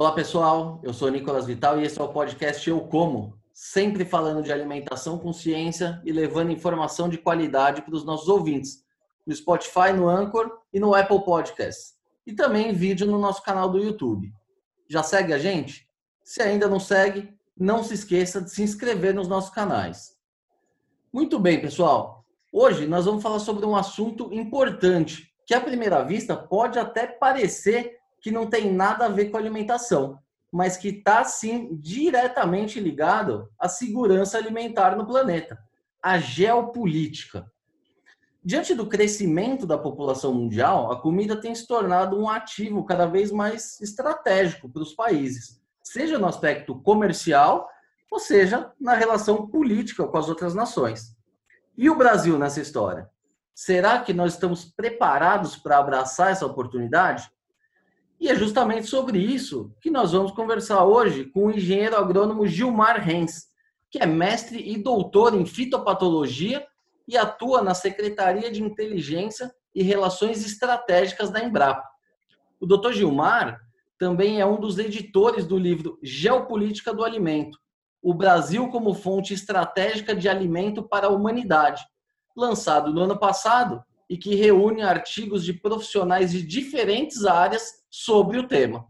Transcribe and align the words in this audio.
Olá 0.00 0.12
pessoal, 0.12 0.80
eu 0.82 0.94
sou 0.94 1.10
Nicolas 1.10 1.44
Vital 1.44 1.78
e 1.78 1.84
esse 1.84 2.00
é 2.00 2.02
o 2.02 2.08
podcast 2.08 2.66
Eu 2.70 2.80
Como, 2.80 3.38
sempre 3.52 4.02
falando 4.02 4.42
de 4.42 4.50
alimentação 4.50 5.18
com 5.18 5.30
ciência 5.30 6.00
e 6.06 6.10
levando 6.10 6.50
informação 6.50 7.06
de 7.06 7.18
qualidade 7.18 7.82
para 7.82 7.94
os 7.94 8.02
nossos 8.02 8.26
ouvintes, 8.26 8.82
no 9.26 9.34
Spotify, 9.34 9.92
no 9.94 10.08
Anchor 10.08 10.56
e 10.72 10.80
no 10.80 10.94
Apple 10.94 11.22
Podcasts, 11.22 11.96
e 12.26 12.32
também 12.32 12.72
vídeo 12.72 13.06
no 13.06 13.18
nosso 13.18 13.42
canal 13.42 13.68
do 13.68 13.76
YouTube. 13.76 14.32
Já 14.88 15.02
segue 15.02 15.34
a 15.34 15.38
gente? 15.38 15.86
Se 16.24 16.40
ainda 16.40 16.66
não 16.66 16.80
segue, 16.80 17.34
não 17.54 17.84
se 17.84 17.92
esqueça 17.92 18.40
de 18.40 18.50
se 18.50 18.62
inscrever 18.62 19.12
nos 19.12 19.28
nossos 19.28 19.50
canais. 19.50 20.16
Muito 21.12 21.38
bem, 21.38 21.60
pessoal. 21.60 22.24
Hoje 22.50 22.86
nós 22.86 23.04
vamos 23.04 23.22
falar 23.22 23.38
sobre 23.38 23.66
um 23.66 23.76
assunto 23.76 24.32
importante, 24.32 25.30
que 25.44 25.52
à 25.52 25.60
primeira 25.60 26.02
vista 26.02 26.34
pode 26.34 26.78
até 26.78 27.06
parecer 27.06 27.99
que 28.20 28.30
não 28.30 28.46
tem 28.46 28.72
nada 28.72 29.06
a 29.06 29.08
ver 29.08 29.30
com 29.30 29.36
alimentação, 29.36 30.18
mas 30.52 30.76
que 30.76 30.88
está 30.88 31.24
sim 31.24 31.76
diretamente 31.76 32.80
ligado 32.80 33.48
à 33.58 33.68
segurança 33.68 34.36
alimentar 34.36 34.96
no 34.96 35.06
planeta, 35.06 35.58
a 36.02 36.18
geopolítica. 36.18 37.50
Diante 38.42 38.74
do 38.74 38.86
crescimento 38.86 39.66
da 39.66 39.76
população 39.76 40.32
mundial, 40.32 40.90
a 40.90 41.00
comida 41.00 41.40
tem 41.40 41.54
se 41.54 41.66
tornado 41.66 42.18
um 42.18 42.28
ativo 42.28 42.84
cada 42.84 43.06
vez 43.06 43.30
mais 43.30 43.80
estratégico 43.80 44.68
para 44.68 44.82
os 44.82 44.94
países, 44.94 45.60
seja 45.82 46.18
no 46.18 46.26
aspecto 46.26 46.74
comercial, 46.80 47.68
ou 48.10 48.18
seja 48.18 48.72
na 48.80 48.94
relação 48.94 49.46
política 49.46 50.06
com 50.06 50.18
as 50.18 50.28
outras 50.28 50.54
nações. 50.54 51.14
E 51.76 51.88
o 51.88 51.94
Brasil 51.94 52.38
nessa 52.38 52.60
história? 52.60 53.08
Será 53.54 54.00
que 54.00 54.12
nós 54.12 54.32
estamos 54.32 54.64
preparados 54.64 55.56
para 55.56 55.78
abraçar 55.78 56.32
essa 56.32 56.46
oportunidade? 56.46 57.30
E 58.20 58.28
é 58.28 58.34
justamente 58.34 58.86
sobre 58.86 59.18
isso 59.18 59.74
que 59.80 59.90
nós 59.90 60.12
vamos 60.12 60.30
conversar 60.32 60.84
hoje 60.84 61.24
com 61.24 61.46
o 61.46 61.50
engenheiro 61.50 61.96
agrônomo 61.96 62.46
Gilmar 62.46 63.02
Rens, 63.02 63.46
que 63.90 63.98
é 63.98 64.04
mestre 64.04 64.62
e 64.70 64.76
doutor 64.76 65.34
em 65.34 65.46
fitopatologia 65.46 66.66
e 67.08 67.16
atua 67.16 67.62
na 67.62 67.72
Secretaria 67.72 68.50
de 68.50 68.62
Inteligência 68.62 69.50
e 69.74 69.82
Relações 69.82 70.44
Estratégicas 70.44 71.30
da 71.30 71.42
Embrapa. 71.42 71.88
O 72.60 72.66
doutor 72.66 72.92
Gilmar 72.92 73.58
também 73.98 74.38
é 74.38 74.44
um 74.44 74.60
dos 74.60 74.78
editores 74.78 75.46
do 75.46 75.56
livro 75.56 75.98
Geopolítica 76.02 76.92
do 76.92 77.02
Alimento, 77.02 77.58
o 78.02 78.12
Brasil 78.12 78.68
como 78.68 78.92
fonte 78.92 79.32
estratégica 79.32 80.14
de 80.14 80.28
alimento 80.28 80.82
para 80.82 81.06
a 81.06 81.10
humanidade, 81.10 81.82
lançado 82.36 82.92
no 82.92 83.00
ano 83.00 83.18
passado 83.18 83.82
e 84.10 84.18
que 84.18 84.34
reúne 84.34 84.82
artigos 84.82 85.42
de 85.42 85.54
profissionais 85.54 86.32
de 86.32 86.42
diferentes 86.42 87.24
áreas 87.24 87.79
sobre 87.90 88.38
o 88.38 88.46
tema. 88.46 88.86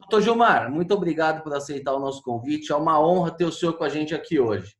Doutor 0.00 0.22
Gilmar, 0.22 0.72
muito 0.72 0.92
obrigado 0.94 1.42
por 1.42 1.54
aceitar 1.54 1.94
o 1.94 2.00
nosso 2.00 2.22
convite. 2.22 2.72
É 2.72 2.74
uma 2.74 3.00
honra 3.00 3.30
ter 3.30 3.44
o 3.44 3.52
senhor 3.52 3.74
com 3.74 3.84
a 3.84 3.88
gente 3.88 4.14
aqui 4.14 4.40
hoje. 4.40 4.74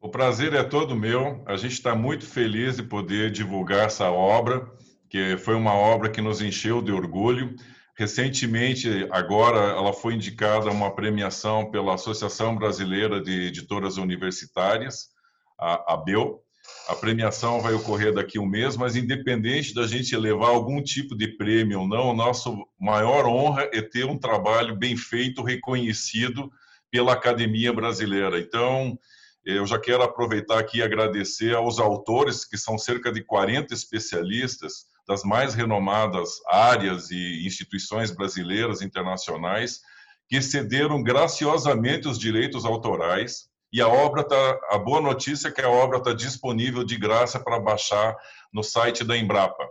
O 0.00 0.08
prazer 0.08 0.54
é 0.54 0.64
todo 0.64 0.96
meu. 0.96 1.42
A 1.46 1.56
gente 1.56 1.74
está 1.74 1.94
muito 1.94 2.24
feliz 2.26 2.76
de 2.76 2.82
poder 2.82 3.30
divulgar 3.30 3.86
essa 3.86 4.10
obra, 4.10 4.66
que 5.10 5.36
foi 5.36 5.54
uma 5.54 5.74
obra 5.74 6.08
que 6.08 6.22
nos 6.22 6.40
encheu 6.40 6.80
de 6.80 6.90
orgulho. 6.90 7.54
Recentemente, 7.94 9.06
agora, 9.10 9.58
ela 9.58 9.92
foi 9.92 10.14
indicada 10.14 10.70
a 10.70 10.72
uma 10.72 10.94
premiação 10.94 11.70
pela 11.70 11.94
Associação 11.94 12.56
Brasileira 12.56 13.20
de 13.20 13.48
Editoras 13.48 13.98
Universitárias, 13.98 15.10
a 15.58 15.92
ABEL, 15.92 16.42
a 16.90 16.94
premiação 16.96 17.60
vai 17.60 17.72
ocorrer 17.72 18.12
daqui 18.12 18.36
a 18.36 18.40
um 18.40 18.46
mês, 18.46 18.76
mas 18.76 18.96
independente 18.96 19.72
da 19.72 19.86
gente 19.86 20.16
levar 20.16 20.48
algum 20.48 20.82
tipo 20.82 21.16
de 21.16 21.28
prêmio 21.28 21.82
ou 21.82 21.88
não, 21.88 22.12
nossa 22.12 22.50
maior 22.80 23.26
honra 23.26 23.68
é 23.72 23.80
ter 23.80 24.06
um 24.06 24.18
trabalho 24.18 24.74
bem 24.76 24.96
feito, 24.96 25.42
reconhecido 25.42 26.50
pela 26.90 27.12
Academia 27.12 27.72
Brasileira. 27.72 28.40
Então, 28.40 28.98
eu 29.44 29.64
já 29.66 29.78
quero 29.78 30.02
aproveitar 30.02 30.58
aqui 30.58 30.78
e 30.78 30.82
agradecer 30.82 31.54
aos 31.54 31.78
autores, 31.78 32.44
que 32.44 32.58
são 32.58 32.76
cerca 32.76 33.12
de 33.12 33.22
40 33.22 33.72
especialistas 33.72 34.86
das 35.06 35.22
mais 35.22 35.54
renomadas 35.54 36.40
áreas 36.48 37.10
e 37.10 37.46
instituições 37.46 38.10
brasileiras 38.10 38.82
internacionais, 38.82 39.80
que 40.28 40.42
cederam 40.42 41.02
graciosamente 41.02 42.08
os 42.08 42.18
direitos 42.18 42.64
autorais 42.64 43.49
e 43.72 43.80
a 43.80 43.88
obra 43.88 44.24
tá, 44.24 44.60
a 44.70 44.78
boa 44.78 45.00
notícia 45.00 45.48
é 45.48 45.52
que 45.52 45.60
a 45.60 45.70
obra 45.70 45.98
está 45.98 46.12
disponível 46.12 46.82
de 46.82 46.96
graça 46.96 47.38
para 47.38 47.60
baixar 47.60 48.16
no 48.52 48.62
site 48.62 49.04
da 49.04 49.16
Embrapa. 49.16 49.68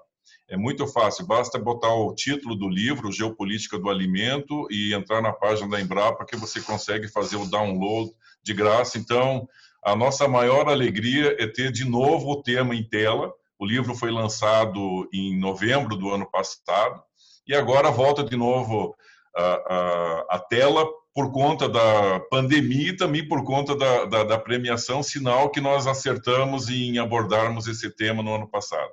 É 0.48 0.58
muito 0.58 0.88
fácil, 0.88 1.28
basta 1.28 1.60
botar 1.60 1.94
o 1.94 2.14
título 2.16 2.56
do 2.56 2.68
livro, 2.68 3.12
Geopolítica 3.12 3.78
do 3.78 3.90
Alimento, 3.90 4.68
e 4.72 4.94
entrar 4.96 5.22
na 5.22 5.32
página 5.32 5.70
da 5.70 5.80
Embrapa 5.80 6.26
que 6.26 6.36
você 6.36 6.60
consegue 6.62 7.08
fazer 7.08 7.36
o 7.36 7.46
download 7.46 8.12
de 8.42 8.54
graça. 8.54 8.98
Então, 8.98 9.48
a 9.84 9.96
nossa 9.96 10.28
maior 10.28 10.68
alegria 10.68 11.36
é 11.40 11.46
ter 11.46 11.72
de 11.72 11.86
novo 11.86 12.31
o 12.31 12.42
tema 12.42 12.76
em 12.76 12.84
tela. 12.84 13.31
O 13.60 13.66
livro 13.66 13.94
foi 13.94 14.10
lançado 14.10 15.08
em 15.14 15.38
novembro 15.38 15.96
do 15.96 16.10
ano 16.10 16.30
passado 16.31 17.04
e 17.48 17.54
agora 17.54 17.92
volta 17.92 18.24
de 18.24 18.36
novo 18.36 18.96
a, 19.36 19.44
a, 19.44 20.26
a 20.31 20.40
tela 20.40 20.86
por 21.14 21.31
conta 21.31 21.68
da 21.68 22.20
pandemia 22.30 22.90
e 22.90 22.96
também 22.96 23.28
por 23.28 23.44
conta 23.44 23.75
da, 23.75 24.06
da, 24.06 24.24
da, 24.24 24.40
premiação, 24.40 25.02
sinal 25.02 25.50
que 25.50 25.59
nós 25.59 25.88
acertamos 25.88 26.70
em 26.70 26.97
abordarmos 26.97 27.68
esse 27.68 27.90
tema 27.96 28.22
no 28.22 28.36
ano 28.36 28.47
passado. 28.47 28.92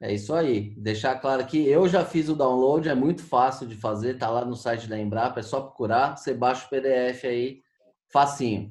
É 0.00 0.12
isso 0.12 0.32
aí. 0.32 0.74
Deixar 0.76 1.16
claro 1.16 1.44
que 1.46 1.66
eu 1.68 1.88
já 1.88 2.04
fiz 2.04 2.28
o 2.28 2.36
download, 2.36 2.88
é 2.88 2.94
muito 2.94 3.22
fácil 3.22 3.66
de 3.66 3.74
fazer, 3.74 4.18
tá 4.18 4.28
lá 4.28 4.44
no 4.44 4.54
site 4.54 4.88
da 4.88 4.98
Embrapa, 4.98 5.40
é 5.40 5.42
só 5.42 5.60
procurar, 5.60 6.16
você 6.16 6.32
baixa 6.32 6.66
o 6.66 6.70
PDF 6.70 7.24
aí, 7.24 7.60
facinho. 8.12 8.70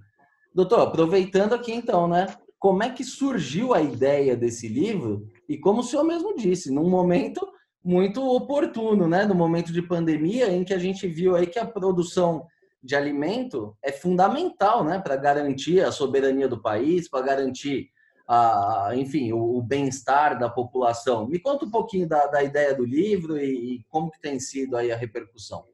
Doutor, 0.54 0.82
aproveitando 0.82 1.54
aqui 1.54 1.74
então, 1.74 2.08
né? 2.08 2.28
Como 2.58 2.82
é 2.82 2.90
que 2.90 3.04
surgiu 3.04 3.74
a 3.74 3.82
ideia 3.82 4.36
desse 4.36 4.68
livro? 4.68 5.28
E 5.48 5.58
como 5.58 5.82
o 5.82 5.84
senhor 5.84 6.04
mesmo 6.04 6.36
disse, 6.36 6.72
num 6.72 6.90
momento 6.90 7.46
muito 7.84 8.22
oportuno, 8.22 9.08
né? 9.08 9.26
No 9.26 9.36
momento 9.36 9.72
de 9.72 9.82
pandemia, 9.82 10.52
em 10.52 10.64
que 10.64 10.74
a 10.74 10.80
gente 10.80 11.08
viu 11.08 11.36
aí 11.36 11.46
que 11.46 11.60
a 11.60 11.66
produção 11.66 12.46
de 12.88 12.96
alimento 12.96 13.76
é 13.84 13.92
fundamental, 13.92 14.84
né, 14.84 14.98
para 14.98 15.18
garantir 15.18 15.82
a 15.82 15.92
soberania 15.92 16.48
do 16.48 16.62
país, 16.62 17.10
para 17.10 17.26
garantir 17.26 17.90
a, 18.26 18.92
enfim, 18.96 19.34
o, 19.34 19.58
o 19.58 19.62
bem-estar 19.62 20.40
da 20.40 20.50
população. 20.50 21.28
Me 21.28 21.38
conta 21.38 21.66
um 21.66 21.70
pouquinho 21.70 22.08
da, 22.08 22.26
da 22.28 22.42
ideia 22.42 22.74
do 22.74 22.86
livro 22.86 23.38
e, 23.38 23.76
e, 23.76 23.86
como 23.90 24.10
que 24.10 24.22
tem 24.22 24.40
sido 24.40 24.78
aí 24.78 24.90
a 24.90 24.96
repercussão. 24.98 25.66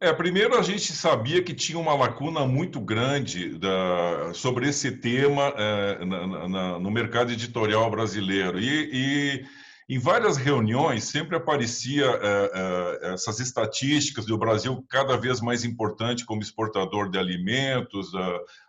É, 0.00 0.12
primeiro 0.12 0.56
a 0.56 0.62
gente 0.62 0.92
sabia 0.92 1.42
que 1.42 1.52
tinha 1.52 1.78
uma 1.78 1.94
lacuna 1.94 2.46
muito 2.46 2.80
grande 2.80 3.58
da, 3.58 4.32
sobre 4.32 4.68
esse 4.68 4.92
tema 4.92 5.52
é, 5.56 6.04
na, 6.04 6.48
na, 6.48 6.78
no 6.78 6.90
mercado 6.90 7.32
editorial 7.32 7.90
brasileiro 7.90 8.58
e, 8.58 8.90
e 8.92 9.46
em 9.88 9.98
várias 9.98 10.36
reuniões 10.36 11.04
sempre 11.04 11.36
aparecia 11.36 12.04
é, 12.04 12.50
é, 13.02 13.14
essas 13.14 13.40
estatísticas 13.40 14.26
do 14.26 14.36
Brasil 14.36 14.84
cada 14.88 15.16
vez 15.16 15.40
mais 15.40 15.64
importante 15.64 16.26
como 16.26 16.42
exportador 16.42 17.10
de 17.10 17.18
alimentos, 17.18 18.10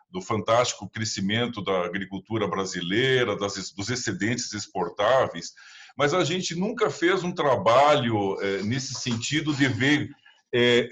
do 0.10 0.22
fantástico 0.22 0.90
crescimento 0.90 1.62
da 1.62 1.84
agricultura 1.84 2.48
brasileira, 2.48 3.36
das, 3.36 3.72
dos 3.72 3.90
excedentes 3.90 4.54
exportáveis, 4.54 5.54
mas 5.98 6.14
a 6.14 6.24
gente 6.24 6.56
nunca 6.56 6.90
fez 6.90 7.24
um 7.24 7.32
trabalho 7.32 8.38
nesse 8.64 8.96
sentido 8.96 9.54
de 9.54 9.68
ver 9.68 10.10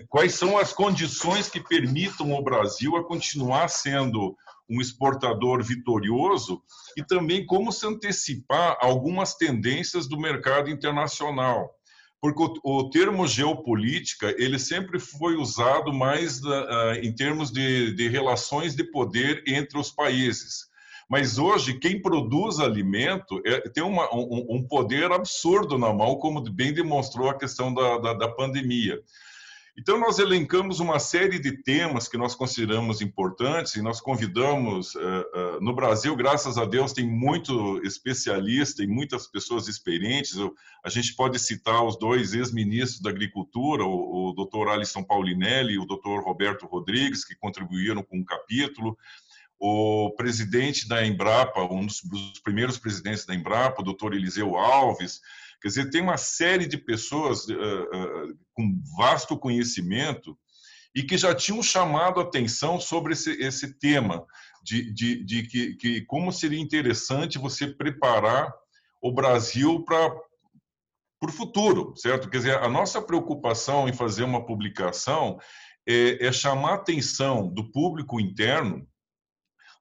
quais 0.09 0.35
são 0.35 0.57
as 0.57 0.71
condições 0.71 1.49
que 1.49 1.59
permitam 1.59 2.33
o 2.33 2.43
Brasil 2.43 2.95
a 2.95 3.03
continuar 3.03 3.69
sendo 3.69 4.37
um 4.69 4.81
exportador 4.81 5.63
vitorioso 5.63 6.61
e 6.97 7.03
também 7.03 7.45
como 7.45 7.71
se 7.71 7.85
antecipar 7.85 8.77
algumas 8.81 9.35
tendências 9.35 10.07
do 10.07 10.19
mercado 10.19 10.69
internacional. 10.69 11.69
Porque 12.19 12.41
o, 12.41 12.79
o 12.79 12.89
termo 12.89 13.27
geopolítica, 13.27 14.33
ele 14.37 14.57
sempre 14.57 14.99
foi 14.99 15.35
usado 15.35 15.93
mais 15.93 16.41
uh, 16.43 16.93
em 17.01 17.13
termos 17.13 17.51
de, 17.51 17.93
de 17.93 18.09
relações 18.09 18.75
de 18.75 18.83
poder 18.83 19.43
entre 19.47 19.79
os 19.79 19.91
países. 19.91 20.67
Mas 21.09 21.37
hoje, 21.37 21.79
quem 21.79 22.01
produz 22.01 22.59
alimento 22.59 23.41
é, 23.45 23.61
tem 23.69 23.83
uma, 23.83 24.13
um, 24.13 24.45
um, 24.49 24.67
poder 24.67 25.09
absurdo 25.11 25.77
na 25.77 25.93
mão, 25.93 26.15
como 26.15 26.41
bem 26.51 26.73
demonstrou 26.73 27.29
a 27.29 27.37
questão 27.37 27.73
da, 27.73 27.97
da, 27.97 28.13
da 28.13 28.27
pandemia. 28.29 28.99
Então, 29.79 29.99
nós 29.99 30.17
elencamos 30.17 30.79
uma 30.79 30.97
série 30.97 31.37
de 31.37 31.51
temas 31.51 32.07
que 32.07 32.17
nós 32.17 32.33
consideramos 32.33 32.99
importantes 32.99 33.75
e 33.75 33.81
nós 33.81 34.01
convidamos. 34.01 34.95
Uh, 34.95 34.99
uh, 34.99 35.61
no 35.61 35.71
Brasil, 35.75 36.15
graças 36.15 36.57
a 36.57 36.65
Deus, 36.65 36.93
tem 36.93 37.05
muito 37.05 37.79
especialista 37.85 38.81
e 38.81 38.87
muitas 38.87 39.27
pessoas 39.27 39.67
experientes. 39.67 40.35
a 40.83 40.89
gente 40.89 41.15
pode 41.15 41.37
citar 41.37 41.85
os 41.85 41.95
dois 41.99 42.33
ex-ministros 42.33 43.01
da 43.01 43.11
Agricultura, 43.11 43.85
o, 43.85 44.33
Dr. 44.33 44.67
Alisson 44.67 45.03
Paulinelli 45.03 45.73
e 45.73 45.79
o 45.79 45.85
Dr. 45.85 46.23
Roberto 46.25 46.65
Rodrigues, 46.65 47.23
que 47.23 47.35
contribuíram 47.35 48.01
com 48.01 48.17
um 48.17 48.25
capítulo. 48.25 48.97
O 49.59 50.11
presidente 50.17 50.87
da 50.87 51.05
Embrapa, 51.05 51.61
um 51.61 51.85
dos, 51.85 52.01
primeiros 52.43 52.79
presidentes 52.79 53.27
da 53.27 53.35
Embrapa, 53.35 53.83
o 53.83 53.93
Dr. 53.93 54.13
Eliseu 54.13 54.55
Alves, 54.55 55.21
Quer 55.61 55.67
dizer, 55.69 55.89
tem 55.89 56.01
uma 56.01 56.17
série 56.17 56.67
de 56.67 56.77
pessoas 56.77 57.47
uh, 57.47 57.53
uh, 57.53 58.39
com 58.53 58.79
vasto 58.97 59.37
conhecimento 59.37 60.37
e 60.95 61.03
que 61.03 61.17
já 61.17 61.33
tinham 61.33 61.61
chamado 61.61 62.19
atenção 62.19 62.79
sobre 62.79 63.13
esse, 63.13 63.31
esse 63.41 63.77
tema, 63.77 64.25
de, 64.63 64.91
de, 64.93 65.23
de 65.23 65.43
que, 65.43 65.75
que, 65.75 66.01
como 66.05 66.31
seria 66.31 66.59
interessante 66.59 67.37
você 67.37 67.67
preparar 67.67 68.51
o 69.01 69.11
Brasil 69.11 69.83
para 69.83 70.11
o 71.23 71.31
futuro, 71.31 71.93
certo? 71.95 72.29
Quer 72.29 72.37
dizer, 72.37 72.57
a 72.57 72.67
nossa 72.67 73.01
preocupação 73.01 73.87
em 73.87 73.93
fazer 73.93 74.23
uma 74.23 74.45
publicação 74.45 75.39
é, 75.87 76.25
é 76.25 76.31
chamar 76.31 76.71
a 76.71 76.75
atenção 76.75 77.47
do 77.47 77.71
público 77.71 78.19
interno 78.19 78.87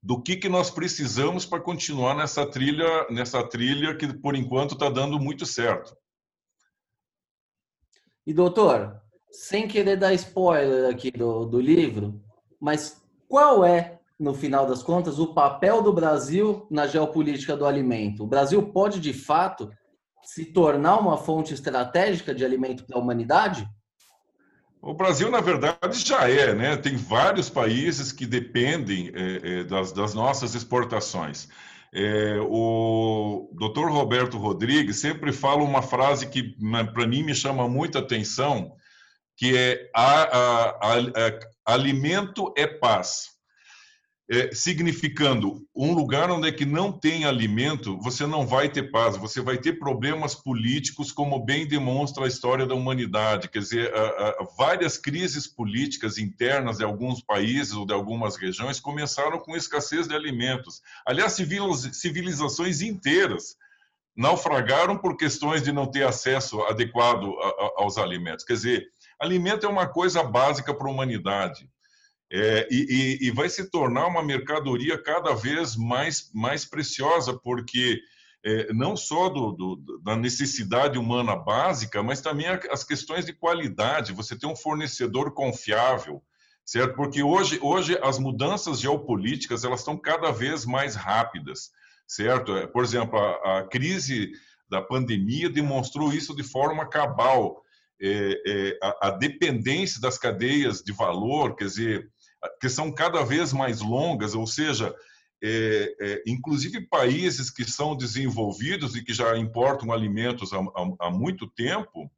do 0.07 0.23
que, 0.23 0.37
que 0.37 0.49
nós 0.49 0.71
precisamos 0.71 1.45
para 1.45 1.61
continuar 1.61 2.15
nessa 2.15 2.47
trilha, 2.47 3.09
nessa 3.11 3.43
trilha 3.43 3.97
que 3.97 4.15
por 4.15 4.37
enquanto 4.37 4.75
está 4.75 4.89
dando 4.89 5.19
muito 5.19 5.45
certo. 5.45 5.97
E 8.25 8.33
doutor, 8.33 9.03
sem 9.33 9.67
querer 9.67 9.97
dar 9.97 10.15
spoiler 10.15 10.89
aqui 10.89 11.11
do, 11.11 11.45
do 11.45 11.61
livro, 11.61 12.23
mas 12.61 13.03
qual 13.29 13.65
é, 13.65 13.99
no 14.17 14.33
final 14.33 14.65
das 14.65 14.81
contas, 14.81 15.19
o 15.19 15.35
papel 15.35 15.83
do 15.83 15.93
Brasil 15.93 16.69
na 16.71 16.87
geopolítica 16.87 17.57
do 17.57 17.67
alimento? 17.67 18.23
O 18.23 18.29
Brasil 18.29 18.63
pode, 18.71 19.01
de 19.01 19.13
fato, 19.13 19.73
se 20.23 20.45
tornar 20.45 21.01
uma 21.01 21.17
fonte 21.17 21.53
estratégica 21.53 22.33
de 22.33 22.45
alimento 22.45 22.87
para 22.87 22.97
a 22.97 23.01
humanidade? 23.01 23.69
O 24.87 24.95
Brasil, 24.95 25.29
na 25.33 25.41
verdade, 25.41 25.99
já 25.99 26.31
é, 26.31 26.55
né? 26.55 26.77
Tem 26.77 26.95
vários 26.95 27.51
países 27.51 28.13
que 28.13 28.25
dependem 28.25 29.11
é, 29.13 29.61
é, 29.61 29.65
das, 29.65 29.91
das, 29.91 30.15
nossas 30.15 30.55
exportações. 30.55 31.49
É, 31.93 32.39
o 32.41 33.51
Dr. 33.53 33.89
Roberto 33.89 34.39
Rodrigues 34.39 35.01
sempre 35.01 35.33
fala 35.33 35.65
uma 35.65 35.83
frase 35.83 36.29
que, 36.29 36.55
para 36.95 37.05
mim, 37.05 37.25
me 37.25 37.35
chama 37.35 37.69
muita 37.69 37.99
atenção, 37.99 38.77
que 39.37 39.57
é 39.59 39.91
a, 39.93 40.23
a, 40.23 40.69
a, 40.71 41.75
alimento 41.75 42.55
é 42.57 42.69
paz. 42.69 43.31
É, 44.29 44.53
significando 44.53 45.65
um 45.73 45.95
lugar 45.95 46.33
onde 46.33 46.49
é 46.49 46.53
que 46.53 46.65
não 46.65 46.91
tem 46.91 47.25
alimento, 47.25 47.97
você 47.99 48.27
não 48.27 48.45
vai 48.45 48.69
ter 48.69 48.91
paz, 48.91 49.17
você 49.17 49.41
vai 49.41 49.57
ter 49.57 49.75
problemas 49.75 50.35
políticos, 50.35 51.13
como 51.13 51.45
bem 51.45 51.65
demonstra 51.65 52.25
a 52.25 52.29
história 52.29 52.67
da 52.67 52.75
humanidade. 52.75 53.49
Quer 53.49 53.61
dizer, 53.61 53.93
várias 54.59 54.99
crises 54.99 55.47
políticas 55.47 56.19
internas 56.19 56.79
de 56.79 56.85
alguns 56.85 57.23
países 57.23 57.75
ou 57.75 57.87
de 57.87 57.95
algumas 57.95 58.37
regiões 58.37 58.81
começaram 58.81 59.39
com 59.39 59.57
escassez 59.57 60.09
de 60.09 60.15
alimentos. 60.17 60.83
Aliás, 61.07 61.39
civilizações 61.93 62.83
inteiras 62.83 63.57
naufragaram 64.17 64.99
por 64.99 65.17
questões 65.17 65.63
de 65.63 65.71
não 65.71 65.87
ter 65.87 66.05
acesso 66.05 66.61
adequado 66.63 67.33
aos 67.77 67.97
alimentos. 67.97 68.45
Quer 68.45 68.55
dizer, 68.55 68.89
Alimento 69.19 69.65
é 69.65 69.69
uma 69.69 69.87
coisa 69.87 70.23
básica 70.23 70.75
para 70.75 70.89
a 70.89 70.91
humanidade. 70.91 71.71
É, 72.31 72.67
e, 72.71 73.19
e, 73.21 73.31
vai 73.31 73.49
se 73.49 73.71
tornar 73.71 74.07
uma 74.09 74.23
mercadoria 74.23 75.01
cada 75.01 75.33
vez 75.33 75.77
mais, 75.77 76.29
mais 76.35 76.65
preciosa, 76.65 77.39
porque 77.39 78.01
é, 78.45 78.73
não 78.73 78.97
só 78.97 79.29
do, 79.29 79.53
do, 79.53 80.01
da 80.03 80.17
necessidade 80.17 80.99
humana 80.99 81.37
básica, 81.37 82.03
mas 82.03 82.21
também 82.21 82.47
as 82.71 82.83
questões 82.83 83.25
de 83.25 83.33
qualidade. 83.33 84.13
Você 84.13 84.37
tem 84.37 84.51
um 84.51 84.57
fornecedor 84.57 85.35
confiável, 85.35 86.21
certo? 86.65 86.97
Porque 86.97 87.23
hoje, 87.23 87.61
hoje 87.63 87.97
as 88.03 88.19
mudanças 88.19 88.81
geopolíticas 88.81 89.65
elas 89.65 89.81
estão 89.81 89.97
cada 89.97 90.33
vez 90.33 90.67
mais 90.67 90.97
rápidas, 90.97 91.71
certo? 92.09 92.57
É, 92.57 92.67
por 92.67 92.83
exemplo, 92.83 93.19
a, 93.19 93.59
a 93.59 93.69
crise 93.69 94.33
da 94.69 94.83
pandemia 94.83 95.49
demonstrou 95.49 96.13
isso 96.13 96.35
de 96.35 96.43
forma 96.43 96.89
cabal 96.89 97.63
é, 98.01 98.43
é, 98.47 98.79
a, 98.83 99.09
a, 99.09 99.11
dependência 99.11 100.01
das 100.01 100.19
cadeias 100.19 100.83
de 100.83 100.93
valor, 100.93 101.57
quer 101.57 101.65
dizer, 101.65 102.11
que 102.61 102.69
são 102.69 102.93
cada 102.93 103.25
vez 103.25 103.53
mais 103.53 103.81
longas, 103.81 104.35
ou 104.35 104.47
seja, 104.47 104.95
é, 105.43 105.95
é, 106.01 106.23
inclusive 106.27 106.87
países 106.89 107.51
que 107.51 107.65
são 107.65 107.97
desenvolvidos 107.97 108.97
e 108.97 109.05
que 109.05 109.13
já 109.13 109.37
importam 109.37 109.93
alimentos 109.93 110.53
há, 110.53 110.59
há, 110.59 111.07
há 111.07 111.11
muito 111.11 111.47
tempo, 111.51 112.11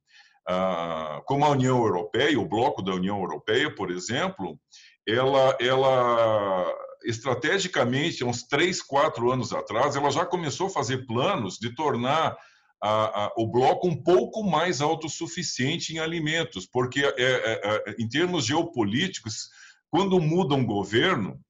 ah, 0.48 1.20
como 1.26 1.44
a 1.44 1.50
União 1.50 1.76
Europeia, 1.78 2.40
o 2.40 2.48
bloco 2.48 2.80
da 2.80 2.94
União 2.94 3.18
Europeia, 3.18 3.74
por 3.74 3.90
exemplo, 3.90 4.58
ela, 5.06 5.56
ela 5.60 6.74
estrategicamente, 7.04 8.24
uns 8.24 8.44
três, 8.44 8.80
quatro 8.80 9.30
anos 9.30 9.52
atrás, 9.52 9.94
ela 9.94 10.10
já 10.10 10.24
começou 10.24 10.68
a 10.68 10.70
fazer 10.70 11.06
planos 11.06 11.58
de 11.58 11.74
tornar 11.74 12.36
a, 12.82 13.24
a, 13.24 13.32
o 13.36 13.46
bloco 13.46 13.88
um 13.88 14.02
pouco 14.02 14.42
mais 14.42 14.80
autossuficiente 14.80 15.94
em 15.94 15.98
alimentos, 15.98 16.66
porque 16.66 17.04
é, 17.04 17.14
é, 17.18 17.60
é, 17.64 17.94
em 17.98 18.08
termos 18.08 18.46
geopolíticos, 18.46 19.50
quando 19.90 20.20
muda 20.20 20.54
um 20.54 20.64
governo, 20.64 21.40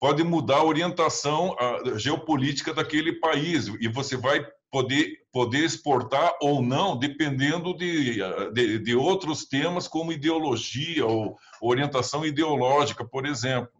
pode 0.00 0.24
mudar 0.24 0.56
a 0.56 0.64
orientação 0.64 1.56
geopolítica 1.96 2.74
daquele 2.74 3.20
país 3.20 3.66
e 3.80 3.88
você 3.88 4.16
vai 4.16 4.44
poder, 4.70 5.18
poder 5.30 5.64
exportar 5.64 6.32
ou 6.40 6.62
não, 6.62 6.98
dependendo 6.98 7.76
de, 7.76 8.18
de, 8.52 8.78
de 8.78 8.96
outros 8.96 9.44
temas 9.44 9.86
como 9.86 10.12
ideologia 10.12 11.06
ou 11.06 11.36
orientação 11.60 12.24
ideológica, 12.24 13.04
por 13.04 13.26
exemplo. 13.26 13.70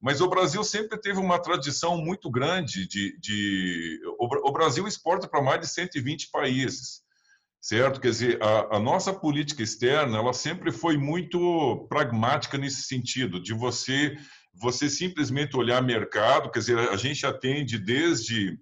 Mas 0.00 0.20
o 0.20 0.28
Brasil 0.28 0.62
sempre 0.62 1.00
teve 1.00 1.18
uma 1.18 1.38
tradição 1.38 1.96
muito 1.96 2.30
grande 2.30 2.86
de. 2.86 3.18
de 3.18 4.00
o, 4.18 4.52
Brasil 4.52 4.86
exporta 4.86 5.26
para 5.26 5.42
mais 5.42 5.60
de 5.60 5.68
120 5.68 6.30
países, 6.30 7.02
certo? 7.60 8.00
Quer 8.00 8.10
dizer, 8.10 8.42
a, 8.42 8.76
a, 8.76 8.80
nossa 8.80 9.12
política 9.12 9.62
externa 9.62 10.18
ela 10.18 10.32
sempre 10.32 10.70
foi 10.70 10.96
muito 10.96 11.86
pragmática 11.88 12.56
nesse 12.58 12.82
sentido, 12.82 13.40
de 13.40 13.52
você, 13.54 14.16
você 14.54 14.88
simplesmente 14.88 15.56
olhar 15.56 15.82
mercado, 15.82 16.50
quer 16.50 16.60
dizer, 16.60 16.78
a 16.78 16.96
gente 16.96 17.26
atende 17.26 17.78
desde 17.78 18.58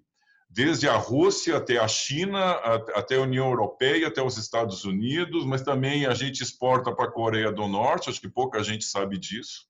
desde 0.55 0.87
a 0.87 0.95
Rússia 0.95 1.57
até 1.57 1.77
a 1.77 1.87
China, 1.87 2.51
até 2.95 3.17
a 3.17 3.21
União 3.21 3.49
Europeia, 3.49 4.07
até 4.07 4.21
os 4.21 4.37
Estados 4.37 4.85
Unidos, 4.85 5.43
mas 5.45 5.61
também 5.63 6.05
a 6.05 6.13
gente 6.13 6.41
exporta 6.41 6.95
para 6.95 7.09
a 7.09 7.11
Coreia 7.11 7.51
do 7.51 7.67
Norte, 7.67 8.09
acho 8.09 8.21
que 8.21 8.29
pouca 8.29 8.63
gente 8.63 8.85
sabe 8.85 9.17
disso. 9.17 9.65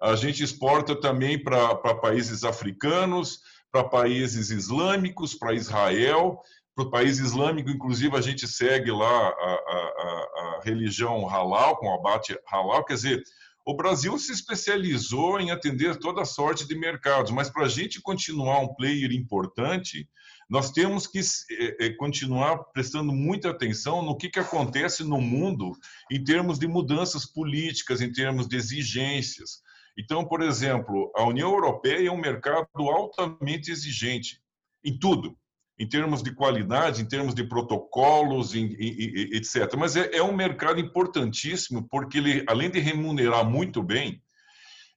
A 0.00 0.16
gente 0.16 0.42
exporta 0.42 1.00
também 1.00 1.40
para 1.40 1.76
países 1.76 2.42
africanos, 2.42 3.40
para 3.70 3.84
países 3.84 4.50
islâmicos, 4.50 5.32
para 5.34 5.54
Israel. 5.54 6.40
Para 6.76 6.84
o 6.84 6.90
país 6.90 7.18
islâmico, 7.18 7.70
inclusive, 7.70 8.14
a 8.14 8.20
gente 8.20 8.46
segue 8.46 8.90
lá 8.90 9.28
a, 9.28 9.30
a, 9.30 10.58
a 10.58 10.60
religião 10.62 11.26
halal, 11.26 11.78
com 11.78 11.86
o 11.86 11.94
abate 11.94 12.38
halal. 12.46 12.84
Quer 12.84 12.94
dizer, 12.94 13.22
o 13.64 13.74
Brasil 13.74 14.18
se 14.18 14.30
especializou 14.30 15.40
em 15.40 15.50
atender 15.50 15.96
toda 15.96 16.26
sorte 16.26 16.68
de 16.68 16.78
mercados, 16.78 17.32
mas 17.32 17.48
para 17.48 17.64
a 17.64 17.68
gente 17.68 18.02
continuar 18.02 18.60
um 18.60 18.74
player 18.74 19.10
importante, 19.10 20.06
nós 20.50 20.70
temos 20.70 21.06
que 21.06 21.18
é, 21.18 21.86
é, 21.86 21.90
continuar 21.94 22.58
prestando 22.74 23.10
muita 23.10 23.50
atenção 23.50 24.02
no 24.02 24.14
que, 24.14 24.28
que 24.28 24.38
acontece 24.38 25.02
no 25.02 25.18
mundo 25.18 25.72
em 26.12 26.22
termos 26.22 26.58
de 26.58 26.68
mudanças 26.68 27.24
políticas, 27.24 28.02
em 28.02 28.12
termos 28.12 28.46
de 28.46 28.54
exigências. 28.54 29.62
Então, 29.98 30.26
por 30.26 30.42
exemplo, 30.42 31.10
a 31.16 31.24
União 31.24 31.50
Europeia 31.50 32.06
é 32.06 32.12
um 32.12 32.20
mercado 32.20 32.68
altamente 32.76 33.70
exigente 33.70 34.42
em 34.84 34.96
tudo, 34.98 35.36
em 35.78 35.86
termos 35.86 36.22
de 36.22 36.34
qualidade, 36.34 37.02
em 37.02 37.04
termos 37.04 37.34
de 37.34 37.44
protocolos, 37.44 38.54
em, 38.54 38.66
em, 38.78 39.36
etc. 39.36 39.74
Mas 39.76 39.96
é, 39.96 40.16
é, 40.16 40.22
um 40.22 40.34
mercado 40.34 40.80
importantíssimo 40.80 41.86
porque 41.90 42.18
ele, 42.18 42.44
além 42.46 42.70
de 42.70 42.80
remunerar 42.80 43.44
muito 43.44 43.82
bem, 43.82 44.22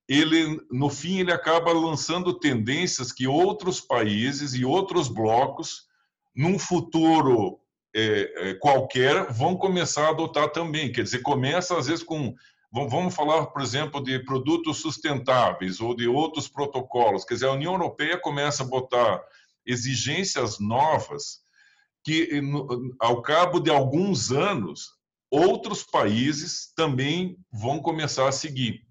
ele, 0.08 0.60
no 0.72 0.90
fim, 0.90 1.20
ele 1.20 1.32
acaba 1.32 1.72
lançando 1.72 2.34
tendências 2.34 3.12
que 3.12 3.28
outros 3.28 3.80
países 3.80 4.54
e 4.54 4.66
outros 4.66 5.08
blocos, 5.08 5.84
num 6.36 6.58
futuro 6.58 7.60
é, 7.94 8.50
é, 8.50 8.54
qualquer, 8.56 9.32
vão 9.32 9.56
começar 9.56 10.08
a 10.08 10.10
adotar 10.10 10.50
também. 10.50 10.92
Quer 10.92 11.04
dizer, 11.04 11.20
começa 11.20 11.78
às 11.78 11.88
vezes 11.88 12.04
com 12.04 12.34
Vamos 12.72 13.16
falar, 13.16 13.48
por 13.48 13.64
exemplo, 13.64 14.04
de 14.04 14.20
produtos 14.20 14.78
sustentáveis 14.78 15.82
ou 15.82 15.96
de 15.96 16.08
outros 16.08 16.48
protocolos. 16.48 17.26
Quer 17.26 17.34
dizer, 17.34 17.48
a 17.48 17.54
União 17.54 17.74
Europeia 17.74 18.16
começa 18.16 18.62
a 18.62 18.68
botar 18.68 19.20
exigências 19.70 20.60
novas 20.60 21.40
que, 22.04 22.42
ao 23.00 23.22
cabo 23.22 23.60
de 23.60 23.70
alguns 23.70 24.32
anos, 24.32 24.90
outros 25.30 25.84
países 25.84 26.74
também 26.76 27.38
vão 27.52 27.80
começar 27.80 28.28
a 28.28 28.32
seguir. 28.32 28.82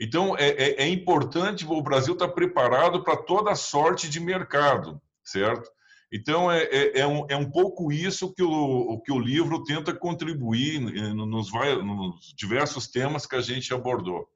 Então, 0.00 0.36
é, 0.36 0.50
é, 0.50 0.82
é 0.84 0.88
importante 0.88 1.66
o 1.66 1.82
Brasil 1.82 2.12
estar 2.12 2.28
preparado 2.28 3.02
para 3.02 3.16
toda 3.16 3.54
sorte 3.56 4.08
de 4.08 4.20
mercado, 4.20 5.00
certo? 5.24 5.68
Então, 6.12 6.50
é, 6.50 6.62
é, 6.64 7.00
é, 7.00 7.06
um, 7.06 7.26
é 7.28 7.36
um 7.36 7.50
pouco 7.50 7.92
isso 7.92 8.32
que 8.32 8.42
o, 8.42 9.00
que 9.00 9.12
o 9.12 9.18
livro 9.18 9.62
tenta 9.64 9.92
contribuir 9.92 10.80
nos, 10.80 11.52
nos 11.52 12.34
diversos 12.34 12.88
temas 12.88 13.26
que 13.26 13.36
a 13.36 13.40
gente 13.40 13.74
abordou. 13.74 14.26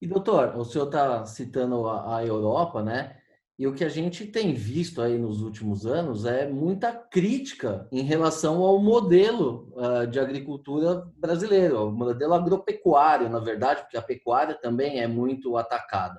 E, 0.00 0.06
doutor, 0.06 0.56
o 0.56 0.64
senhor 0.64 0.86
está 0.86 1.26
citando 1.26 1.86
a, 1.86 2.16
a, 2.16 2.24
Europa, 2.24 2.82
né? 2.82 3.19
E 3.60 3.66
o 3.66 3.74
que 3.74 3.84
a 3.84 3.90
gente 3.90 4.24
tem 4.24 4.54
visto 4.54 5.02
aí 5.02 5.18
nos 5.18 5.42
últimos 5.42 5.84
anos 5.84 6.24
é 6.24 6.48
muita 6.48 6.94
crítica 6.94 7.86
em 7.92 8.00
relação 8.00 8.62
ao 8.62 8.80
modelo 8.80 9.70
uh, 9.76 10.06
de 10.06 10.18
agricultura 10.18 11.06
brasileiro, 11.18 11.76
ao 11.76 11.92
modelo 11.92 12.32
agropecuário, 12.32 13.28
na 13.28 13.38
verdade, 13.38 13.82
porque 13.82 13.98
a 13.98 14.02
pecuária 14.02 14.54
também 14.54 15.00
é 15.00 15.06
muito 15.06 15.58
atacada. 15.58 16.18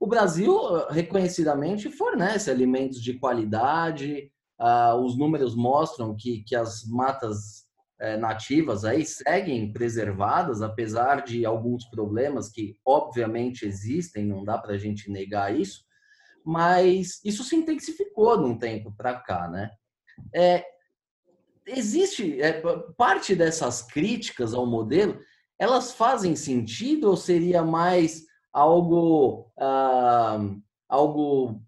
O 0.00 0.08
Brasil, 0.08 0.56
uh, 0.56 0.88
reconhecidamente, 0.90 1.88
fornece 1.88 2.50
alimentos 2.50 3.00
de 3.00 3.14
qualidade, 3.16 4.32
uh, 4.60 4.96
os 4.96 5.16
números 5.16 5.54
mostram 5.54 6.16
que, 6.16 6.42
que 6.42 6.56
as 6.56 6.84
matas 6.84 7.64
eh, 8.00 8.16
nativas 8.16 8.84
aí 8.84 9.04
seguem 9.06 9.72
preservadas, 9.72 10.62
apesar 10.62 11.22
de 11.22 11.46
alguns 11.46 11.84
problemas 11.84 12.48
que, 12.48 12.76
obviamente, 12.84 13.64
existem, 13.64 14.26
não 14.26 14.42
dá 14.44 14.58
para 14.58 14.74
a 14.74 14.78
gente 14.78 15.08
negar 15.12 15.54
isso 15.54 15.85
mas 16.46 17.20
isso 17.24 17.42
se 17.42 17.56
intensificou 17.56 18.38
de 18.38 18.44
um 18.44 18.56
tempo 18.56 18.94
para 18.96 19.18
cá, 19.18 19.48
né? 19.48 19.68
É, 20.32 20.64
existe 21.66 22.40
é, 22.40 22.62
parte 22.96 23.34
dessas 23.34 23.82
críticas 23.82 24.54
ao 24.54 24.64
modelo, 24.64 25.18
elas 25.58 25.92
fazem 25.92 26.36
sentido 26.36 27.10
ou 27.10 27.16
seria 27.16 27.64
mais 27.64 28.22
algo 28.52 29.50
ah, 29.58 30.38
algo 30.88 31.60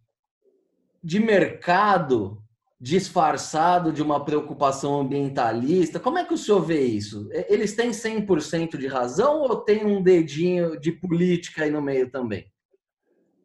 de 1.02 1.18
mercado 1.18 2.40
disfarçado 2.80 3.92
de 3.92 4.00
uma 4.00 4.24
preocupação 4.24 5.00
ambientalista? 5.00 5.98
Como 5.98 6.18
é 6.18 6.24
que 6.24 6.34
o 6.34 6.38
senhor 6.38 6.60
vê 6.60 6.82
isso? 6.82 7.28
Eles 7.48 7.74
têm 7.74 7.90
100% 7.90 8.76
de 8.76 8.86
razão 8.86 9.40
ou 9.40 9.56
tem 9.56 9.84
um 9.84 10.00
dedinho 10.00 10.78
de 10.78 10.92
política 10.92 11.64
aí 11.64 11.70
no 11.70 11.82
meio 11.82 12.08
também? 12.08 12.46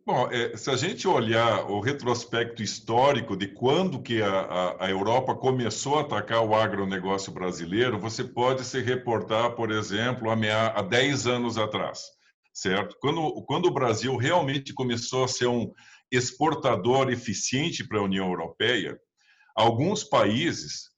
Bom, 0.05 0.29
é, 0.29 0.57
se 0.57 0.69
a 0.69 0.75
gente 0.75 1.07
olhar 1.07 1.63
o 1.71 1.79
retrospecto 1.79 2.61
histórico 2.61 3.37
de 3.37 3.47
quando 3.47 4.01
que 4.01 4.21
a, 4.21 4.27
a, 4.27 4.85
a, 4.85 4.89
Europa 4.89 5.33
começou 5.33 5.97
a 5.97 6.01
atacar 6.01 6.43
o 6.43 6.53
agronegócio 6.53 7.31
brasileiro, 7.31 7.97
você 7.97 8.21
pode 8.21 8.65
se 8.65 8.81
reportar, 8.81 9.55
por 9.55 9.71
exemplo, 9.71 10.29
a, 10.29 10.35
meia, 10.35 10.67
há 10.75 10.81
10 10.81 11.25
anos 11.27 11.57
atrás, 11.57 12.01
certo? 12.53 12.97
Quando, 12.99 13.45
quando 13.45 13.67
o 13.67 13.73
Brasil 13.73 14.17
realmente 14.17 14.73
começou 14.73 15.23
a 15.23 15.27
ser 15.29 15.47
um 15.47 15.71
exportador 16.11 17.09
eficiente 17.09 17.87
para 17.87 17.99
a 17.99 18.03
União 18.03 18.27
Europeia, 18.27 18.99
alguns 19.55 20.03
países 20.03 20.92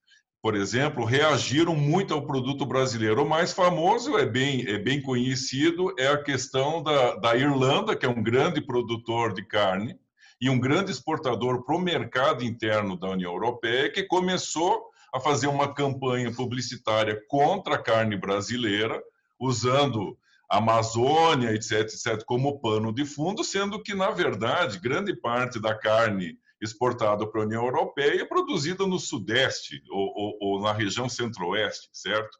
por 0.45 0.53
exemplo, 0.55 1.03
reagiram 1.03 1.75
muito 1.75 2.13
ao 2.13 2.21
produto 2.21 2.67
brasileiro. 2.67 3.23
O 3.23 3.27
mais 3.27 3.51
famoso, 3.51 4.15
é 4.15 4.27
bem, 4.27 4.63
é 4.67 4.77
bem 4.77 5.01
conhecido, 5.01 5.91
é 5.97 6.07
a 6.07 6.21
questão 6.21 6.83
da, 6.83 7.15
da 7.15 7.35
Irlanda, 7.35 7.95
que 7.95 8.05
é 8.05 8.09
um 8.09 8.21
grande 8.21 8.61
produtor 8.61 9.33
de 9.33 9.43
carne 9.43 9.97
e 10.39 10.47
um 10.47 10.59
grande 10.59 10.91
exportador 10.91 11.65
para 11.65 11.75
o 11.75 11.81
mercado 11.81 12.43
interno 12.43 12.95
da 12.95 13.09
União 13.09 13.33
Europeia, 13.33 13.91
que 13.91 14.03
começou 14.03 14.83
a 15.11 15.19
fazer 15.19 15.47
uma 15.47 15.73
campanha 15.73 16.31
publicitária 16.31 17.19
contra 17.27 17.73
a 17.73 17.81
carne 17.81 18.15
brasileira, 18.15 19.01
usando 19.39 20.15
a 20.47 20.57
Amazônia, 20.57 21.55
etc., 21.55 21.91
etc., 21.91 22.23
como 22.23 22.59
pano 22.59 22.93
de 22.93 23.03
fundo, 23.03 23.43
sendo 23.43 23.81
que, 23.81 23.95
na 23.95 24.11
verdade, 24.11 24.77
grande 24.77 25.19
parte 25.19 25.59
da 25.59 25.73
carne 25.73 26.37
exportado 26.61 27.29
para 27.29 27.41
a 27.41 27.45
União 27.45 27.65
Europeia 27.65 28.21
e 28.21 28.25
produzida 28.25 28.85
no 28.87 28.99
Sudeste 28.99 29.81
ou, 29.89 30.13
ou, 30.15 30.37
ou 30.41 30.61
na 30.61 30.71
região 30.71 31.09
Centro-Oeste, 31.09 31.89
certo? 31.91 32.37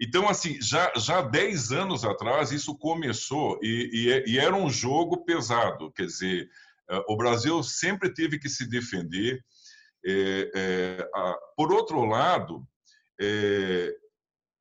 Então, 0.00 0.28
assim, 0.28 0.60
já, 0.60 0.92
já 0.96 1.22
10 1.22 1.72
anos 1.72 2.04
atrás 2.04 2.52
isso 2.52 2.76
começou 2.76 3.58
e, 3.62 3.90
e, 3.92 4.12
é, 4.12 4.24
e, 4.28 4.38
era 4.38 4.54
um 4.54 4.68
jogo 4.68 5.24
pesado. 5.24 5.90
Quer 5.92 6.06
dizer, 6.06 6.50
eh, 6.90 7.04
o 7.08 7.16
Brasil 7.16 7.62
sempre 7.62 8.12
teve 8.12 8.38
que 8.38 8.48
se 8.48 8.68
defender. 8.68 9.42
É, 10.04 10.50
é, 10.54 11.10
a, 11.14 11.38
por 11.56 11.72
outro 11.72 12.04
lado, 12.04 12.62
é, 13.18 13.94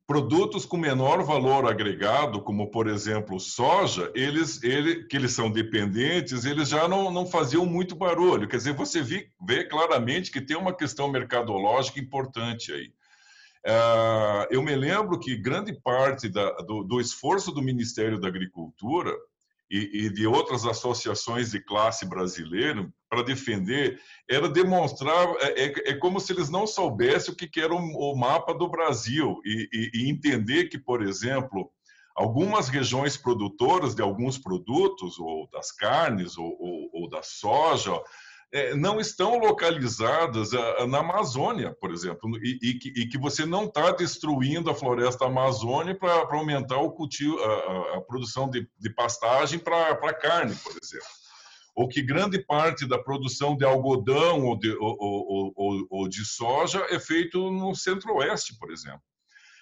produtos 0.07 0.65
com 0.65 0.77
menor 0.77 1.23
valor 1.23 1.65
agregado, 1.65 2.41
como 2.41 2.69
por 2.69 2.87
exemplo 2.87 3.39
soja, 3.39 4.11
eles, 4.13 4.61
ele, 4.63 5.03
que 5.05 5.17
eles 5.17 5.31
são 5.31 5.49
dependentes, 5.49 6.45
eles 6.45 6.69
já 6.69 6.87
não, 6.87 7.11
não 7.11 7.25
faziam 7.25 7.65
muito 7.65 7.95
barulho. 7.95 8.47
Quer 8.47 8.57
dizer, 8.57 8.73
você 8.73 9.01
vê, 9.01 9.29
vê 9.45 9.65
claramente 9.65 10.31
que 10.31 10.41
tem 10.41 10.55
uma 10.55 10.75
questão 10.75 11.09
mercadológica 11.11 11.99
importante 11.99 12.71
aí. 12.71 12.93
Uh, 13.67 14.45
eu 14.51 14.61
me 14.61 14.75
lembro 14.75 15.19
que 15.19 15.35
grande 15.35 15.73
parte 15.73 16.29
da, 16.29 16.51
do, 16.57 16.83
do 16.83 17.01
esforço 17.01 17.51
do 17.51 17.63
Ministério 17.63 18.19
da 18.19 18.27
Agricultura 18.27 19.11
e, 19.71 20.05
e 20.05 20.09
de 20.11 20.27
outras 20.27 20.65
associações 20.65 21.49
de 21.49 21.59
classe 21.59 22.07
brasileira 22.07 22.87
para 23.15 23.23
defender 23.23 23.97
era 24.29 24.49
demonstrar 24.49 25.25
é, 25.39 25.65
é, 25.65 25.73
é, 25.91 25.93
como 25.93 26.19
se 26.19 26.33
eles 26.33 26.49
não 26.49 26.67
soubessem 26.67 27.33
o 27.33 27.37
que, 27.37 27.47
que 27.47 27.61
era 27.61 27.73
o, 27.73 27.77
o 27.77 28.15
mapa 28.17 28.53
do 28.53 28.67
Brasil 28.67 29.39
e, 29.45 29.69
e, 29.71 29.91
e, 29.93 30.09
entender 30.09 30.65
que, 30.65 30.77
por 30.77 31.01
exemplo, 31.01 31.71
algumas 32.15 32.67
regiões 32.67 33.15
produtoras 33.15 33.95
de 33.95 34.01
alguns 34.01 34.37
produtos 34.37 35.17
ou 35.17 35.49
das 35.49 35.71
carnes 35.71 36.37
ou, 36.37 36.57
ou, 36.59 36.89
ou 36.93 37.09
da 37.09 37.23
soja 37.23 38.01
é, 38.51 38.75
não 38.75 38.99
estão 38.99 39.37
localizadas 39.37 40.51
é, 40.51 40.85
na 40.87 40.99
Amazônia, 40.99 41.73
por 41.79 41.91
exemplo, 41.91 42.29
e, 42.43 42.59
e, 42.61 42.73
que, 42.73 42.89
e 42.89 43.07
que, 43.07 43.17
você 43.17 43.45
não 43.45 43.65
está 43.65 43.91
destruindo 43.91 44.69
a 44.69 44.75
floresta 44.75 45.25
amazônica 45.25 45.99
para 45.99 46.37
aumentar 46.37 46.79
o 46.79 46.91
cultivo, 46.91 47.39
a, 47.39 47.97
a 47.97 48.01
produção 48.01 48.49
de, 48.49 48.67
de 48.77 48.89
pastagem 48.89 49.57
para 49.57 50.13
carne, 50.13 50.55
por 50.55 50.73
exemplo. 50.81 51.24
Ou 51.75 51.87
que 51.87 52.01
grande 52.01 52.39
parte 52.39 52.87
da 52.87 52.97
produção 52.97 53.57
de 53.57 53.65
algodão 53.65 54.45
ou 54.45 54.57
de, 54.57 54.71
ou, 54.79 55.53
ou, 55.55 55.87
ou 55.89 56.07
de 56.07 56.23
soja 56.23 56.85
é 56.89 56.99
feito 56.99 57.51
no 57.51 57.75
centro-oeste, 57.75 58.57
por 58.57 58.71
exemplo. 58.71 59.01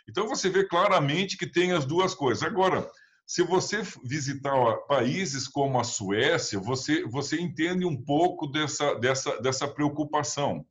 Então 0.08 0.28
você 0.28 0.50
vê 0.50 0.64
claramente 0.64 1.38
que 1.38 1.48
tem 1.48 1.72
as 1.72 1.86
duas 1.86 2.14
coisas. 2.14 2.44
Agora, 2.44 2.88
se 3.26 3.42
você 3.42 3.82
visitar 4.04 4.76
países 4.88 5.48
como 5.48 5.80
a 5.80 5.84
Suécia, 5.84 6.60
você, 6.60 7.04
você 7.06 7.40
entende 7.40 7.86
um 7.86 8.00
pouco 8.00 8.48
dessa, 8.48 8.94
dessa, 8.96 9.42
dessa 9.42 9.68
preocupação. 9.68 10.66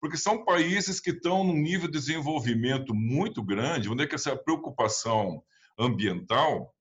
Porque 0.00 0.18
são 0.18 0.44
países 0.44 1.00
que 1.00 1.10
estão 1.10 1.42
num 1.42 1.56
nível 1.56 1.88
de 1.88 1.98
desenvolvimento 1.98 2.94
muito 2.94 3.42
grande, 3.42 3.88
onde 3.88 4.04
é 4.04 4.06
que 4.06 4.14
essa 4.14 4.36
preocupação 4.36 5.42
ambiental 5.78 6.72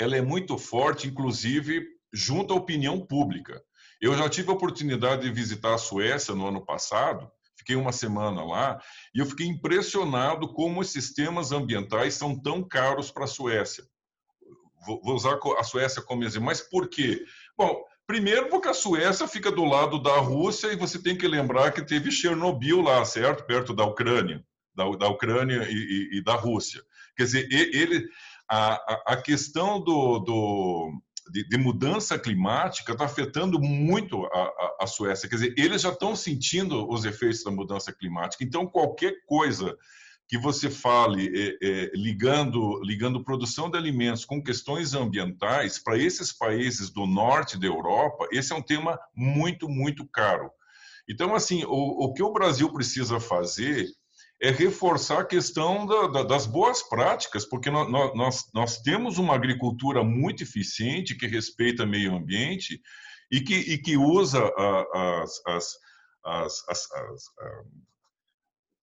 ela 0.00 0.16
é 0.16 0.22
muito 0.22 0.58
forte, 0.58 1.08
inclusive 1.08 1.86
junto 2.12 2.52
à 2.52 2.56
opinião 2.56 3.00
pública. 3.00 3.62
Eu 4.00 4.16
já 4.16 4.28
tive 4.28 4.50
a 4.50 4.54
oportunidade 4.54 5.22
de 5.22 5.30
visitar 5.30 5.74
a 5.74 5.78
Suécia 5.78 6.34
no 6.34 6.46
ano 6.46 6.64
passado, 6.64 7.30
fiquei 7.56 7.76
uma 7.76 7.92
semana 7.92 8.44
lá, 8.44 8.80
e 9.14 9.18
eu 9.18 9.26
fiquei 9.26 9.46
impressionado 9.46 10.52
como 10.52 10.80
os 10.80 10.90
sistemas 10.90 11.52
ambientais 11.52 12.14
são 12.14 12.38
tão 12.38 12.62
caros 12.62 13.10
para 13.10 13.24
a 13.24 13.28
Suécia 13.28 13.84
vou 14.86 15.14
usar 15.14 15.38
a 15.58 15.64
Suécia 15.64 16.02
como 16.02 16.24
exemplo, 16.24 16.46
mas 16.46 16.60
por 16.60 16.88
quê? 16.88 17.24
Bom, 17.56 17.82
primeiro 18.06 18.48
porque 18.48 18.68
a 18.68 18.74
Suécia 18.74 19.26
fica 19.26 19.50
do 19.50 19.64
lado 19.64 20.02
da 20.02 20.16
Rússia 20.18 20.68
e 20.72 20.76
você 20.76 21.00
tem 21.00 21.16
que 21.16 21.26
lembrar 21.26 21.72
que 21.72 21.82
teve 21.82 22.10
Chernobyl 22.10 22.80
lá, 22.80 23.04
certo? 23.04 23.44
Perto 23.44 23.74
da 23.74 23.84
Ucrânia, 23.84 24.44
da, 24.74 24.88
da 24.90 25.08
Ucrânia 25.08 25.66
e, 25.68 25.74
e, 25.74 26.18
e, 26.18 26.24
da 26.24 26.34
Rússia. 26.34 26.82
Quer 27.16 27.24
dizer, 27.24 27.48
ele, 27.50 28.08
a, 28.50 29.12
a 29.12 29.16
questão 29.16 29.80
do, 29.80 30.18
do 30.20 30.92
de, 31.30 31.48
de, 31.48 31.58
mudança 31.58 32.18
climática 32.18 32.92
está 32.92 33.04
afetando 33.04 33.60
muito 33.60 34.24
a, 34.26 34.38
a, 34.38 34.76
a, 34.80 34.86
Suécia. 34.86 35.28
Quer 35.28 35.36
dizer, 35.36 35.54
eles 35.56 35.82
já 35.82 35.90
estão 35.90 36.14
sentindo 36.16 36.88
os 36.88 37.04
efeitos 37.04 37.42
da 37.42 37.50
mudança 37.50 37.92
climática. 37.92 38.44
Então, 38.44 38.66
qualquer 38.66 39.14
coisa 39.26 39.76
que 40.26 40.36
você 40.36 40.68
fale 40.68 41.26
é, 41.34 41.58
é, 41.62 41.90
ligando 41.94 42.80
ligando 42.82 43.24
produção 43.24 43.70
de 43.70 43.78
alimentos 43.78 44.26
com 44.26 44.42
questões 44.42 44.92
ambientais 44.92 45.78
para 45.78 45.96
esses 45.96 46.32
países 46.32 46.90
do 46.90 47.06
norte 47.06 47.58
da 47.58 47.66
Europa, 47.66 48.28
esse 48.30 48.52
é 48.52 48.56
um 48.56 48.62
tema 48.62 48.98
muito 49.14 49.68
muito 49.68 50.06
caro. 50.06 50.50
Então, 51.08 51.34
assim, 51.34 51.64
o, 51.64 52.04
o 52.04 52.12
que 52.12 52.22
o 52.22 52.32
Brasil 52.32 52.70
precisa 52.70 53.18
fazer 53.18 53.88
é 54.40 54.50
reforçar 54.50 55.20
a 55.20 55.24
questão 55.24 55.84
da, 55.84 56.06
da, 56.06 56.22
das 56.22 56.46
boas 56.46 56.82
práticas, 56.82 57.44
porque 57.44 57.70
nós, 57.70 57.88
nós, 58.14 58.44
nós 58.54 58.80
temos 58.80 59.18
uma 59.18 59.34
agricultura 59.34 60.04
muito 60.04 60.42
eficiente 60.42 61.16
que 61.16 61.26
respeita 61.26 61.84
meio 61.84 62.14
ambiente 62.14 62.80
e 63.30 63.40
que, 63.40 63.54
e 63.54 63.78
que 63.78 63.96
usa 63.96 64.40
as, 64.94 65.42
as, 65.46 65.78
as, 66.24 66.64
as 66.68 67.22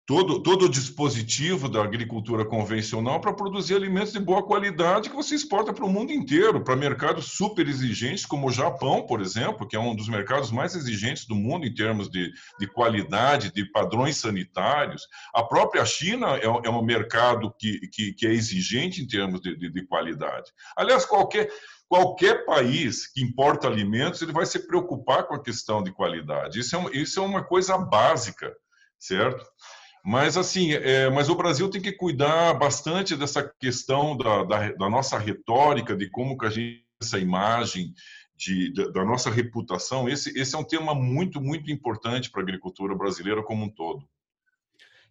todo, 0.06 0.40
todo 0.40 0.66
o 0.66 0.68
dispositivo 0.68 1.68
da 1.68 1.82
agricultura 1.82 2.44
convencional 2.44 3.20
para 3.20 3.32
produzir 3.32 3.74
alimentos 3.74 4.12
de 4.12 4.20
boa 4.20 4.40
qualidade 4.40 5.10
que 5.10 5.16
você 5.16 5.34
exporta 5.34 5.72
para 5.72 5.84
o 5.84 5.90
mundo 5.90 6.12
inteiro, 6.12 6.62
para 6.62 6.76
mercados 6.76 7.32
super 7.32 7.66
exigentes, 7.66 8.24
como 8.24 8.46
o 8.46 8.52
Japão, 8.52 9.04
por 9.04 9.20
exemplo, 9.20 9.66
que 9.66 9.74
é 9.74 9.80
um 9.80 9.96
dos 9.96 10.08
mercados 10.08 10.52
mais 10.52 10.76
exigentes 10.76 11.26
do 11.26 11.34
mundo 11.34 11.66
em 11.66 11.74
termos 11.74 12.08
de, 12.08 12.30
de 12.58 12.66
qualidade, 12.68 13.52
de 13.52 13.64
padrões 13.72 14.16
sanitários. 14.18 15.02
A 15.34 15.42
própria 15.42 15.84
China 15.84 16.36
é, 16.36 16.44
é 16.44 16.70
um 16.70 16.84
mercado 16.84 17.52
que, 17.58 17.80
que, 17.88 18.12
que, 18.12 18.26
é 18.28 18.32
exigente 18.32 19.02
em 19.02 19.08
termos 19.08 19.40
de, 19.40 19.56
de, 19.56 19.70
de 19.72 19.86
qualidade. 19.86 20.52
Aliás, 20.76 21.04
qualquer 21.04 21.50
qualquer 21.88 22.44
país 22.44 23.06
que 23.06 23.22
importa 23.22 23.68
alimentos 23.68 24.20
ele 24.20 24.32
vai 24.32 24.44
se 24.44 24.66
preocupar 24.66 25.22
com 25.24 25.34
a 25.34 25.42
questão 25.42 25.84
de 25.84 25.92
qualidade. 25.92 26.58
Isso 26.58 26.76
é, 26.76 26.96
isso 26.96 27.20
é 27.20 27.22
uma 27.22 27.44
coisa 27.44 27.78
básica, 27.78 28.52
certo? 28.98 29.44
Mas 30.06 30.36
assim, 30.36 30.72
é, 30.72 31.10
mas 31.10 31.28
o 31.28 31.34
Brasil 31.34 31.68
tem 31.68 31.82
que 31.82 31.90
cuidar 31.90 32.54
bastante 32.54 33.16
dessa 33.16 33.42
questão 33.58 34.16
da, 34.16 34.44
da, 34.44 34.72
da 34.72 34.88
nossa 34.88 35.18
retórica, 35.18 35.96
de 35.96 36.08
como 36.08 36.38
que 36.38 36.46
a 36.46 36.50
gente 36.50 36.86
essa 37.00 37.18
imagem 37.18 37.92
de, 38.36 38.72
da, 38.72 38.88
da 38.88 39.04
nossa 39.04 39.30
reputação. 39.30 40.08
Esse, 40.08 40.38
esse 40.38 40.54
é 40.54 40.58
um 40.58 40.64
tema 40.64 40.94
muito, 40.94 41.40
muito 41.40 41.70
importante 41.70 42.30
para 42.30 42.40
a 42.40 42.44
agricultura 42.44 42.94
brasileira 42.94 43.42
como 43.42 43.64
um 43.64 43.68
todo. 43.68 44.06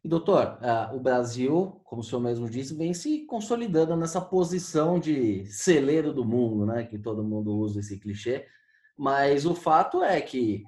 E, 0.03 0.07
doutor, 0.07 0.59
uh, 0.61 0.95
o 0.95 0.99
Brasil, 0.99 1.81
como 1.83 2.01
o 2.01 2.03
senhor 2.03 2.21
mesmo 2.21 2.49
disse, 2.49 2.75
vem 2.75 2.93
se 2.93 3.25
consolidando 3.25 3.95
nessa 3.95 4.21
posição 4.21 4.99
de 4.99 5.45
celeiro 5.47 6.13
do 6.13 6.23
mundo, 6.23 6.65
né? 6.65 6.83
Que 6.83 6.99
todo 6.99 7.23
mundo 7.23 7.55
usa 7.55 7.79
esse 7.79 7.99
clichê. 7.99 8.45
Mas 8.97 9.45
o 9.45 9.55
fato 9.55 10.03
é 10.03 10.21
que 10.21 10.63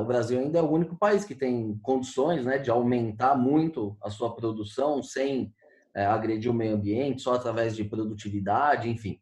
o 0.00 0.04
Brasil 0.04 0.40
ainda 0.40 0.58
é 0.58 0.62
o 0.62 0.70
único 0.70 0.96
país 0.96 1.24
que 1.24 1.34
tem 1.34 1.78
condições 1.82 2.44
né, 2.44 2.58
de 2.58 2.68
aumentar 2.68 3.36
muito 3.36 3.96
a 4.02 4.10
sua 4.10 4.34
produção 4.34 5.02
sem 5.02 5.52
uh, 5.96 6.10
agredir 6.10 6.50
o 6.50 6.54
meio 6.54 6.74
ambiente, 6.74 7.22
só 7.22 7.34
através 7.34 7.76
de 7.76 7.84
produtividade, 7.84 8.88
enfim. 8.88 9.20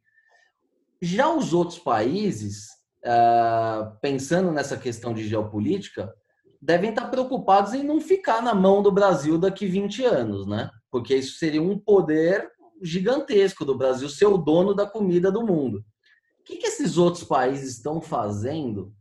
Já 1.03 1.31
os 1.31 1.53
outros 1.53 1.79
países, 1.79 2.69
uh, 3.05 3.95
pensando 4.01 4.51
nessa 4.51 4.79
questão 4.79 5.13
de 5.13 5.29
geopolítica, 5.29 6.11
devem 6.61 6.89
estar 6.89 7.09
preocupados 7.09 7.75
em 7.75 7.83
não 7.83 8.01
ficar 8.01 8.41
na 8.41 8.55
mão 8.55 8.83
do 8.83 8.91
Brasil 8.91 9.37
daqui 9.37 9.67
20 9.67 10.05
anos, 10.07 10.47
né? 10.47 10.71
Porque 10.91 11.15
isso 11.15 11.39
seria 11.39 11.63
um 11.63 11.79
poder 11.79 12.51
gigantesco 12.83 13.63
do 13.63 13.77
Brasil 13.77 14.09
ser 14.09 14.27
o 14.27 14.39
dono 14.39 14.75
da 14.75 14.87
comida 14.87 15.31
do 15.31 15.45
mundo. 15.45 15.85
O 16.41 16.45
que, 16.45 16.57
que 16.57 16.67
esses 16.67 16.97
outros 16.97 17.25
países 17.25 17.75
estão 17.75 18.01
fazendo 18.01 18.96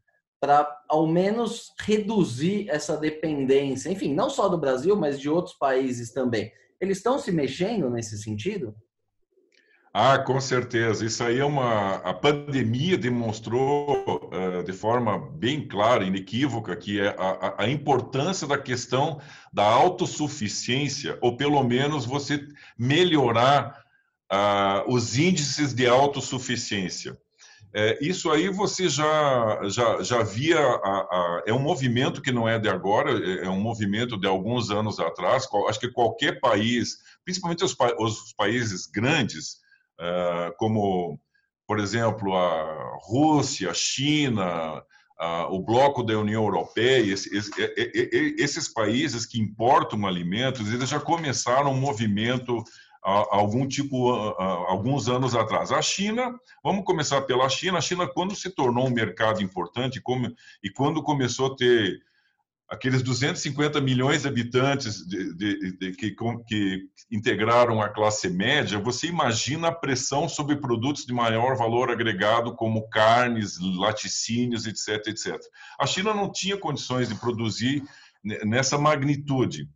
para 0.45 0.83
ao 0.87 1.07
menos 1.07 1.73
reduzir 1.79 2.69
essa 2.69 2.95
dependência, 2.95 3.89
enfim, 3.89 4.13
não 4.13 4.29
só 4.29 4.47
do 4.47 4.59
Brasil, 4.59 4.95
mas 4.95 5.19
de 5.19 5.27
outros 5.27 5.55
países 5.55 6.13
também. 6.13 6.51
Eles 6.79 6.97
estão 6.97 7.17
se 7.17 7.31
mexendo 7.31 7.89
nesse 7.89 8.15
sentido? 8.19 8.75
Ah, 9.91 10.19
com 10.19 10.39
certeza. 10.39 11.03
Isso 11.03 11.23
aí 11.23 11.39
é 11.39 11.45
uma. 11.45 11.95
A 11.95 12.13
pandemia 12.13 12.95
demonstrou 12.95 14.27
uh, 14.27 14.63
de 14.63 14.73
forma 14.73 15.17
bem 15.31 15.67
clara, 15.67 16.03
inequívoca, 16.03 16.75
que 16.75 16.99
é 16.99 17.15
a, 17.17 17.63
a, 17.63 17.69
importância 17.69 18.45
da 18.45 18.57
questão 18.57 19.19
da 19.51 19.63
autossuficiência, 19.63 21.17
ou 21.21 21.35
pelo 21.35 21.63
menos 21.63 22.05
você 22.05 22.45
melhorar 22.77 23.83
uh, 24.31 24.93
os 24.93 25.17
índices 25.17 25.73
de 25.73 25.87
autossuficiência. 25.87 27.17
É, 27.77 27.97
isso 27.99 28.31
aí 28.31 28.47
você 28.47 28.87
já, 28.87 29.59
já, 29.67 30.01
já 30.01 30.23
via, 30.23 30.57
a, 30.57 30.61
a, 30.61 31.43
é 31.45 31.53
um 31.53 31.59
movimento 31.59 32.21
que 32.21 32.31
não 32.31 32.47
é 32.47 32.57
de 32.57 32.69
agora, 32.69 33.11
é, 33.11 33.47
é 33.47 33.49
um 33.49 33.59
movimento 33.59 34.17
de 34.17 34.25
alguns 34.25 34.71
anos 34.71 34.97
atrás. 34.97 35.45
Acho 35.67 35.79
que 35.81 35.91
qualquer 35.91 36.39
país, 36.39 36.99
principalmente 37.25 37.65
os, 37.65 37.75
os 37.99 38.31
países 38.31 38.87
grandes, 38.87 39.57
é, 39.99 40.53
como, 40.57 41.19
por 41.67 41.77
exemplo, 41.77 42.33
a 42.33 42.97
Rússia, 43.01 43.71
a 43.71 43.73
China, 43.73 44.81
a, 45.19 45.47
o 45.49 45.61
bloco 45.61 46.01
da 46.01 46.17
União 46.17 46.45
Europeia, 46.45 47.11
esses, 47.11 47.51
esses 48.39 48.69
países 48.69 49.25
que 49.25 49.41
importam 49.41 50.07
alimentos, 50.07 50.71
eles 50.71 50.87
já 50.87 50.99
começaram 51.01 51.73
um 51.73 51.79
movimento 51.79 52.63
algum 53.05 53.67
tipo, 53.67 54.11
alguns 54.11 55.07
anos 55.07 55.35
atrás. 55.35 55.71
A 55.71 55.81
China, 55.81 56.33
vamos 56.63 56.83
começar 56.83 57.21
pela 57.21 57.47
China. 57.47 57.77
A 57.77 57.81
China, 57.81 58.07
quando 58.07 58.35
se 58.35 58.49
tornou 58.49 58.87
um 58.87 58.93
mercado 58.93 59.43
importante 59.43 60.01
e 60.63 60.69
quando 60.71 61.03
começou 61.03 61.53
a 61.53 61.55
ter 61.55 62.01
aqueles 62.67 63.03
250 63.03 63.79
milhões 63.79 64.23
de 64.23 64.27
habitantes 64.27 65.05
de, 65.07 65.35
de, 65.35 65.77
de, 65.77 65.91
que, 65.91 66.15
que, 66.47 66.89
integraram 67.11 67.79
a 67.79 67.89
classe 67.89 68.27
média, 68.27 68.79
você 68.79 69.07
imagina 69.07 69.67
a 69.67 69.75
pressão 69.75 70.27
sobre 70.27 70.55
produtos 70.55 71.05
de 71.05 71.13
maior 71.13 71.55
valor 71.55 71.91
agregado, 71.91 72.55
como 72.55 72.89
carnes, 72.89 73.59
laticínios, 73.59 74.65
etc, 74.65 75.07
etc. 75.07 75.39
A 75.79 75.85
China 75.85 76.13
não 76.13 76.31
tinha 76.31 76.57
condições 76.57 77.09
de 77.09 77.15
produzir 77.15 77.83
nessa 78.43 78.77
magnitude. 78.77 79.69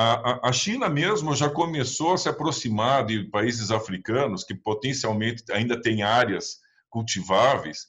A, 0.00 0.50
a, 0.50 0.52
China 0.52 0.88
mesmo 0.88 1.34
já 1.34 1.50
começou 1.50 2.12
a 2.12 2.16
se 2.16 2.28
aproximar 2.28 3.04
de 3.04 3.24
países 3.24 3.72
africanos 3.72 4.44
que 4.44 4.54
potencialmente 4.54 5.42
ainda 5.50 5.80
têm 5.82 6.04
áreas 6.04 6.58
cultiváveis 6.88 7.88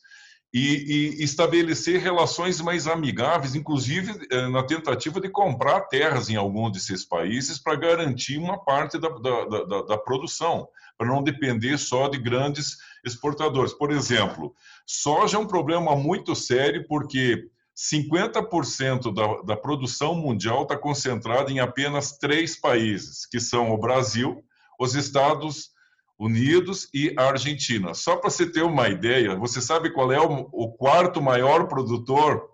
e, 0.51 1.19
e 1.19 1.23
estabelecer 1.23 2.01
relações 2.01 2.59
mais 2.61 2.87
amigáveis, 2.87 3.53
inclusive 3.53 4.25
eh, 4.31 4.47
na 4.47 4.63
tentativa 4.63 5.21
de 5.21 5.29
comprar 5.29 5.81
terras 5.81 6.31
em 6.31 6.35
algum 6.35 6.71
desses 6.71 7.05
países 7.05 7.59
para 7.59 7.75
garantir 7.75 8.39
uma 8.39 8.57
parte 8.57 8.97
da, 8.97 9.09
da, 9.09 9.45
da, 9.45 9.81
da 9.83 9.97
produção, 9.99 10.67
para 10.97 11.05
não 11.05 11.21
depender 11.21 11.77
só 11.77 12.07
de 12.07 12.17
grandes 12.17 12.77
exportadores. 13.05 13.71
Por 13.71 13.91
exemplo, 13.91 14.55
soja 14.83 15.37
é 15.37 15.39
um 15.39 15.45
problema 15.45 15.95
muito 15.95 16.35
sério 16.35 16.87
porque 16.87 17.47
50% 17.79 19.13
da, 19.13 19.41
da 19.53 19.55
produção 19.55 20.13
mundial 20.13 20.63
está 20.63 20.77
concentrada 20.77 21.49
em 21.49 21.61
apenas 21.61 22.17
três 22.17 22.59
países, 22.59 23.25
que 23.25 23.39
são 23.39 23.71
o 23.71 23.77
Brasil, 23.77 24.43
os 24.77 24.95
Estados 24.95 25.71
Unidos 26.19 26.89
e 26.93 27.15
a 27.17 27.29
Argentina. 27.29 27.93
Só 27.93 28.17
para 28.17 28.29
você 28.29 28.51
ter 28.51 28.63
uma 28.63 28.89
ideia, 28.89 29.35
você 29.37 29.61
sabe 29.61 29.93
qual 29.93 30.11
é 30.11 30.19
o, 30.19 30.49
o 30.51 30.73
quarto 30.73 31.21
maior 31.21 31.69
produtor 31.69 32.49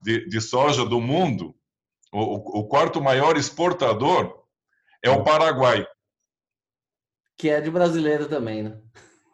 de, 0.00 0.26
de 0.26 0.40
soja 0.40 0.86
do 0.86 0.98
mundo? 0.98 1.54
O, 2.10 2.60
o, 2.60 2.66
quarto 2.66 3.00
maior 3.00 3.36
exportador 3.36 4.42
é 5.02 5.10
o 5.10 5.22
Paraguai. 5.22 5.86
Que 7.36 7.50
é 7.50 7.60
de 7.60 7.70
brasileiro 7.70 8.26
também, 8.26 8.62
né? 8.62 8.78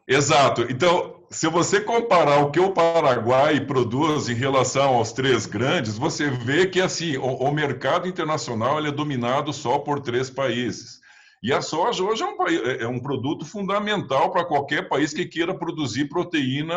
Exato. 0.07 0.62
Então, 0.62 1.17
se 1.31 1.47
você 1.49 1.81
comparar 1.81 2.38
o 2.43 2.51
que 2.51 2.59
o 2.59 2.73
Paraguai 2.73 3.61
produz 3.61 4.29
em 4.29 4.35
relação 4.35 4.95
aos 4.95 5.12
três 5.12 5.45
grandes, 5.45 5.99
você 5.99 6.31
vê 6.31 6.67
que 6.67 6.81
assim 6.81 7.17
o, 7.19 7.27
o 7.27 7.53
mercado 7.53 8.09
internacional 8.09 8.85
é 8.85 8.91
dominado 8.91 9.53
só 9.53 9.79
por 9.79 10.01
três 10.01 10.31
países. 10.31 10.99
E 11.41 11.53
a 11.53 11.62
soja 11.62 12.03
hoje 12.03 12.23
é 12.23 12.27
um, 12.27 12.49
é, 12.49 12.83
é 12.83 12.88
um 12.88 12.99
produto 12.99 13.45
fundamental 13.45 14.33
para 14.33 14.45
qualquer 14.45 14.88
país 14.88 15.12
que 15.12 15.25
queira 15.25 15.57
produzir 15.57 16.09
proteína 16.09 16.75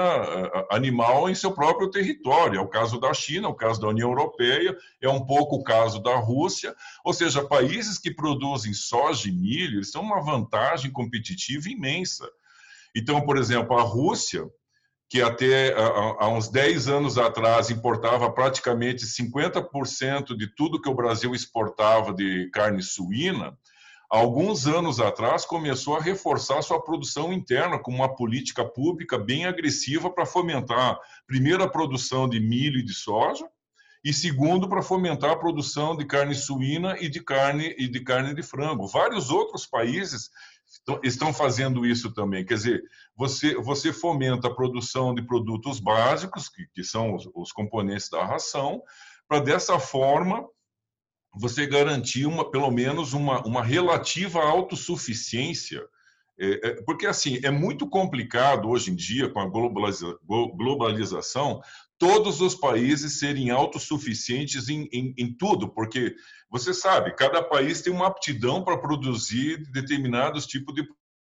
animal 0.69 1.29
em 1.29 1.33
seu 1.33 1.51
próprio 1.51 1.89
território. 1.89 2.59
É 2.59 2.61
o 2.61 2.67
caso 2.67 2.99
da 2.99 3.11
China, 3.11 3.47
é 3.47 3.49
o 3.49 3.55
caso 3.55 3.81
da 3.81 3.87
União 3.87 4.09
Europeia, 4.09 4.77
é 5.01 5.09
um 5.09 5.25
pouco 5.25 5.55
o 5.55 5.63
caso 5.63 5.99
da 6.03 6.15
Rússia. 6.15 6.75
Ou 7.03 7.11
seja, 7.11 7.43
países 7.43 7.97
que 7.97 8.13
produzem 8.13 8.73
soja 8.73 9.29
e 9.29 9.31
milho 9.31 9.81
têm 9.81 9.99
uma 10.01 10.21
vantagem 10.21 10.91
competitiva 10.91 11.67
imensa. 11.67 12.29
Então, 12.95 13.21
por 13.21 13.37
exemplo, 13.37 13.77
a 13.77 13.81
Rússia, 13.81 14.45
que 15.09 15.21
até 15.21 15.73
há 15.75 16.29
uns 16.29 16.47
10 16.47 16.87
anos 16.87 17.17
atrás 17.17 17.69
importava 17.69 18.31
praticamente 18.31 19.05
50% 19.05 20.35
de 20.37 20.47
tudo 20.55 20.81
que 20.81 20.89
o 20.89 20.95
Brasil 20.95 21.35
exportava 21.35 22.13
de 22.13 22.49
carne 22.53 22.81
suína, 22.81 23.57
alguns 24.09 24.67
anos 24.67 24.99
atrás 24.99 25.45
começou 25.45 25.97
a 25.97 26.01
reforçar 26.01 26.61
sua 26.61 26.81
produção 26.81 27.33
interna 27.33 27.77
com 27.77 27.91
uma 27.91 28.15
política 28.15 28.63
pública 28.63 29.17
bem 29.17 29.45
agressiva 29.45 30.09
para 30.09 30.25
fomentar, 30.25 30.97
primeiro, 31.27 31.63
a 31.63 31.69
produção 31.69 32.27
de 32.27 32.39
milho 32.39 32.79
e 32.79 32.85
de 32.85 32.93
soja, 32.93 33.45
e 34.03 34.11
segundo, 34.13 34.67
para 34.67 34.81
fomentar 34.81 35.31
a 35.31 35.35
produção 35.35 35.95
de 35.95 36.05
carne 36.05 36.33
suína 36.33 36.95
e 36.99 37.07
de 37.07 37.21
carne 37.21 37.75
e 37.77 37.87
de 37.87 37.99
carne 37.99 38.33
de 38.33 38.41
frango. 38.41 38.87
Vários 38.87 39.29
outros 39.29 39.65
países 39.65 40.29
estão 41.03 41.33
fazendo 41.33 41.85
isso 41.85 42.13
também. 42.13 42.45
Quer 42.45 42.55
dizer, 42.55 42.83
você, 43.15 43.55
você 43.55 43.91
fomenta 43.91 44.47
a 44.47 44.53
produção 44.53 45.13
de 45.13 45.21
produtos 45.25 45.79
básicos, 45.79 46.49
que, 46.49 46.65
que 46.73 46.83
são 46.83 47.15
os, 47.15 47.29
os 47.35 47.51
componentes 47.51 48.09
da 48.09 48.25
ração, 48.25 48.81
para 49.27 49.39
dessa 49.39 49.79
forma 49.79 50.47
você 51.33 51.65
garantir 51.65 52.25
uma, 52.25 52.49
pelo 52.49 52.69
menos 52.69 53.13
uma, 53.13 53.41
uma 53.45 53.63
relativa 53.63 54.41
autossuficiência. 54.41 55.81
É, 56.39 56.67
é, 56.67 56.81
porque, 56.83 57.05
assim, 57.05 57.39
é 57.43 57.51
muito 57.51 57.87
complicado 57.87 58.67
hoje 58.67 58.91
em 58.91 58.95
dia, 58.95 59.29
com 59.29 59.39
a 59.39 59.45
globaliza, 59.45 60.17
globalização, 60.25 61.61
todos 61.97 62.41
os 62.41 62.55
países 62.55 63.19
serem 63.19 63.51
autossuficientes 63.51 64.67
em, 64.67 64.89
em, 64.91 65.13
em 65.17 65.33
tudo, 65.33 65.69
porque 65.69 66.15
você 66.51 66.73
sabe, 66.73 67.15
cada 67.15 67.41
país 67.41 67.81
tem 67.81 67.93
uma 67.93 68.07
aptidão 68.07 68.61
para 68.61 68.77
produzir 68.77 69.57
determinados 69.71 70.45
tipos 70.45 70.75
de 70.75 70.85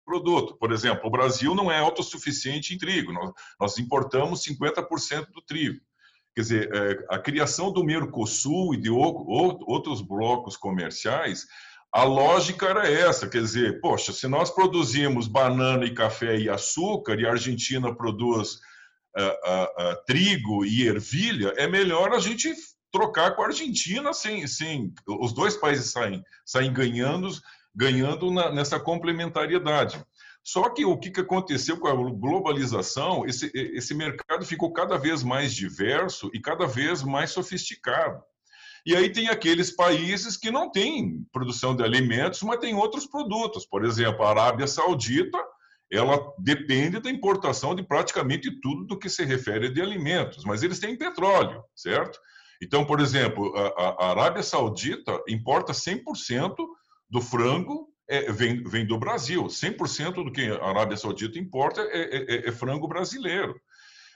produto. 0.05 0.58
Por 0.58 0.71
exemplo, 0.71 1.08
o 1.08 1.12
Brasil 1.12 1.53
não 1.53 1.69
é 1.69 1.77
autossuficiente 1.77 2.73
em 2.73 2.77
trigo, 2.77 3.12
nós, 3.12 3.32
nós 3.60 3.77
importamos 3.77 4.43
50% 4.43 5.27
do 5.32 5.41
trigo. 5.41 5.82
Quer 6.34 6.41
dizer, 6.41 6.73
é, 6.73 7.05
a 7.10 7.19
criação 7.19 7.71
do 7.71 7.84
Mercosul 7.84 8.73
e 8.73 8.77
de 8.77 8.89
outros 8.89 10.01
blocos 10.01 10.55
comerciais, 10.55 11.45
a 11.91 12.03
lógica 12.03 12.67
era 12.67 12.89
essa, 12.89 13.27
quer 13.27 13.41
dizer, 13.41 13.82
poxa, 13.82 14.13
se 14.13 14.27
nós 14.27 14.49
produzimos 14.49 15.27
banana 15.27 15.84
e 15.86 15.93
café 15.93 16.38
e 16.38 16.47
açúcar 16.47 17.19
e 17.19 17.25
a 17.25 17.32
Argentina 17.32 17.93
produz 17.93 18.53
uh, 19.17 19.21
uh, 19.21 19.91
uh, 19.91 20.05
trigo 20.05 20.63
e 20.63 20.88
ervilha, 20.88 21.53
é 21.58 21.67
melhor 21.67 22.13
a 22.13 22.19
gente 22.19 22.53
trocar 22.91 23.36
com 23.36 23.41
a 23.41 23.47
Argentina 23.47 24.13
sem, 24.13 24.45
sem 24.47 24.93
os 25.08 25.34
dois 25.34 25.56
países 25.56 25.91
saem, 25.91 26.23
saem 26.45 26.73
ganhando, 26.73 27.30
ganhando 27.75 28.32
na, 28.32 28.52
nessa 28.52 28.80
complementariedade. 28.80 30.04
Só 30.43 30.69
que 30.69 30.86
o 30.86 30.97
que 30.97 31.19
aconteceu 31.19 31.78
com 31.78 31.88
a 31.88 31.93
globalização, 31.93 33.25
esse, 33.25 33.52
esse 33.54 33.93
mercado 33.93 34.45
ficou 34.45 34.71
cada 34.71 34.97
vez 34.97 35.21
mais 35.21 35.54
diverso 35.54 36.30
e 36.34 36.39
cada 36.39 36.65
vez 36.65 37.04
mais 37.04 37.32
sofisticado. 37.32 38.23
E 38.86 38.95
aí 38.95 39.12
tem 39.12 39.28
aqueles 39.28 39.71
países 39.71 40.38
que 40.38 40.49
não 40.49 40.71
têm 40.71 41.25
produção 41.32 41.75
de 41.75 41.84
alimentos, 41.84 42.41
mas 42.41 42.60
têm 42.60 42.73
outros 42.73 43.06
produtos. 43.06 43.65
Por 43.65 43.84
exemplo, 43.84 44.23
a 44.23 44.30
Arábia 44.30 44.67
Saudita, 44.67 45.38
ela 45.91 46.19
depende 46.39 46.99
da 46.99 47.10
importação 47.10 47.75
de 47.75 47.84
praticamente 47.84 48.49
tudo 48.62 48.86
do 48.86 48.97
que 48.97 49.10
se 49.10 49.23
refere 49.25 49.69
de 49.69 49.82
alimentos, 49.82 50.45
mas 50.45 50.63
eles 50.63 50.80
têm 50.80 50.97
petróleo, 50.97 51.63
certo? 51.75 52.19
Então, 52.61 52.85
por 52.85 52.99
exemplo, 52.99 53.53
a, 53.55 54.05
a 54.05 54.09
Arábia 54.11 54.43
Saudita 54.43 55.21
importa 55.27 55.71
100% 55.71 56.55
do 57.09 57.21
frango 57.21 57.87
é, 58.07 58.31
vem, 58.31 58.63
vem 58.63 58.85
do 58.85 58.97
Brasil. 58.97 59.45
100% 59.45 60.15
do 60.15 60.31
que 60.31 60.47
a 60.47 60.65
Arábia 60.65 60.97
Saudita 60.97 61.39
importa 61.39 61.81
é, 61.81 61.99
é, 61.99 62.35
é, 62.35 62.49
é 62.49 62.51
frango 62.51 62.87
brasileiro. 62.87 63.55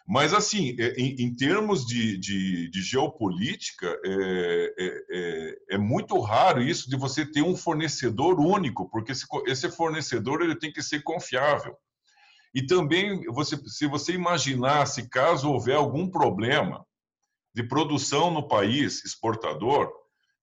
Mas, 0.05 0.33
assim, 0.33 0.75
é, 0.77 0.93
em, 0.95 1.15
em 1.23 1.33
termos 1.33 1.85
de, 1.85 2.17
de, 2.17 2.69
de 2.69 2.81
geopolítica, 2.81 3.87
é, 4.05 5.55
é, 5.69 5.77
muito 5.77 6.19
raro 6.19 6.61
isso 6.61 6.89
de 6.89 6.97
você 6.97 7.25
ter 7.25 7.41
um 7.41 7.55
fornecedor 7.55 8.37
único, 8.39 8.89
porque 8.89 9.13
esse, 9.13 9.25
esse 9.47 9.69
fornecedor 9.71 10.41
ele 10.41 10.57
tem 10.57 10.73
que 10.73 10.83
ser 10.83 11.01
confiável. 11.03 11.77
E 12.53 12.65
também, 12.65 13.23
você, 13.27 13.55
se 13.67 13.87
você 13.87 14.11
imaginasse, 14.11 15.09
caso 15.09 15.49
houver 15.49 15.75
algum 15.75 16.09
problema 16.09 16.85
de 17.53 17.63
produção 17.63 18.31
no 18.31 18.47
país 18.47 19.03
exportador, 19.05 19.91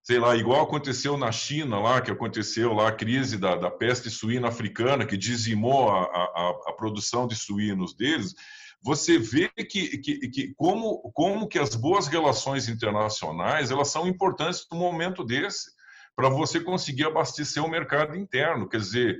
sei 0.02 0.18
lá, 0.18 0.36
igual 0.36 0.62
aconteceu 0.62 1.16
na 1.16 1.30
China 1.30 1.78
lá, 1.78 2.00
que 2.00 2.10
aconteceu 2.10 2.72
lá 2.72 2.88
a 2.88 2.92
crise 2.92 3.36
da, 3.36 3.56
da 3.56 3.70
peste 3.70 4.08
suína 4.08 4.48
africana, 4.48 5.06
que 5.06 5.16
dizimou 5.16 5.90
a, 5.90 6.04
a, 6.04 6.54
a 6.68 6.72
produção 6.72 7.26
de 7.26 7.34
suínos 7.36 7.94
deles, 7.94 8.34
você 8.82 9.18
vê 9.18 9.48
que, 9.50 9.98
que, 9.98 10.28
que, 10.28 10.54
como, 10.54 11.00
como 11.12 11.46
que 11.46 11.58
as 11.58 11.74
boas 11.74 12.06
relações 12.06 12.68
internacionais 12.68 13.70
elas 13.70 13.88
são 13.88 14.08
importantes 14.08 14.66
no 14.72 14.78
momento 14.78 15.22
desse, 15.22 15.70
para 16.16 16.28
você 16.30 16.60
conseguir 16.60 17.04
abastecer 17.04 17.62
o 17.62 17.68
mercado 17.68 18.16
interno. 18.16 18.68
Quer 18.68 18.78
dizer, 18.78 19.18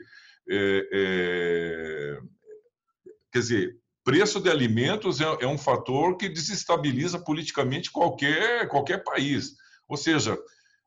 é, 0.48 0.88
é, 0.92 2.18
quer 3.32 3.38
dizer 3.38 3.79
preço 4.04 4.40
de 4.40 4.50
alimentos 4.50 5.20
é, 5.20 5.24
é 5.40 5.46
um 5.46 5.58
fator 5.58 6.16
que 6.16 6.28
desestabiliza 6.28 7.18
politicamente 7.18 7.90
qualquer, 7.90 8.68
qualquer 8.68 9.02
país. 9.04 9.54
Ou 9.88 9.96
seja, 9.96 10.38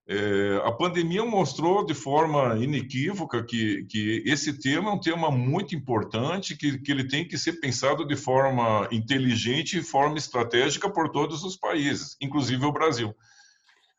é, 0.06 0.62
a 0.65 0.71
pandemia 0.71 1.23
mostrou 1.23 1.86
de 1.86 1.93
forma 1.93 2.58
inequívoca 2.58 3.41
que, 3.43 3.86
que 3.86 4.21
esse 4.26 4.60
tema 4.60 4.89
é 4.89 4.93
um 4.93 4.99
tema 4.99 5.32
muito 5.32 5.73
importante, 5.73 6.58
que, 6.58 6.78
que 6.80 6.91
ele 6.91 7.08
tem 7.08 7.26
que 7.26 7.38
ser 7.38 7.54
pensado 7.54 8.06
de 8.06 8.15
forma 8.15 8.88
inteligente 8.91 9.78
e 9.78 9.84
forma 9.84 10.17
estratégica 10.17 10.89
por 10.89 11.10
todos 11.10 11.43
os 11.43 11.56
países, 11.56 12.17
inclusive 12.21 12.65
o 12.65 12.71
Brasil. 12.71 13.15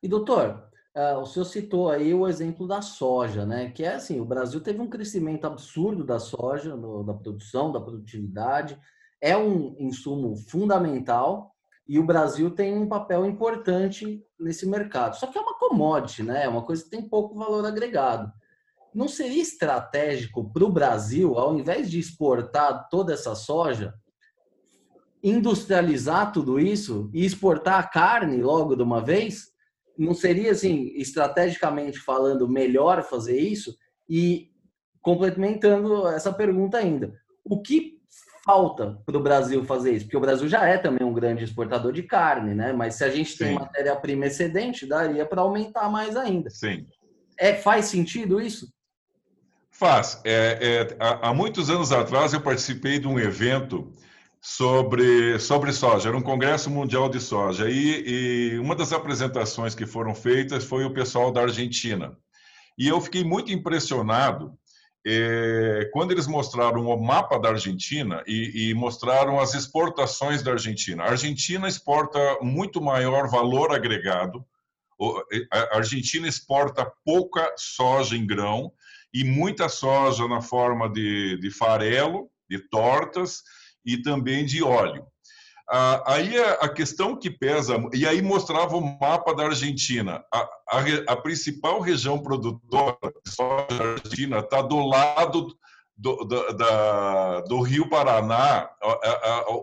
E 0.03 0.09
doutor, 0.09 0.68
uh, 0.94 1.18
o 1.20 1.24
senhor 1.24 1.46
citou 1.46 1.90
aí 1.90 2.12
o 2.12 2.29
exemplo 2.29 2.68
da 2.68 2.83
soja, 2.83 3.46
né? 3.46 3.70
Que 3.70 3.85
é 3.85 3.94
assim, 3.94 4.20
o 4.20 4.27
Brasil 4.27 4.61
teve 4.61 4.81
um 4.83 4.90
crescimento 4.90 5.46
absurdo 5.46 6.05
da 6.05 6.18
soja, 6.18 6.77
no, 6.77 7.03
da 7.03 7.14
produção, 7.14 7.72
da 7.72 7.81
produtividade, 7.81 8.79
é 9.25 9.35
um 9.35 9.75
insumo 9.79 10.37
fundamental 10.37 11.55
e 11.89 11.99
o 11.99 12.05
Brasil 12.05 12.51
tem 12.51 12.77
um 12.77 12.87
papel 12.87 13.25
importante 13.25 14.23
nesse 14.39 14.67
mercado. 14.67 15.17
Só 15.17 15.27
que 15.27 15.39
é 15.39 15.41
uma 15.41 15.59
commodity, 15.59 16.23
né? 16.23 16.45
É 16.45 16.49
uma 16.49 16.63
coisa 16.63 16.85
que 16.85 16.91
tem 16.91 17.09
pouco 17.09 17.35
valor 17.35 17.65
agregado. 17.65 18.31
Não 18.95 19.09
seria 19.09 19.41
estratégico 19.41 20.53
para 20.53 20.63
o 20.63 20.71
Brasil, 20.71 21.39
ao 21.39 21.59
invés 21.59 21.91
de 21.91 21.99
exportar 21.99 22.87
toda 22.91 23.15
essa 23.15 23.35
soja, 23.35 23.95
industrializar 25.23 26.31
tudo 26.31 26.61
isso 26.61 27.11
e 27.15 27.25
exportar 27.25 27.81
a 27.81 27.89
carne 27.89 28.43
logo 28.43 28.77
de 28.77 28.83
uma 28.83 29.03
vez? 29.03 29.47
Não 29.97 30.13
seria, 30.13 30.53
assim, 30.53 30.93
estrategicamente 30.97 31.99
falando, 31.99 32.47
melhor 32.47 33.03
fazer 33.03 33.41
isso? 33.41 33.75
E 34.07 34.51
complementando 35.01 36.07
essa 36.09 36.31
pergunta 36.31 36.77
ainda, 36.77 37.15
o 37.43 37.63
que 37.63 38.04
falta 38.44 39.00
para 39.07 39.16
o 39.16 39.22
Brasil 39.22 39.64
fazer 39.64 39.92
isso, 39.92 40.04
porque 40.04 40.16
o 40.16 40.20
Brasil 40.20 40.46
já 40.46 40.66
é 40.66 40.76
também 40.76 41.07
um 41.07 41.14
grande 41.14 41.42
exportador 41.42 41.92
de 41.92 42.02
carne, 42.02 42.54
né? 42.54 42.72
Mas 42.72 42.96
se 42.96 43.04
a 43.04 43.09
gente 43.09 43.38
tem 43.38 43.54
matéria-prima 43.54 44.26
excedente, 44.26 44.87
daria 44.87 45.24
para 45.24 45.40
aumentar 45.40 45.90
mais 45.90 46.14
ainda. 46.14 46.50
Sim. 46.50 46.87
É, 47.38 47.54
faz 47.54 47.87
sentido 47.87 48.40
isso? 48.40 48.68
Faz. 49.70 50.20
É, 50.24 50.59
é, 50.61 50.96
há, 51.00 51.30
há, 51.30 51.35
muitos 51.35 51.70
anos 51.70 51.90
atrás 51.90 52.33
eu 52.33 52.40
participei 52.40 52.98
de 52.98 53.09
um 53.09 53.18
evento 53.18 53.90
sobre, 54.40 55.38
sobre 55.38 55.72
soja, 55.72 56.11
era 56.11 56.16
um 56.16 56.22
congresso 56.22 56.68
mundial 56.70 57.09
de 57.09 57.18
soja, 57.18 57.68
e, 57.68 58.52
e 58.52 58.59
uma 58.59 58.76
das 58.76 58.92
apresentações 58.92 59.74
que 59.74 59.87
foram 59.87 60.14
feitas 60.14 60.64
foi 60.64 60.85
o 60.85 60.92
pessoal 60.92 61.33
da 61.33 61.40
Argentina. 61.40 62.14
E 62.76 62.88
eu 62.88 63.00
fiquei 63.00 63.24
muito 63.24 63.50
impressionado 63.52 64.52
é, 65.07 65.90
quando 65.93 66.12
eles 66.12 66.27
mostraram 66.27 66.87
o 66.87 67.03
mapa 67.03 67.38
da 67.38 67.51
Argentina 67.51 68.23
e, 68.27 68.71
e, 68.71 68.75
mostraram 68.75 69.38
as 69.38 69.55
exportações 69.55 70.43
da 70.43 70.53
Argentina, 70.53 71.05
a 71.05 71.11
Argentina 71.11 71.69
exporta 71.69 72.19
muito 72.40 72.81
maior 72.81 73.29
valor 73.29 73.73
agregado. 73.73 74.45
A 75.51 75.77
Argentina 75.77 76.27
exporta 76.27 76.90
pouca 77.05 77.53
soja 77.57 78.17
em 78.17 78.27
grão 78.27 78.73
e 79.12 79.25
muita 79.25 79.69
soja 79.69 80.27
na 80.27 80.40
forma 80.40 80.88
de, 80.88 81.37
de 81.38 81.51
farelo, 81.51 82.31
de 82.49 82.59
tortas 82.59 83.43
e 83.85 84.01
também 84.01 84.47
de 84.47 84.62
óleo. 84.62 85.07
Ah, 85.70 86.14
aí 86.14 86.38
a, 86.38 86.68
questão 86.68 87.16
que 87.16 87.31
pesa, 87.31 87.77
e 87.94 88.07
aí 88.07 88.20
mostrava 88.20 88.77
o 88.77 88.98
mapa 89.00 89.35
da 89.35 89.44
Argentina. 89.44 90.22
A, 90.33 90.38
a, 90.68 90.85
a 91.09 91.16
principal 91.16 91.81
região 91.81 92.18
produtora 92.18 92.96
de 93.24 93.33
soja 93.33 93.83
argentina 93.83 94.40
está 94.40 94.61
do 94.61 94.87
lado 94.87 95.57
do, 95.96 96.24
do, 96.24 96.53
da, 96.53 97.40
do, 97.42 97.62
Rio 97.62 97.88
Paraná, 97.88 98.68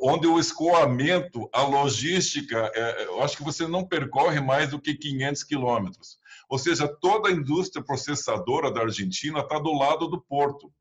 onde 0.02 0.26
o 0.28 0.40
escoamento, 0.40 1.48
a 1.54 1.62
logística, 1.62 2.72
é, 2.74 3.06
eu 3.06 3.22
acho 3.22 3.38
que 3.38 3.44
você 3.44 3.68
não 3.68 3.86
percorre 3.86 4.40
mais 4.40 4.70
do 4.70 4.80
que 4.80 4.96
500 4.96 5.44
quilômetros. 5.44 6.18
Ou 6.50 6.58
seja, 6.58 6.88
toda 6.88 7.30
a 7.30 7.32
indústria 7.32 7.84
processadora 7.84 8.72
da 8.72 8.82
Argentina 8.82 9.40
está 9.40 9.60
do 9.60 9.74
lado 9.74 10.08
do 10.08 10.20
porto. 10.20 10.72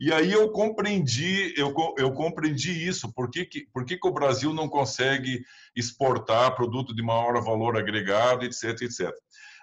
E 0.00 0.12
aí 0.12 0.32
eu 0.32 0.50
compreendi, 0.50 1.54
eu, 1.56 1.74
eu 1.96 2.12
compreendi 2.12 2.86
isso. 2.86 3.12
Por 3.12 3.30
que, 3.30 3.44
que, 3.44 3.66
por 3.72 3.84
que, 3.84 3.96
que 3.96 4.08
o 4.08 4.12
Brasil 4.12 4.52
não 4.52 4.68
consegue 4.68 5.44
exportar 5.74 6.54
produto 6.54 6.94
de 6.94 7.02
maior 7.02 7.40
valor 7.42 7.76
agregado, 7.76 8.44
etc, 8.44 8.82
etc. 8.82 9.12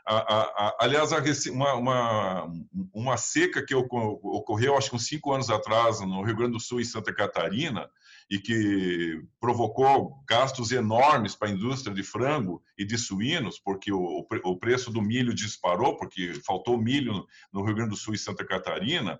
A, 0.05 0.15
a, 0.15 0.41
a, 0.41 0.77
aliás, 0.79 1.11
uma, 1.47 1.73
uma, 1.75 2.51
uma, 2.93 3.17
seca 3.17 3.63
que 3.63 3.75
ocorreu, 3.75 4.75
acho 4.75 4.89
que 4.89 4.95
uns 4.95 5.05
cinco 5.05 5.31
anos 5.31 5.49
atrás, 5.49 5.99
no 6.01 6.23
Rio 6.23 6.35
Grande 6.35 6.53
do 6.53 6.59
Sul 6.59 6.79
e 6.79 6.85
Santa 6.85 7.13
Catarina, 7.13 7.87
e 8.29 8.39
que 8.39 9.21
provocou 9.39 10.23
gastos 10.27 10.71
enormes 10.71 11.35
para 11.35 11.49
a 11.49 11.51
indústria 11.51 11.93
de 11.93 12.01
frango 12.01 12.63
e 12.77 12.85
de 12.85 12.97
suínos, 12.97 13.59
porque 13.59 13.91
o, 13.91 14.25
o 14.45 14.57
preço 14.57 14.89
do 14.89 15.01
milho 15.01 15.33
disparou, 15.33 15.97
porque 15.97 16.33
faltou 16.45 16.77
milho 16.77 17.27
no 17.51 17.63
Rio 17.63 17.75
Grande 17.75 17.89
do 17.89 17.97
Sul 17.97 18.13
e 18.13 18.17
Santa 18.17 18.45
Catarina 18.45 19.19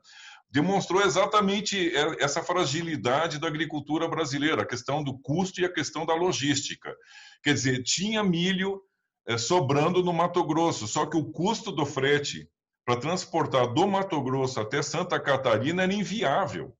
demonstrou 0.51 1.01
exatamente 1.01 1.93
essa 2.19 2.43
fragilidade 2.43 3.39
da 3.39 3.47
agricultura 3.47 4.07
brasileira, 4.07 4.63
a 4.63 4.67
questão 4.67 5.01
do 5.01 5.17
custo 5.17 5.61
e 5.61 5.65
a 5.65 5.73
questão 5.73 6.05
da 6.05 6.13
logística. 6.13 6.93
Quer 7.41 7.53
dizer, 7.53 7.83
tinha 7.83 8.21
milho 8.21 8.81
eh, 9.25 9.37
sobrando 9.37 10.03
no 10.03 10.11
Mato 10.11 10.43
Grosso, 10.43 10.87
só 10.87 11.05
que 11.05 11.15
o 11.15 11.31
custo 11.31 11.71
do 11.71 11.85
frete 11.85 12.49
para 12.85 12.99
transportar 12.99 13.73
do 13.73 13.87
Mato 13.87 14.21
Grosso 14.21 14.59
até 14.59 14.81
Santa 14.81 15.19
Catarina 15.19 15.83
era 15.83 15.93
inviável. 15.93 16.75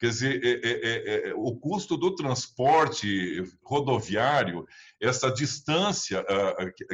Quer 0.00 0.08
dizer, 0.08 0.40
é, 0.44 0.68
é, 0.68 1.28
é, 1.28 1.34
o 1.36 1.54
custo 1.54 1.96
do 1.96 2.12
transporte 2.16 3.40
rodoviário, 3.62 4.66
essa 5.00 5.30
distância, 5.30 6.26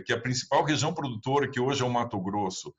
que 0.05 0.13
a 0.13 0.21
principal 0.21 0.63
região 0.63 0.93
produtora, 0.93 1.49
que 1.49 1.59
hoje 1.59 1.83
é 1.83 1.87
o 1.87 1.91
Mato 1.91 2.21
Grosso, 2.21 2.75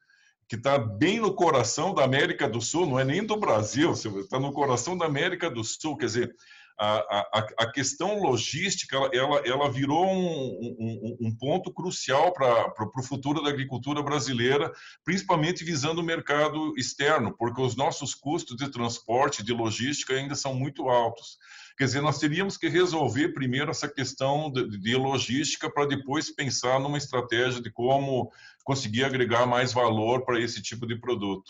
que 0.49 0.55
está 0.55 0.79
bem 0.79 1.19
no 1.19 1.31
coração 1.31 1.93
da 1.93 2.03
América 2.03 2.49
do 2.49 2.59
Sul, 2.59 2.88
não 2.88 2.99
é 2.99 3.05
nem 3.05 3.23
do 3.23 3.38
Brasil, 3.38 3.91
está 3.91 4.39
no 4.39 4.51
coração 4.51 4.97
da 4.97 5.05
América 5.05 5.47
do 5.47 5.63
Sul. 5.63 5.95
Quer 5.95 6.07
dizer, 6.07 6.35
a, 6.75 6.97
a, 7.38 7.47
a 7.59 7.71
questão 7.71 8.19
logística 8.19 8.97
ela, 9.13 9.41
ela 9.45 9.69
virou 9.69 10.07
um, 10.07 10.77
um, 10.79 11.17
um 11.27 11.35
ponto 11.38 11.71
crucial 11.71 12.33
para 12.33 12.73
o 12.97 13.03
futuro 13.03 13.43
da 13.43 13.49
agricultura 13.49 14.01
brasileira, 14.01 14.71
principalmente 15.03 15.63
visando 15.63 16.01
o 16.01 16.03
mercado 16.03 16.73
externo, 16.75 17.35
porque 17.38 17.62
os 17.62 17.75
nossos 17.75 18.15
custos 18.15 18.55
de 18.57 18.71
transporte, 18.71 19.43
de 19.43 19.53
logística 19.53 20.15
ainda 20.15 20.33
são 20.33 20.55
muito 20.55 20.89
altos. 20.89 21.38
Quer 21.77 21.85
dizer, 21.85 22.01
nós 22.01 22.17
teríamos 22.17 22.57
que 22.57 22.67
resolver 22.67 23.33
primeiro 23.33 23.71
essa 23.71 23.88
questão 23.88 24.51
de, 24.51 24.79
de 24.79 24.95
logística 24.95 25.69
para 25.69 25.85
depois 25.85 26.33
pensar 26.33 26.79
numa 26.79 26.97
estratégia 26.97 27.62
de 27.62 27.71
como 27.71 28.31
conseguir 28.69 29.03
agregar 29.03 29.47
mais 29.47 29.73
valor 29.73 30.23
para 30.23 30.39
esse 30.39 30.62
tipo 30.62 30.86
de 30.86 30.95
produto. 30.95 31.49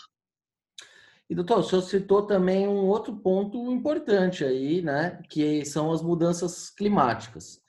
E, 1.28 1.34
doutor, 1.34 1.58
o 1.58 1.62
senhor 1.62 1.82
citou 1.82 2.22
também 2.22 2.66
um 2.66 2.86
outro 2.86 3.14
ponto 3.14 3.70
importante 3.70 4.42
aí, 4.42 4.80
né? 4.80 5.20
Que 5.28 5.62
são 5.66 5.92
as 5.92 6.00
mudanças 6.00 6.70
climáticas. 6.70 7.60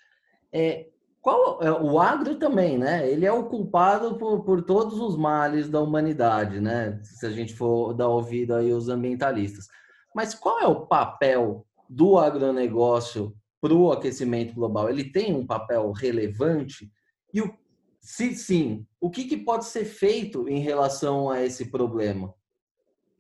É, 0.54 0.88
qual, 1.20 1.62
é, 1.62 1.70
o 1.70 2.00
agro 2.00 2.38
também, 2.38 2.78
né? 2.78 3.12
Ele 3.12 3.26
é 3.26 3.32
o 3.34 3.44
culpado 3.44 4.18
por, 4.18 4.42
por 4.46 4.62
todos 4.62 4.98
os 4.98 5.18
males 5.18 5.68
da 5.68 5.82
humanidade, 5.82 6.62
né? 6.62 7.02
Se 7.04 7.26
a 7.26 7.30
gente 7.30 7.54
for 7.54 7.94
dar 7.94 8.08
ouvido 8.08 8.56
aí 8.56 8.72
aos 8.72 8.88
ambientalistas. 8.88 9.68
Mas 10.16 10.34
qual 10.34 10.62
é 10.62 10.66
o 10.66 10.86
papel 10.88 11.68
do 11.90 12.18
agronegócio 12.18 13.36
para 13.60 13.74
o 13.74 13.92
aquecimento 13.92 14.54
global? 14.54 14.90
Ele 14.90 15.12
tem 15.12 15.36
um 15.36 15.46
papel 15.46 15.92
relevante? 15.92 16.90
E 17.34 17.42
o, 17.42 17.54
se 18.02 18.36
sim, 18.36 18.86
o 19.00 19.10
que, 19.10 19.26
que 19.26 19.38
pode 19.38 19.66
ser 19.66 19.86
feito 19.86 20.50
em 20.50 20.60
relação 20.60 21.30
a 21.30 21.42
esse 21.44 21.70
problema? 21.70 22.34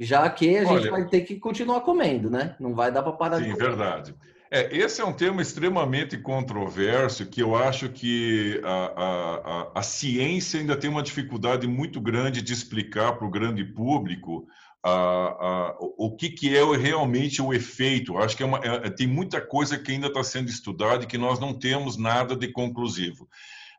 já 0.01 0.27
que 0.31 0.57
a 0.57 0.65
gente 0.65 0.89
vai 0.89 1.07
ter 1.07 1.21
que 1.21 1.35
continuar 1.35 1.81
comendo, 1.81 2.27
né? 2.27 2.55
Não 2.59 2.73
vai 2.73 2.91
dar 2.91 3.03
para 3.03 3.11
parar 3.11 3.37
sim, 3.37 3.43
de 3.43 3.51
comer. 3.51 3.67
verdade. 3.67 4.15
É, 4.49 4.75
esse 4.75 4.99
é 4.99 5.05
um 5.05 5.13
tema 5.13 5.41
extremamente 5.41 6.17
controverso 6.17 7.25
que 7.27 7.41
eu 7.41 7.55
acho 7.55 7.87
que 7.87 8.59
a, 8.63 9.71
a, 9.75 9.79
a, 9.79 9.83
ciência 9.83 10.59
ainda 10.59 10.75
tem 10.75 10.89
uma 10.89 11.03
dificuldade 11.03 11.67
muito 11.67 12.01
grande 12.01 12.41
de 12.41 12.51
explicar 12.51 13.13
para 13.13 13.25
o 13.25 13.29
grande 13.29 13.63
público 13.63 14.45
a, 14.83 15.77
o 15.79 16.15
que, 16.17 16.29
que 16.31 16.57
é 16.57 16.65
realmente 16.75 17.41
o 17.41 17.53
efeito. 17.53 18.17
Acho 18.17 18.35
que 18.35 18.43
é 18.43 18.45
uma, 18.45 18.57
é, 18.57 18.89
tem 18.89 19.05
muita 19.05 19.39
coisa 19.39 19.77
que 19.77 19.91
ainda 19.91 20.07
está 20.07 20.23
sendo 20.23 20.49
estudada 20.49 21.03
e 21.03 21.07
que 21.07 21.17
nós 21.17 21.39
não 21.39 21.53
temos 21.53 21.95
nada 21.95 22.35
de 22.35 22.47
conclusivo. 22.47 23.29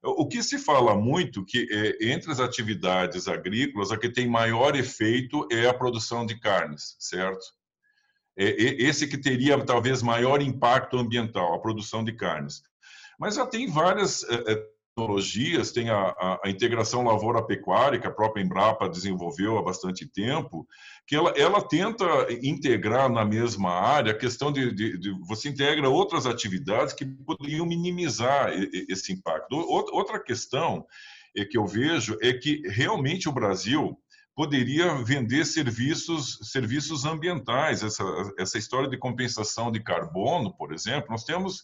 O 0.02 0.26
que 0.26 0.42
se 0.42 0.58
fala 0.58 0.96
muito 0.96 1.44
que 1.44 1.68
é, 1.70 2.12
entre 2.12 2.32
as 2.32 2.40
atividades 2.40 3.28
agrícolas, 3.28 3.92
a 3.92 3.96
que 3.96 4.08
tem 4.08 4.26
maior 4.26 4.74
efeito 4.74 5.46
é 5.50 5.68
a 5.68 5.74
produção 5.74 6.26
de 6.26 6.38
carnes, 6.40 6.96
certo? 6.98 7.44
É, 8.36 8.44
esse 8.82 9.06
que 9.06 9.16
teria 9.16 9.64
talvez 9.64 10.02
maior 10.02 10.42
impacto 10.42 10.98
ambiental, 10.98 11.54
a 11.54 11.60
produção 11.60 12.02
de 12.02 12.12
carnes. 12.12 12.62
Mas 13.18 13.36
já 13.36 13.46
tem 13.46 13.70
várias 13.70 14.24
é, 14.24 14.52
é 14.52 14.71
tecnologias, 14.94 15.72
tem 15.72 15.90
a, 15.90 15.96
a, 15.96 16.40
a, 16.44 16.50
integração 16.50 17.02
lavoura-pecuária, 17.04 17.98
que 17.98 18.06
a 18.06 18.12
própria 18.12 18.42
Embrapa 18.42 18.88
desenvolveu 18.88 19.58
há 19.58 19.62
bastante 19.62 20.06
tempo, 20.06 20.66
que 21.06 21.16
ela, 21.16 21.30
ela 21.30 21.66
tenta 21.66 22.04
integrar 22.42 23.10
na 23.10 23.24
mesma 23.24 23.70
área 23.70 24.12
a 24.12 24.18
questão 24.18 24.52
de, 24.52 24.72
de, 24.72 24.98
de, 24.98 25.10
você 25.26 25.48
integra 25.48 25.88
outras 25.88 26.26
atividades 26.26 26.94
que 26.94 27.06
poderiam 27.06 27.66
minimizar 27.66 28.52
esse 28.88 29.12
impacto. 29.12 29.56
Outra 29.56 30.22
questão 30.22 30.86
é 31.36 31.44
que 31.44 31.56
eu 31.56 31.66
vejo 31.66 32.18
é 32.20 32.32
que 32.34 32.62
realmente 32.68 33.28
o 33.28 33.32
Brasil 33.32 33.98
poderia 34.34 34.94
vender 35.02 35.44
serviços 35.44 36.38
serviços 36.50 37.04
ambientais 37.04 37.82
essa 37.82 38.02
essa 38.38 38.56
história 38.56 38.88
de 38.88 38.96
compensação 38.96 39.70
de 39.70 39.78
carbono 39.82 40.56
por 40.56 40.72
exemplo 40.72 41.10
nós 41.10 41.22
temos 41.22 41.62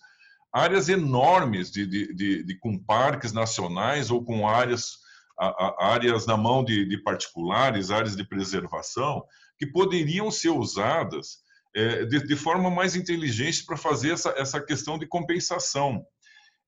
áreas 0.52 0.88
enormes 0.88 1.70
de, 1.70 1.86
de, 1.86 2.14
de, 2.14 2.44
de 2.44 2.58
com 2.58 2.78
parques 2.78 3.32
nacionais 3.32 4.10
ou 4.10 4.24
com 4.24 4.48
áreas, 4.48 4.98
a, 5.38 5.46
a, 5.46 5.92
áreas 5.92 6.26
na 6.26 6.36
mão 6.36 6.64
de, 6.64 6.84
de, 6.84 7.02
particulares, 7.02 7.90
áreas 7.90 8.16
de 8.16 8.26
preservação, 8.26 9.22
que 9.58 9.66
poderiam 9.66 10.30
ser 10.30 10.50
usadas 10.50 11.38
é, 11.74 12.04
de, 12.04 12.36
forma 12.36 12.70
mais 12.70 12.96
inteligente 12.96 13.64
para 13.64 13.76
fazer 13.76 14.12
essa, 14.12 14.30
essa 14.36 14.60
questão 14.60 14.98
de 14.98 15.06
compensação. 15.06 16.04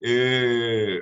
É, 0.02 1.00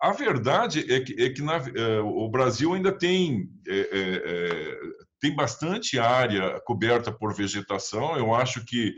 a 0.00 0.12
verdade 0.12 0.92
é 0.92 1.00
que, 1.00 1.20
é 1.20 1.30
que 1.30 1.42
na, 1.42 1.56
é, 1.56 2.00
o 2.00 2.28
Brasil 2.28 2.74
ainda 2.74 2.92
tem, 2.92 3.48
é, 3.66 3.88
é, 3.92 4.78
tem 5.20 5.34
bastante 5.34 5.98
área 5.98 6.60
coberta 6.60 7.10
por 7.10 7.34
vegetação. 7.34 8.16
Eu 8.16 8.34
acho 8.34 8.64
que 8.64 8.94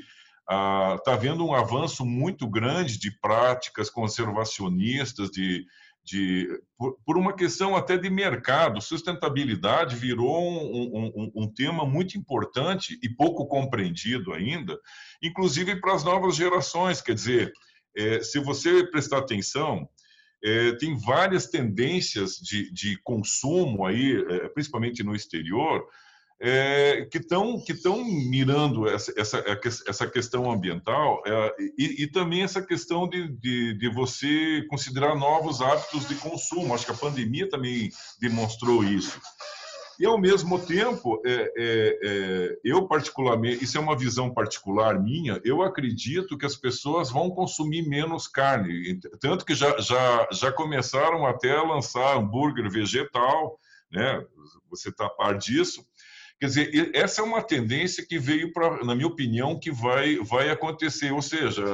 está 0.48 1.10
ah, 1.10 1.14
havendo 1.14 1.44
um 1.44 1.52
avanço 1.52 2.04
muito 2.06 2.48
grande 2.48 2.98
de 2.98 3.10
práticas 3.10 3.90
conservacionistas, 3.90 5.28
de, 5.30 5.66
de, 6.04 6.48
por, 6.78 6.96
por, 7.04 7.16
uma 7.16 7.34
questão 7.34 7.74
até 7.74 7.98
de 7.98 8.08
mercado. 8.08 8.80
Sustentabilidade 8.80 9.96
virou 9.96 10.40
um, 10.40 11.12
um, 11.16 11.32
um, 11.34 11.52
tema 11.52 11.84
muito 11.84 12.16
importante 12.16 12.96
e 13.02 13.08
pouco 13.08 13.46
compreendido 13.46 14.32
ainda, 14.32 14.78
inclusive 15.20 15.80
para 15.80 15.94
as 15.94 16.04
novas 16.04 16.36
gerações. 16.36 17.02
Quer 17.02 17.14
dizer, 17.14 17.52
é, 17.96 18.22
se 18.22 18.38
você 18.38 18.86
prestar 18.86 19.18
atenção, 19.18 19.88
é, 20.44 20.72
tem 20.76 20.96
várias 20.96 21.46
tendências 21.46 22.36
de, 22.36 22.72
de 22.72 22.96
consumo 23.02 23.84
aí, 23.84 24.24
é, 24.28 24.48
principalmente 24.50 25.02
no 25.02 25.14
exterior, 25.14 25.84
é, 26.40 27.06
que 27.10 27.18
estão 27.18 27.58
que 27.64 27.72
estão 27.72 28.04
mirando 28.04 28.88
essa, 28.88 29.12
essa, 29.16 29.42
essa 29.86 30.06
questão 30.06 30.50
ambiental 30.50 31.22
é, 31.26 31.54
e, 31.78 32.02
e, 32.02 32.06
também 32.06 32.42
essa 32.42 32.60
questão 32.60 33.08
de, 33.08 33.28
de, 33.38 33.74
de, 33.78 33.88
você 33.88 34.62
considerar 34.68 35.14
novos 35.14 35.62
hábitos 35.62 36.06
de 36.06 36.14
consumo. 36.16 36.74
Acho 36.74 36.84
que 36.84 36.92
a 36.92 36.96
pandemia 36.96 37.48
também 37.48 37.90
demonstrou 38.20 38.84
isso. 38.84 39.18
E, 39.98 40.04
ao 40.04 40.20
mesmo 40.20 40.58
tempo, 40.58 41.22
é, 41.24 41.32
é, 41.56 41.98
é 42.02 42.58
eu 42.62 42.86
particularmente, 42.86 43.64
isso 43.64 43.78
é 43.78 43.80
uma 43.80 43.96
visão 43.96 44.32
particular 44.32 45.02
minha, 45.02 45.40
eu 45.42 45.62
acredito 45.62 46.36
que 46.36 46.44
as 46.44 46.54
pessoas 46.54 47.10
vão 47.10 47.30
consumir 47.30 47.88
menos 47.88 48.28
carne. 48.28 49.00
Tanto 49.20 49.42
que 49.42 49.54
já, 49.54 49.78
já, 49.78 50.28
já 50.30 50.52
começaram 50.52 51.24
até 51.26 51.56
a 51.56 51.62
lançar 51.62 52.18
hambúrguer 52.18 52.70
vegetal, 52.70 53.58
né? 53.90 54.22
você 54.70 54.90
está 54.90 55.06
a 55.06 55.10
par 55.10 55.38
disso. 55.38 55.84
Quer 56.38 56.46
dizer, 56.46 56.90
essa 56.94 57.22
é 57.22 57.24
uma 57.24 57.42
tendência 57.42 58.04
que 58.06 58.18
veio, 58.18 58.52
pra, 58.52 58.84
na 58.84 58.94
minha 58.94 59.06
opinião, 59.06 59.58
que 59.58 59.70
vai, 59.70 60.16
vai 60.16 60.50
acontecer. 60.50 61.10
Ou 61.12 61.22
seja, 61.22 61.64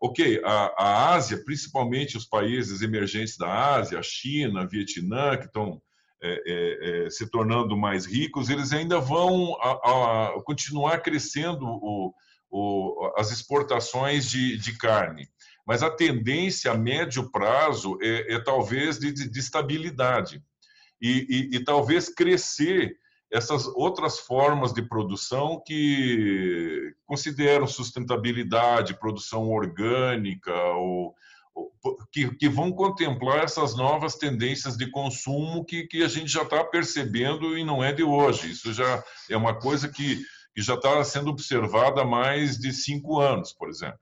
ok, 0.00 0.40
a, 0.44 0.74
a 0.78 1.14
Ásia, 1.14 1.42
principalmente 1.44 2.16
os 2.16 2.24
países 2.24 2.82
emergentes 2.82 3.36
da 3.36 3.76
Ásia, 3.76 3.98
a 3.98 4.02
China, 4.02 4.66
Vietnã, 4.66 5.36
que 5.36 5.46
estão 5.46 5.80
é, 6.22 6.42
é, 6.46 7.06
é, 7.06 7.10
se 7.10 7.30
tornando 7.30 7.76
mais 7.76 8.06
ricos, 8.06 8.48
eles 8.48 8.72
ainda 8.72 8.98
vão 8.98 9.54
a, 9.60 10.28
a 10.28 10.42
continuar 10.44 11.02
crescendo 11.02 11.66
o, 11.66 12.14
o, 12.50 13.12
as 13.16 13.30
exportações 13.30 14.28
de, 14.28 14.56
de, 14.56 14.78
carne. 14.78 15.28
Mas 15.66 15.82
a 15.82 15.90
tendência 15.90 16.72
a 16.72 16.76
médio 16.76 17.30
prazo 17.30 17.98
é, 18.00 18.34
é 18.34 18.38
talvez 18.40 18.98
de, 18.98 19.12
de 19.12 19.38
estabilidade. 19.38 20.42
E, 21.02 21.26
e, 21.52 21.56
e, 21.56 21.64
talvez 21.64 22.08
crescer 22.08 22.96
essas 23.30 23.66
outras 23.66 24.18
formas 24.18 24.72
de 24.72 24.82
produção 24.82 25.60
que 25.64 26.94
consideram 27.04 27.66
sustentabilidade, 27.66 28.98
produção 28.98 29.50
orgânica, 29.50 30.54
ou, 30.74 31.14
ou 31.54 31.72
que, 32.12 32.34
que, 32.36 32.48
vão 32.48 32.70
contemplar 32.70 33.44
essas 33.44 33.76
novas 33.76 34.14
tendências 34.14 34.76
de 34.76 34.90
consumo 34.90 35.64
que, 35.64 35.86
que 35.86 36.02
a 36.02 36.08
gente 36.08 36.28
já 36.28 36.42
está 36.42 36.62
percebendo 36.64 37.58
e 37.58 37.64
não 37.64 37.82
é 37.82 37.92
de 37.92 38.04
hoje. 38.04 38.50
Isso 38.52 38.72
já 38.72 39.02
é 39.28 39.36
uma 39.36 39.58
coisa 39.58 39.88
que, 39.88 40.22
que 40.54 40.62
já 40.62 40.74
está 40.74 41.02
sendo 41.02 41.30
observada 41.30 42.02
há 42.02 42.04
mais 42.04 42.56
de 42.56 42.72
cinco 42.72 43.20
anos, 43.20 43.52
por 43.52 43.68
exemplo. 43.68 43.98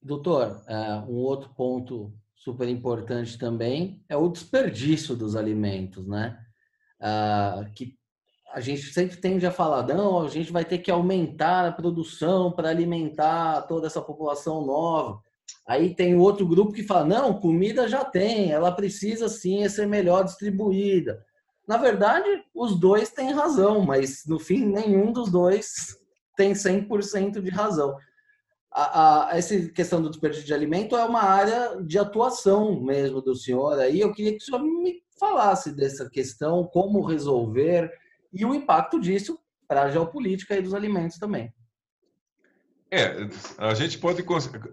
Doutor, 0.00 0.62
é, 0.68 0.96
um 1.08 1.16
outro 1.16 1.48
ponto 1.54 2.12
super 2.36 2.68
importante 2.68 3.38
também 3.38 4.04
é 4.06 4.14
o 4.14 4.28
desperdício 4.28 5.16
dos 5.16 5.34
alimentos, 5.34 6.06
né? 6.06 6.43
Ah, 7.06 7.66
que 7.74 7.94
a 8.50 8.60
gente 8.60 8.82
sempre 8.84 9.18
tende 9.18 9.44
a 9.44 9.50
falar, 9.50 9.82
não, 9.82 10.22
a 10.22 10.28
gente 10.28 10.50
vai 10.50 10.64
ter 10.64 10.78
que 10.78 10.90
aumentar 10.90 11.66
a 11.66 11.72
produção 11.72 12.50
para 12.50 12.70
alimentar 12.70 13.62
toda 13.62 13.86
essa 13.86 14.00
população 14.00 14.64
nova. 14.64 15.20
Aí 15.68 15.94
tem 15.94 16.14
outro 16.14 16.46
grupo 16.46 16.72
que 16.72 16.82
fala, 16.82 17.04
não, 17.04 17.38
comida 17.38 17.86
já 17.86 18.02
tem, 18.06 18.52
ela 18.52 18.72
precisa 18.72 19.28
sim 19.28 19.68
ser 19.68 19.86
melhor 19.86 20.24
distribuída. 20.24 21.22
Na 21.68 21.76
verdade, 21.76 22.26
os 22.54 22.78
dois 22.80 23.10
têm 23.10 23.32
razão, 23.32 23.82
mas 23.82 24.24
no 24.26 24.38
fim, 24.38 24.64
nenhum 24.64 25.12
dos 25.12 25.30
dois 25.30 25.98
tem 26.34 26.54
100% 26.54 27.42
de 27.42 27.50
razão. 27.50 27.94
A, 28.72 29.28
a, 29.28 29.36
essa 29.36 29.58
questão 29.68 30.00
do 30.00 30.08
desperdício 30.08 30.46
de 30.46 30.54
alimento 30.54 30.96
é 30.96 31.04
uma 31.04 31.22
área 31.22 31.82
de 31.82 31.98
atuação 31.98 32.80
mesmo 32.80 33.20
do 33.20 33.34
senhor. 33.34 33.78
Aí 33.78 34.00
eu 34.00 34.10
queria 34.10 34.32
que 34.32 34.42
o 34.42 34.46
senhor 34.46 34.62
me 34.62 35.03
falasse 35.18 35.72
dessa 35.72 36.08
questão, 36.08 36.64
como 36.64 37.04
resolver 37.04 37.90
e 38.32 38.44
o 38.44 38.54
impacto 38.54 39.00
disso 39.00 39.38
para 39.66 39.82
a 39.82 39.90
geopolítica 39.90 40.56
e 40.56 40.62
dos 40.62 40.74
alimentos 40.74 41.18
também. 41.18 41.52
É, 42.90 43.28
a 43.58 43.74
gente 43.74 43.98
pode. 43.98 44.24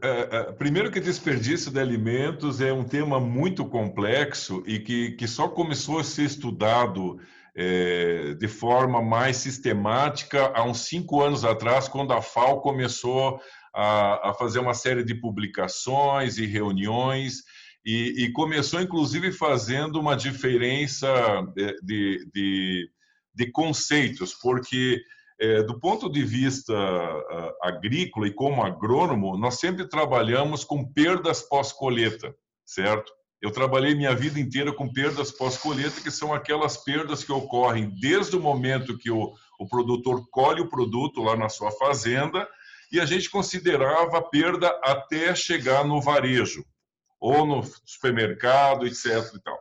É, 0.02 0.38
é, 0.38 0.52
primeiro, 0.52 0.92
que 0.92 1.00
desperdício 1.00 1.72
de 1.72 1.80
alimentos 1.80 2.62
é 2.62 2.72
um 2.72 2.84
tema 2.84 3.20
muito 3.20 3.66
complexo 3.66 4.64
e 4.68 4.80
que, 4.80 5.12
que 5.14 5.28
só 5.28 5.48
começou 5.48 5.98
a 5.98 6.04
ser 6.04 6.26
estudado 6.26 7.20
é, 7.56 8.36
de 8.36 8.48
forma 8.48 9.02
mais 9.02 9.38
sistemática 9.38 10.52
há 10.54 10.64
uns 10.64 10.82
cinco 10.82 11.22
anos 11.22 11.44
atrás, 11.44 11.88
quando 11.88 12.14
a 12.14 12.22
FAO 12.22 12.62
começou 12.62 13.42
a, 13.74 14.30
a 14.30 14.34
fazer 14.36 14.60
uma 14.60 14.76
série 14.76 15.04
de 15.04 15.16
publicações 15.16 16.38
e 16.38 16.46
reuniões. 16.46 17.44
E, 17.86 18.26
e 18.26 18.32
começou, 18.32 18.80
inclusive, 18.80 19.32
fazendo 19.32 20.00
uma 20.00 20.16
diferença 20.16 21.10
de, 21.84 22.26
de, 22.32 22.90
de 23.34 23.52
conceitos, 23.52 24.34
porque 24.36 25.02
é, 25.40 25.64
do 25.64 25.80
ponto 25.80 26.08
de 26.12 26.24
vista 26.24 26.74
agrícola 27.64 28.28
e 28.28 28.34
como 28.34 28.64
agrônomo, 28.64 29.36
nós 29.36 29.60
sempre 29.60 29.88
trabalhamos 29.88 30.64
com 30.64 30.86
perdas 30.86 31.42
pós-colheita, 31.42 32.36
certo? 32.64 33.12
Eu 33.42 33.50
trabalhei 33.50 33.96
minha 33.96 34.14
vida 34.14 34.40
inteira 34.40 34.72
com 34.72 34.94
perdas 34.94 35.32
pós-colheita, 35.32 36.00
que 36.00 36.12
são 36.12 36.32
aquelas 36.32 36.78
perdas 36.78 37.24
que 37.24 37.32
ocorrem 37.32 37.90
desde 38.00 38.36
o 38.36 38.40
momento 38.40 39.00
que 39.00 39.10
o, 39.10 39.34
o 39.60 39.68
produtor 39.68 40.24
colhe 40.30 40.62
o 40.62 40.70
produto 40.70 41.24
lá 41.24 41.36
na 41.36 41.50
sua 41.50 41.72
fazenda 41.72 42.48
e 42.92 43.00
a 43.00 43.06
gente 43.06 43.28
considerava 43.28 44.20
a 44.20 44.22
perda 44.22 44.68
até 44.84 45.34
chegar 45.34 45.84
no 45.84 46.00
varejo 46.00 46.64
ou 47.22 47.46
no 47.46 47.64
supermercado, 47.86 48.86
etc. 48.86 49.06
E 49.36 49.40
tal. 49.40 49.58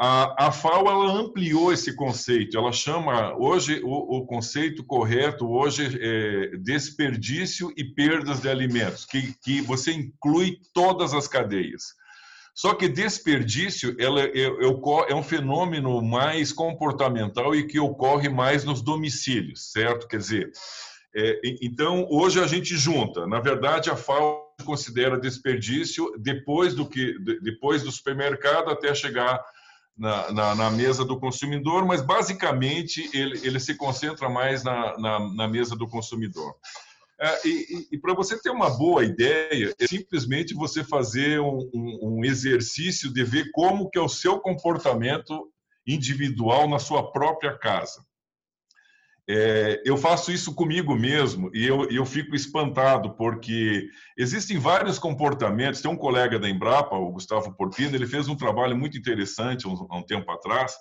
A, 0.00 0.46
a 0.46 0.52
FAO 0.52 0.86
ela 0.88 1.10
ampliou 1.10 1.72
esse 1.72 1.96
conceito, 1.96 2.56
ela 2.56 2.70
chama 2.70 3.34
hoje 3.36 3.80
o, 3.82 4.18
o 4.18 4.26
conceito 4.26 4.84
correto 4.84 5.50
hoje 5.50 5.98
é 6.00 6.56
desperdício 6.58 7.72
e 7.76 7.82
perdas 7.82 8.40
de 8.40 8.48
alimentos, 8.48 9.04
que, 9.04 9.34
que 9.42 9.60
você 9.60 9.90
inclui 9.92 10.58
todas 10.72 11.12
as 11.12 11.26
cadeias. 11.26 11.96
Só 12.54 12.74
que 12.74 12.88
desperdício 12.88 13.96
ela 13.98 14.20
é, 14.20 14.26
é, 14.26 14.46
é, 15.08 15.14
um 15.14 15.22
fenômeno 15.22 16.00
mais 16.02 16.52
comportamental 16.52 17.54
e 17.54 17.66
que 17.66 17.80
ocorre 17.80 18.28
mais 18.28 18.64
nos 18.64 18.80
domicílios, 18.80 19.72
certo? 19.72 20.06
Quer 20.06 20.18
dizer, 20.18 20.50
é, 21.16 21.40
então 21.62 22.06
hoje 22.08 22.40
a 22.40 22.46
gente 22.46 22.76
junta. 22.76 23.26
Na 23.26 23.40
verdade, 23.40 23.90
a 23.90 23.96
FAO 23.96 24.47
considera 24.64 25.18
desperdício 25.18 26.12
depois 26.18 26.74
do 26.74 26.88
que 26.88 27.18
depois 27.40 27.82
do 27.82 27.92
supermercado 27.92 28.70
até 28.70 28.94
chegar 28.94 29.42
na, 29.96 30.32
na, 30.32 30.54
na, 30.54 30.70
mesa 30.70 31.04
do 31.04 31.18
consumidor, 31.18 31.84
mas 31.84 32.00
basicamente 32.00 33.10
ele, 33.12 33.40
ele 33.44 33.58
se 33.58 33.74
concentra 33.74 34.28
mais 34.28 34.62
na, 34.62 34.96
na, 34.98 35.34
na 35.34 35.48
mesa 35.48 35.74
do 35.74 35.88
consumidor. 35.88 36.54
É, 37.20 37.48
e, 37.48 37.88
e 37.90 37.98
para 37.98 38.14
você 38.14 38.40
ter 38.40 38.50
uma 38.50 38.70
boa 38.70 39.04
ideia, 39.04 39.74
é 39.76 39.86
simplesmente 39.88 40.54
você 40.54 40.84
fazer 40.84 41.40
um, 41.40 41.68
um, 41.74 41.98
um, 42.02 42.24
exercício 42.24 43.12
de 43.12 43.24
ver 43.24 43.50
como 43.50 43.90
que 43.90 43.98
é 43.98 44.00
o 44.00 44.08
seu 44.08 44.38
comportamento 44.38 45.50
individual 45.84 46.68
na 46.68 46.78
sua 46.78 47.10
própria 47.10 47.58
casa. 47.58 48.04
É, 49.30 49.82
eu 49.84 49.98
faço 49.98 50.32
isso 50.32 50.54
comigo 50.54 50.94
mesmo 50.94 51.50
e 51.52 51.66
eu, 51.66 51.86
eu 51.90 52.06
fico 52.06 52.34
espantado, 52.34 53.14
porque 53.14 53.86
existem 54.16 54.58
vários 54.58 54.98
comportamentos. 54.98 55.82
Tem 55.82 55.90
um 55.90 55.96
colega 55.96 56.38
da 56.38 56.48
Embrapa, 56.48 56.96
o 56.96 57.12
Gustavo 57.12 57.54
Porpino, 57.54 57.94
ele 57.94 58.06
fez 58.06 58.26
um 58.26 58.34
trabalho 58.34 58.74
muito 58.74 58.96
interessante 58.96 59.66
há 59.66 59.68
um, 59.68 59.86
um 59.98 60.02
tempo 60.02 60.30
atrás, 60.30 60.72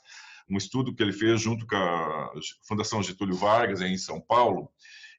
um 0.49 0.55
estudo 0.55 0.95
que 0.95 1.03
ele 1.03 1.12
fez 1.12 1.41
junto 1.41 1.67
com 1.67 1.75
a 1.75 2.31
Fundação 2.65 3.03
Getúlio 3.03 3.36
Vargas, 3.36 3.81
em 3.81 3.97
São 3.97 4.21
Paulo, 4.21 4.69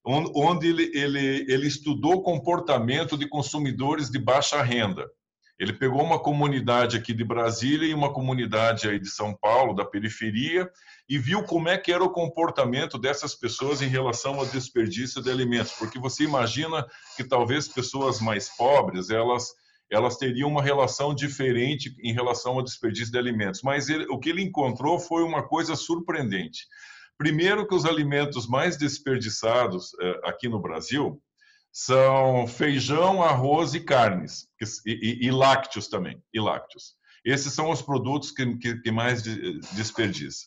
onde 0.07 0.69
ele, 0.69 0.91
ele, 0.95 1.45
ele 1.53 1.67
estudou 1.67 2.15
o 2.15 2.23
comportamento 2.23 3.19
de 3.19 3.29
consumidores 3.29 4.09
de 4.09 4.19
baixa 4.19 4.63
renda. 4.63 5.07
Ele 5.59 5.73
pegou 5.73 6.03
uma 6.03 6.19
comunidade 6.19 6.97
aqui 6.97 7.13
de 7.13 7.25
Brasília 7.25 7.89
e 7.89 7.95
uma 7.95 8.13
comunidade 8.13 8.89
aí 8.89 8.99
de 8.99 9.09
São 9.09 9.35
Paulo, 9.35 9.75
da 9.75 9.85
periferia, 9.85 10.71
e 11.09 11.19
viu 11.19 11.43
como 11.43 11.69
é 11.69 11.77
que 11.77 11.93
era 11.93 12.05
o 12.05 12.11
comportamento 12.13 12.97
dessas 12.97 13.35
pessoas 13.35 13.83
em 13.83 13.89
relação 13.89 14.39
ao 14.39 14.47
desperdício 14.47 15.21
de 15.21 15.31
alimentos, 15.31 15.73
porque 15.73 15.99
você 15.99 16.23
imagina 16.23 16.87
que 17.17 17.25
talvez 17.25 17.67
pessoas 17.67 18.21
mais 18.21 18.49
pobres, 18.57 19.11
elas 19.11 19.53
elas 19.91 20.19
teriam 20.19 20.51
uma 20.51 20.63
relação 20.63 21.15
diferente 21.15 21.97
em 22.03 22.13
relação 22.13 22.53
ao 22.53 22.63
desperdício 22.63 23.11
de 23.11 23.19
alimentos, 23.19 23.63
mas 23.63 23.89
ele, 23.89 24.05
o 24.11 24.19
que 24.19 24.29
ele 24.29 24.43
encontrou 24.43 24.99
foi 24.99 25.23
uma 25.23 25.43
coisa 25.43 25.75
surpreendente. 25.75 26.67
Primeiro 27.17 27.67
que 27.67 27.75
os 27.75 27.87
alimentos 27.87 28.47
mais 28.47 28.77
desperdiçados 28.77 29.93
eh, 30.01 30.21
aqui 30.25 30.47
no 30.47 30.61
Brasil 30.61 31.19
são 31.81 32.47
feijão, 32.47 33.23
arroz 33.23 33.75
e 33.75 33.81
carnes, 33.81 34.49
e, 34.85 34.91
e, 34.93 35.27
e 35.27 35.31
lácteos 35.31 35.89
também, 35.89 36.21
e 36.35 36.41
lácteos. 36.41 36.95
Esses 37.25 37.53
são 37.53 37.71
os 37.71 37.83
produtos 37.83 38.31
que, 38.31 38.57
que, 38.57 38.81
que 38.81 38.91
mais 38.91 39.23
desperdiça 39.23 40.47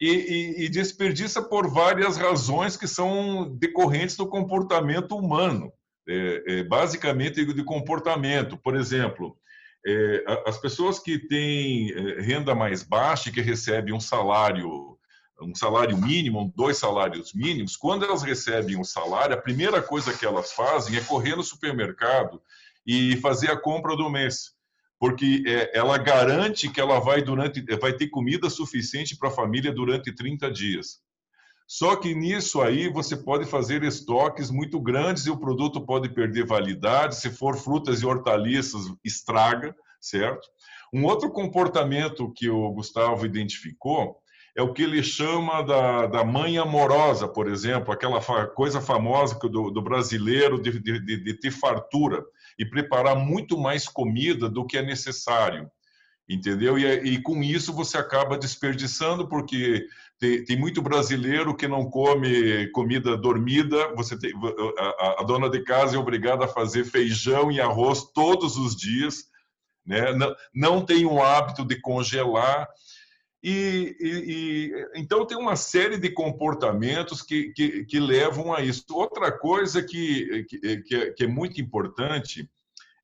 e, 0.00 0.64
e, 0.64 0.68
desperdiça 0.68 1.42
por 1.42 1.68
várias 1.68 2.16
razões 2.16 2.76
que 2.76 2.86
são 2.86 3.56
decorrentes 3.58 4.16
do 4.16 4.28
comportamento 4.28 5.16
humano, 5.16 5.72
é, 6.08 6.42
é, 6.46 6.62
basicamente 6.62 7.44
de 7.44 7.64
comportamento. 7.64 8.56
Por 8.56 8.76
exemplo, 8.76 9.36
é, 9.84 10.24
as 10.46 10.58
pessoas 10.58 11.00
que 11.00 11.18
têm 11.18 11.90
é, 11.90 12.20
renda 12.20 12.54
mais 12.54 12.82
baixa 12.82 13.28
e 13.28 13.32
que 13.32 13.40
recebem 13.40 13.92
um 13.92 14.00
salário 14.00 14.97
um 15.40 15.54
salário 15.54 15.96
mínimo, 15.96 16.52
dois 16.56 16.78
salários 16.78 17.32
mínimos, 17.32 17.76
quando 17.76 18.04
elas 18.04 18.22
recebem 18.22 18.76
um 18.76 18.84
salário, 18.84 19.34
a 19.34 19.40
primeira 19.40 19.80
coisa 19.80 20.12
que 20.12 20.26
elas 20.26 20.52
fazem 20.52 20.96
é 20.96 21.00
correr 21.00 21.36
no 21.36 21.42
supermercado 21.42 22.42
e 22.86 23.16
fazer 23.18 23.50
a 23.50 23.56
compra 23.56 23.96
do 23.96 24.10
mês 24.10 24.58
porque 24.98 25.44
é, 25.46 25.78
ela 25.78 25.96
garante 25.96 26.68
que 26.68 26.80
ela 26.80 26.98
vai 26.98 27.22
durante 27.22 27.62
vai 27.76 27.92
ter 27.92 28.08
comida 28.08 28.50
suficiente 28.50 29.16
para 29.16 29.28
a 29.28 29.32
família 29.32 29.72
durante 29.72 30.12
30 30.12 30.50
dias. 30.50 31.00
Só 31.66 31.94
que 31.96 32.14
nisso 32.14 32.62
aí 32.62 32.88
você 32.88 33.14
pode 33.14 33.44
fazer 33.44 33.84
estoques 33.84 34.50
muito 34.50 34.80
grandes 34.80 35.26
e 35.26 35.30
o 35.30 35.38
produto 35.38 35.84
pode 35.84 36.08
perder 36.08 36.46
validade. 36.46 37.16
Se 37.16 37.30
for 37.30 37.56
frutas 37.56 38.00
e 38.00 38.06
hortaliças, 38.06 38.86
estraga, 39.04 39.76
certo? 40.00 40.48
Um 40.92 41.04
outro 41.04 41.30
comportamento 41.30 42.32
que 42.34 42.48
o 42.48 42.72
Gustavo 42.72 43.26
identificou 43.26 44.16
é 44.56 44.62
o 44.62 44.72
que 44.72 44.82
ele 44.82 45.02
chama 45.02 45.62
da, 45.62 46.06
da 46.06 46.24
mãe 46.24 46.58
amorosa, 46.58 47.28
por 47.28 47.48
exemplo, 47.48 47.92
aquela 47.92 48.20
coisa 48.48 48.80
famosa 48.80 49.38
do, 49.38 49.70
do 49.70 49.82
brasileiro 49.82 50.60
de, 50.60 50.78
de, 50.78 51.00
de 51.00 51.34
ter 51.34 51.50
fartura 51.50 52.24
e 52.58 52.64
preparar 52.64 53.16
muito 53.16 53.56
mais 53.56 53.86
comida 53.86 54.48
do 54.48 54.66
que 54.66 54.76
é 54.76 54.82
necessário, 54.82 55.70
entendeu? 56.28 56.78
E, 56.78 56.84
e 56.84 57.22
com 57.22 57.42
isso 57.42 57.72
você 57.72 57.96
acaba 57.96 58.36
desperdiçando, 58.36 59.28
porque 59.28 59.86
tem, 60.18 60.44
tem, 60.44 60.58
muito 60.58 60.82
brasileiro 60.82 61.56
que 61.56 61.68
não 61.68 61.88
come 61.88 62.66
comida 62.72 63.16
dormida, 63.16 63.94
você 63.94 64.18
tem, 64.18 64.32
a, 64.98 65.20
a, 65.20 65.24
dona 65.24 65.48
de 65.48 65.62
casa 65.62 65.96
é 65.96 65.98
obrigada 65.98 66.46
a 66.46 66.48
fazer 66.48 66.84
feijão 66.84 67.52
e 67.52 67.60
arroz 67.60 68.10
todos 68.12 68.56
os 68.56 68.74
dias, 68.74 69.24
né? 69.86 70.12
não, 70.12 70.34
não 70.52 70.84
tem 70.84 71.06
o 71.06 71.22
hábito 71.22 71.64
de 71.64 71.80
congelar, 71.80 72.68
e, 73.42 73.96
e, 74.00 74.08
e, 74.08 74.88
então 74.96 75.26
tem 75.26 75.38
uma 75.38 75.54
série 75.54 75.96
de 75.96 76.10
comportamentos 76.10 77.22
que, 77.22 77.52
que, 77.52 77.84
que 77.84 78.00
levam 78.00 78.52
a 78.52 78.62
isso. 78.62 78.84
Outra 78.90 79.30
coisa 79.30 79.82
que, 79.82 80.44
que, 80.44 80.60
é, 80.96 81.10
que 81.12 81.24
é 81.24 81.26
muito 81.26 81.60
importante 81.60 82.50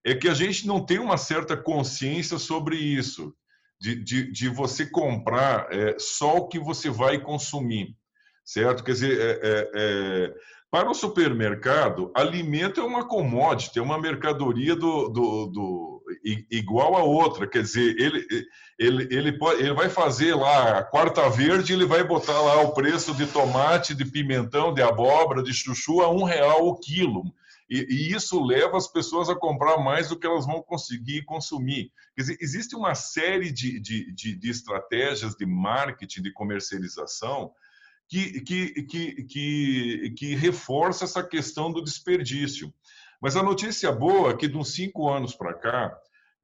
é 0.04 0.14
que 0.14 0.28
a 0.28 0.34
gente 0.34 0.66
não 0.66 0.84
tem 0.84 0.98
uma 0.98 1.16
certa 1.16 1.56
consciência 1.56 2.38
sobre 2.38 2.76
isso, 2.76 3.34
de, 3.80 3.94
de, 3.94 4.32
de 4.32 4.48
você 4.48 4.86
comprar 4.86 5.68
é, 5.72 5.96
só 5.98 6.36
o 6.36 6.48
que 6.48 6.58
você 6.58 6.90
vai 6.90 7.20
consumir, 7.20 7.96
certo? 8.44 8.82
Quer 8.82 8.92
dizer, 8.92 9.20
é, 9.20 9.40
é, 9.42 9.70
é 9.74 10.34
para 10.70 10.90
o 10.90 10.94
supermercado, 10.94 12.10
alimento 12.16 12.80
é 12.80 12.84
uma 12.84 13.06
commodity, 13.06 13.78
é 13.78 13.82
uma 13.82 14.00
mercadoria 14.00 14.74
do, 14.74 15.08
do, 15.08 15.46
do, 15.46 15.93
igual 16.50 16.96
a 16.96 17.02
outra. 17.02 17.46
Quer 17.46 17.62
dizer, 17.62 17.96
ele, 17.98 18.26
ele, 18.78 19.08
ele, 19.10 19.38
pode, 19.38 19.60
ele 19.60 19.74
vai 19.74 19.88
fazer 19.88 20.34
lá 20.34 20.78
a 20.78 20.82
quarta 20.84 21.28
verde, 21.28 21.72
ele 21.72 21.86
vai 21.86 22.04
botar 22.04 22.40
lá 22.40 22.60
o 22.62 22.72
preço 22.72 23.14
de 23.14 23.26
tomate, 23.26 23.94
de 23.94 24.04
pimentão, 24.04 24.72
de 24.72 24.82
abóbora, 24.82 25.42
de 25.42 25.52
chuchu 25.52 26.00
a 26.00 26.10
um 26.10 26.24
real 26.24 26.66
o 26.66 26.78
quilo. 26.78 27.24
E, 27.68 27.78
e, 27.88 28.14
isso 28.14 28.44
leva 28.44 28.76
as 28.76 28.86
pessoas 28.86 29.28
a 29.28 29.34
comprar 29.34 29.78
mais 29.78 30.08
do 30.08 30.18
que 30.18 30.26
elas 30.26 30.44
vão 30.44 30.62
conseguir 30.62 31.24
consumir. 31.24 31.90
Quer 32.14 32.22
dizer, 32.22 32.36
existe 32.40 32.76
uma 32.76 32.94
série 32.94 33.50
de, 33.50 33.80
de, 33.80 34.12
de, 34.12 34.36
de 34.36 34.50
estratégias 34.50 35.34
de 35.34 35.46
marketing, 35.46 36.22
de 36.22 36.32
comercialização, 36.32 37.52
que, 38.08 38.40
que, 38.42 38.82
que, 38.84 39.24
que, 39.24 40.14
que 40.16 40.34
reforça 40.34 41.04
essa 41.04 41.22
questão 41.22 41.72
do 41.72 41.82
desperdício. 41.82 42.72
Mas 43.20 43.36
a 43.36 43.42
notícia 43.42 43.90
boa 43.90 44.32
é 44.32 44.36
que, 44.36 44.46
de 44.46 44.56
uns 44.56 44.74
cinco 44.74 45.08
anos 45.08 45.34
para 45.34 45.54
cá, 45.54 45.98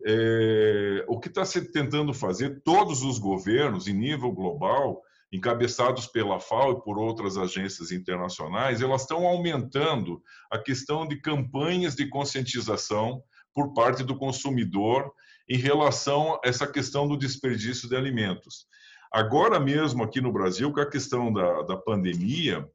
é, 0.05 1.05
o 1.09 1.19
que 1.19 1.29
está 1.29 1.45
se 1.45 1.61
tentando 1.71 2.15
fazer, 2.15 2.63
todos 2.65 3.03
os 3.03 3.19
governos, 3.19 3.87
em 3.87 3.93
nível 3.93 4.33
global, 4.33 5.03
encabeçados 5.33 6.07
pela 6.07 6.41
FAO 6.41 6.73
e 6.73 6.83
por 6.83 6.99
outras 6.99 7.37
agências 7.37 7.93
internacionais, 7.93 8.83
elas 8.83 9.03
estão 9.03 9.27
aumentando 9.27 10.23
a 10.51 10.59
questão 10.59 11.07
de 11.07 11.21
campanhas 11.21 11.95
de 11.95 12.09
conscientização 12.09 13.23
por 13.55 13.73
parte 13.73 14.03
do 14.03 14.17
consumidor 14.17 15.13
em 15.49 15.57
relação 15.57 16.35
a 16.35 16.41
essa 16.49 16.67
questão 16.67 17.07
do 17.07 17.17
desperdício 17.17 17.89
de 17.89 17.97
alimentos. 17.97 18.67
Agora 19.13 19.59
mesmo 19.59 20.05
aqui 20.05 20.21
no 20.21 20.33
Brasil, 20.33 20.73
com 20.73 20.81
a 20.81 20.89
questão 20.89 21.33
da, 21.33 21.63
da 21.63 21.77
pandemia 21.77 22.69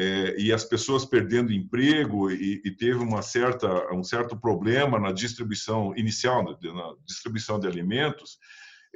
é, 0.00 0.36
e 0.38 0.52
as 0.52 0.62
pessoas 0.64 1.04
perdendo 1.04 1.52
emprego 1.52 2.30
e, 2.30 2.62
e, 2.64 2.70
teve 2.70 3.00
uma 3.00 3.20
certa, 3.20 3.92
um 3.92 4.04
certo 4.04 4.38
problema 4.38 4.96
na 4.96 5.10
distribuição 5.10 5.92
inicial, 5.96 6.44
na 6.44 6.94
distribuição 7.04 7.58
de 7.58 7.66
alimentos, 7.66 8.38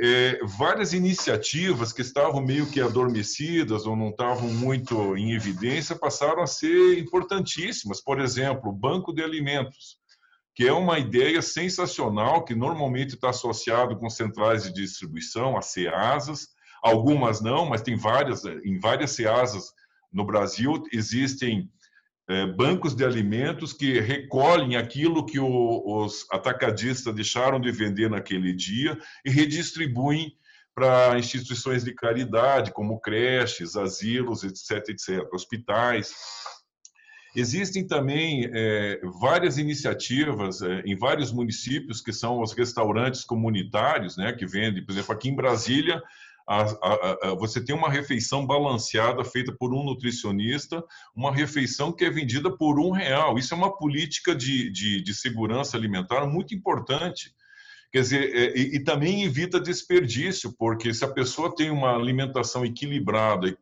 é, 0.00 0.38
várias 0.44 0.92
iniciativas 0.92 1.92
que 1.92 2.03
estavam 2.03 2.40
meio 2.40 2.70
que 2.70 2.80
adormecidas 2.80 3.84
ou 3.84 3.96
não 3.96 4.11
estavam 4.11 4.48
muito 4.48 5.16
em 5.16 5.32
evidência 5.32 5.96
passaram 5.96 6.40
a 6.40 6.46
ser 6.46 6.96
importantíssimas. 7.00 8.00
Por 8.00 8.20
exemplo, 8.20 8.70
o 8.70 8.72
Banco 8.72 9.12
de 9.12 9.24
Alimentos, 9.24 9.96
que 10.55 10.68
é 10.68 10.72
uma 10.72 11.00
ideia 11.00 11.42
sensacional 11.42 12.44
que 12.44 12.55
normalmente 12.55 13.16
está 13.16 13.30
associado 13.30 13.96
com 13.96 14.09
centrais 14.09 14.62
de 14.62 14.72
distribuição, 14.72 15.59
as 15.59 15.66
CEASAS, 15.66 16.46
algumas 16.80 17.40
não, 17.40 17.66
mas 17.66 17.82
tem 17.82 17.96
várias, 17.96 18.44
em 18.44 18.78
várias 18.78 19.11
CEASAS 19.11 19.82
no 20.12 20.24
Brasil 20.24 20.82
existem 20.92 21.70
é, 22.28 22.46
bancos 22.46 22.94
de 22.94 23.04
alimentos 23.04 23.72
que 23.72 24.00
recolhem 24.00 24.76
aquilo 24.76 25.26
que 25.26 25.38
o, 25.38 26.04
os 26.04 26.26
atacadistas 26.30 27.14
deixaram 27.14 27.60
de 27.60 27.72
vender 27.72 28.08
naquele 28.08 28.52
dia 28.52 28.96
e 29.24 29.30
redistribuem 29.30 30.32
para 30.74 31.18
instituições 31.18 31.84
de 31.84 31.94
caridade, 31.94 32.72
como 32.72 33.00
creches, 33.00 33.76
asilos, 33.76 34.42
etc., 34.42 34.88
etc., 34.88 35.28
hospitais. 35.32 36.14
Existem 37.34 37.86
também 37.86 38.48
é, 38.52 39.00
várias 39.20 39.58
iniciativas 39.58 40.62
é, 40.62 40.82
em 40.86 40.96
vários 40.96 41.32
municípios 41.32 42.00
que 42.00 42.12
são 42.12 42.40
os 42.40 42.52
restaurantes 42.52 43.24
comunitários, 43.24 44.16
né, 44.16 44.32
que 44.32 44.46
vendem, 44.46 44.84
por 44.84 44.92
exemplo, 44.92 45.12
aqui 45.12 45.28
em 45.28 45.36
Brasília, 45.36 46.02
a, 46.47 46.62
a, 46.62 47.18
a, 47.22 47.34
você 47.34 47.64
tem 47.64 47.74
uma 47.74 47.90
refeição 47.90 48.47
balanceada 48.47 49.24
feita 49.24 49.55
por 49.59 49.74
um 49.74 49.84
nutricionista, 49.84 50.82
uma 51.14 51.34
refeição 51.34 51.93
que 51.93 52.05
é 52.05 52.11
vendida 52.11 52.51
por 52.57 52.78
um 52.78 52.90
real. 52.90 53.38
Isso 53.38 53.55
é 53.55 53.57
uma 53.57 53.76
política 53.76 54.34
de, 54.34 54.70
de, 54.70 55.03
de 55.03 55.14
segurança 55.14 55.76
alimentar 55.76 56.26
muito 56.26 56.55
importante. 56.55 57.32
Quer 57.93 58.01
dizer, 58.01 58.34
é, 58.34 58.59
e, 58.59 58.76
e, 58.76 58.84
também 58.84 59.22
evita 59.24 59.61
desperdício, 59.61 60.55
porque 60.59 60.95
se 60.95 61.05
a 61.05 61.12
pessoa 61.12 61.55
tem 61.55 61.70
uma 61.70 61.95
alimentação 61.95 62.64
equilibrada 62.64 63.55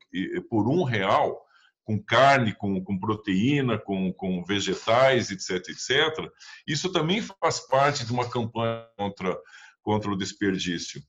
por 0.49 0.69
um 0.69 0.85
real, 0.85 1.45
com 1.85 2.01
carne, 2.01 2.55
com, 2.55 2.81
com 2.85 2.97
proteína, 2.97 3.77
com, 3.77 4.13
com 4.13 4.45
vegetais, 4.45 5.33
etc., 5.33 5.69
etc., 5.69 6.31
isso 6.65 6.93
também 6.93 7.21
faz 7.21 7.59
parte 7.67 8.07
de 8.07 8.13
uma 8.13 8.31
campanha 8.31 8.87
contra, 8.97 9.37
contra 9.83 10.11
o 10.13 10.17
desperdício. 10.17 11.03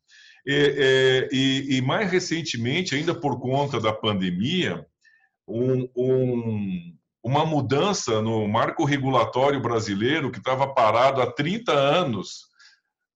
E, 0.45 1.29
e, 1.31 1.77
e, 1.77 1.81
mais 1.81 2.11
recentemente, 2.11 2.95
ainda 2.95 3.13
por 3.13 3.39
conta 3.39 3.79
da 3.79 3.93
pandemia, 3.93 4.85
um, 5.47 5.87
um, 5.95 6.97
uma 7.23 7.45
mudança 7.45 8.19
no 8.21 8.47
marco 8.47 8.83
regulatório 8.83 9.61
brasileiro 9.61 10.31
que 10.31 10.39
estava 10.39 10.73
parado 10.73 11.21
há 11.21 11.31
30 11.31 11.71
anos 11.71 12.49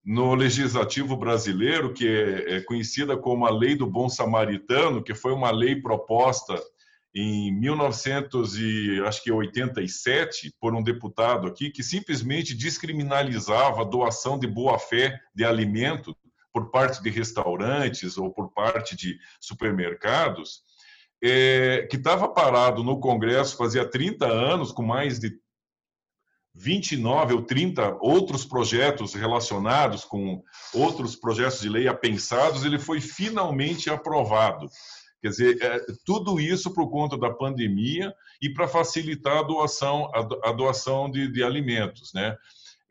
no 0.04 0.36
legislativo 0.36 1.16
brasileiro, 1.16 1.92
que 1.92 2.06
é, 2.06 2.58
é 2.58 2.60
conhecida 2.60 3.16
como 3.16 3.44
a 3.44 3.50
Lei 3.50 3.74
do 3.74 3.90
Bom 3.90 4.08
Samaritano, 4.08 5.02
que 5.02 5.14
foi 5.14 5.32
uma 5.32 5.50
lei 5.50 5.82
proposta 5.82 6.54
em 7.12 7.50
1987 7.58 10.54
por 10.60 10.76
um 10.76 10.82
deputado 10.82 11.48
aqui 11.48 11.70
que 11.70 11.82
simplesmente 11.82 12.54
descriminalizava 12.54 13.80
a 13.80 13.84
doação 13.84 14.38
de 14.38 14.46
boa 14.46 14.78
fé 14.78 15.18
de 15.34 15.44
alimento 15.44 16.16
por 16.56 16.70
parte 16.70 17.02
de 17.02 17.10
restaurantes 17.10 18.16
ou 18.16 18.32
por 18.32 18.50
parte 18.50 18.96
de 18.96 19.18
supermercados, 19.38 20.62
é, 21.22 21.86
que 21.90 21.96
estava 21.96 22.26
parado 22.28 22.82
no 22.82 22.98
Congresso 22.98 23.58
fazia 23.58 23.86
30 23.86 24.26
anos, 24.26 24.72
com 24.72 24.82
mais 24.82 25.18
de 25.18 25.38
29 26.54 27.34
ou 27.34 27.42
30 27.42 27.98
outros 28.00 28.46
projetos 28.46 29.12
relacionados 29.12 30.02
com 30.02 30.42
outros 30.72 31.14
projetos 31.14 31.60
de 31.60 31.68
lei 31.68 31.88
apensados, 31.88 32.64
ele 32.64 32.78
foi 32.78 33.02
finalmente 33.02 33.90
aprovado. 33.90 34.66
Quer 35.20 35.28
dizer, 35.28 35.62
é, 35.62 35.84
tudo 36.06 36.40
isso 36.40 36.72
por 36.72 36.88
conta 36.88 37.18
da 37.18 37.28
pandemia 37.28 38.14
e 38.40 38.48
para 38.48 38.66
facilitar 38.66 39.40
a 39.40 39.42
doação, 39.42 40.10
a, 40.42 40.52
doação 40.52 41.10
de, 41.10 41.30
de 41.30 41.42
alimentos, 41.44 42.14
né? 42.14 42.34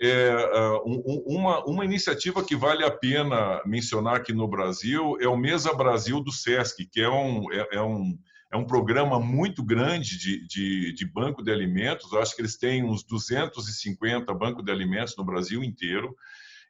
É, 0.02 0.30
ah, 0.30 0.82
uma, 0.86 1.64
uma 1.66 1.86
iniciativa 1.86 2.44
que 2.44 2.56
vale 2.56 2.84
a 2.84 2.92
pena 2.92 3.62
mencionar 3.66 4.18
aqui 4.18 4.34
no 4.34 4.48
Brasil 4.48 5.18
é 5.22 5.28
o 5.28 5.38
Mesa 5.38 5.74
Brasil 5.74 6.20
do 6.20 6.32
SESC, 6.32 6.86
que 6.92 7.02
é 7.02 7.10
um, 7.10 7.52
é, 7.52 7.68
é 7.78 7.82
um, 7.82 8.18
é 8.52 8.58
um 8.58 8.66
programa 8.66 9.20
muito 9.20 9.64
grande 9.64 10.18
de, 10.18 10.46
de, 10.48 10.94
de, 10.94 11.06
banco 11.06 11.42
de 11.42 11.52
alimentos. 11.52 12.12
Eu 12.12 12.22
acho 12.22 12.36
que 12.36 12.42
eles 12.42 12.58
têm 12.58 12.84
uns 12.84 13.04
250 13.04 14.34
bancos 14.34 14.66
de 14.66 14.72
alimentos 14.72 15.16
no 15.18 15.24
Brasil 15.24 15.64
inteiro. 15.64 16.16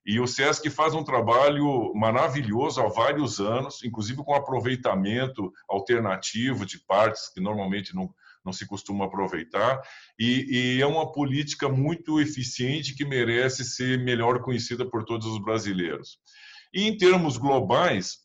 E 0.06 0.20
o 0.20 0.28
SESC 0.28 0.70
faz 0.70 0.94
um 0.94 1.04
trabalho 1.04 1.92
maravilhoso 1.96 2.80
há 2.80 2.88
vários 2.88 3.40
anos, 3.40 3.84
inclusive 3.84 4.24
com 4.24 4.36
aproveitamento 4.36 5.52
alternativo 5.68 6.64
de 6.64 6.78
partes 6.78 7.28
que 7.34 7.42
normalmente 7.42 7.96
não, 7.96 8.14
não 8.46 8.54
se 8.54 8.68
costuma 8.68 9.06
aproveitar, 9.06 9.82
e, 10.20 10.78
e, 10.78 10.82
é 10.82 10.86
uma 10.86 11.12
política 11.12 11.68
muito 11.68 12.20
eficiente 12.22 12.94
que 12.94 13.04
merece 13.04 13.66
ser 13.66 14.00
melhor 14.04 14.42
conhecida 14.42 14.86
por 14.86 15.04
todos 15.04 15.26
os 15.28 15.44
brasileiros. 15.44 16.20
E 16.74 16.84
em 16.84 16.96
termos 16.96 17.38
globais, 17.38 18.20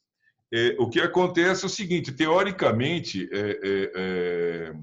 é, 0.53 0.77
o 0.79 0.89
que 0.89 1.01
acontece 1.01 1.65
é 1.65 1.67
o 1.67 1.71
seguinte: 1.71 2.13
teoricamente, 2.13 3.29
é, 3.33 3.39
é, 3.39 3.93
é, 3.97 4.75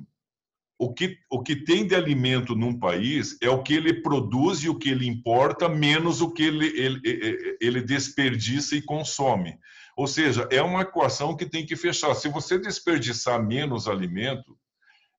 o, 0.79 0.93
que, 0.93 1.17
o 1.29 1.43
que 1.43 1.55
tem 1.55 1.85
de 1.85 1.93
alimento 1.93 2.55
num 2.55 2.77
país 2.77 3.37
é 3.41 3.49
o 3.49 3.61
que 3.61 3.73
ele 3.73 4.01
produz 4.01 4.59
e 4.63 4.69
o 4.69 4.77
que 4.77 4.89
ele 4.89 5.05
importa, 5.05 5.67
menos 5.67 6.21
o 6.21 6.31
que 6.31 6.43
ele, 6.43 6.67
ele, 6.67 7.57
ele 7.59 7.81
desperdiça 7.81 8.75
e 8.75 8.81
consome. 8.81 9.57
Ou 9.97 10.07
seja, 10.07 10.47
é 10.51 10.61
uma 10.61 10.83
equação 10.83 11.35
que 11.35 11.45
tem 11.45 11.65
que 11.65 11.75
fechar. 11.75 12.13
Se 12.13 12.29
você 12.29 12.59
desperdiçar 12.59 13.43
menos 13.43 13.87
alimento, 13.87 14.55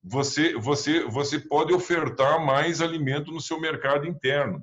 você, 0.08 0.54
você, 0.54 1.04
você 1.04 1.38
pode 1.38 1.72
ofertar 1.72 2.44
mais 2.44 2.80
alimento 2.80 3.30
no 3.30 3.40
seu 3.40 3.60
mercado 3.60 4.06
interno. 4.06 4.62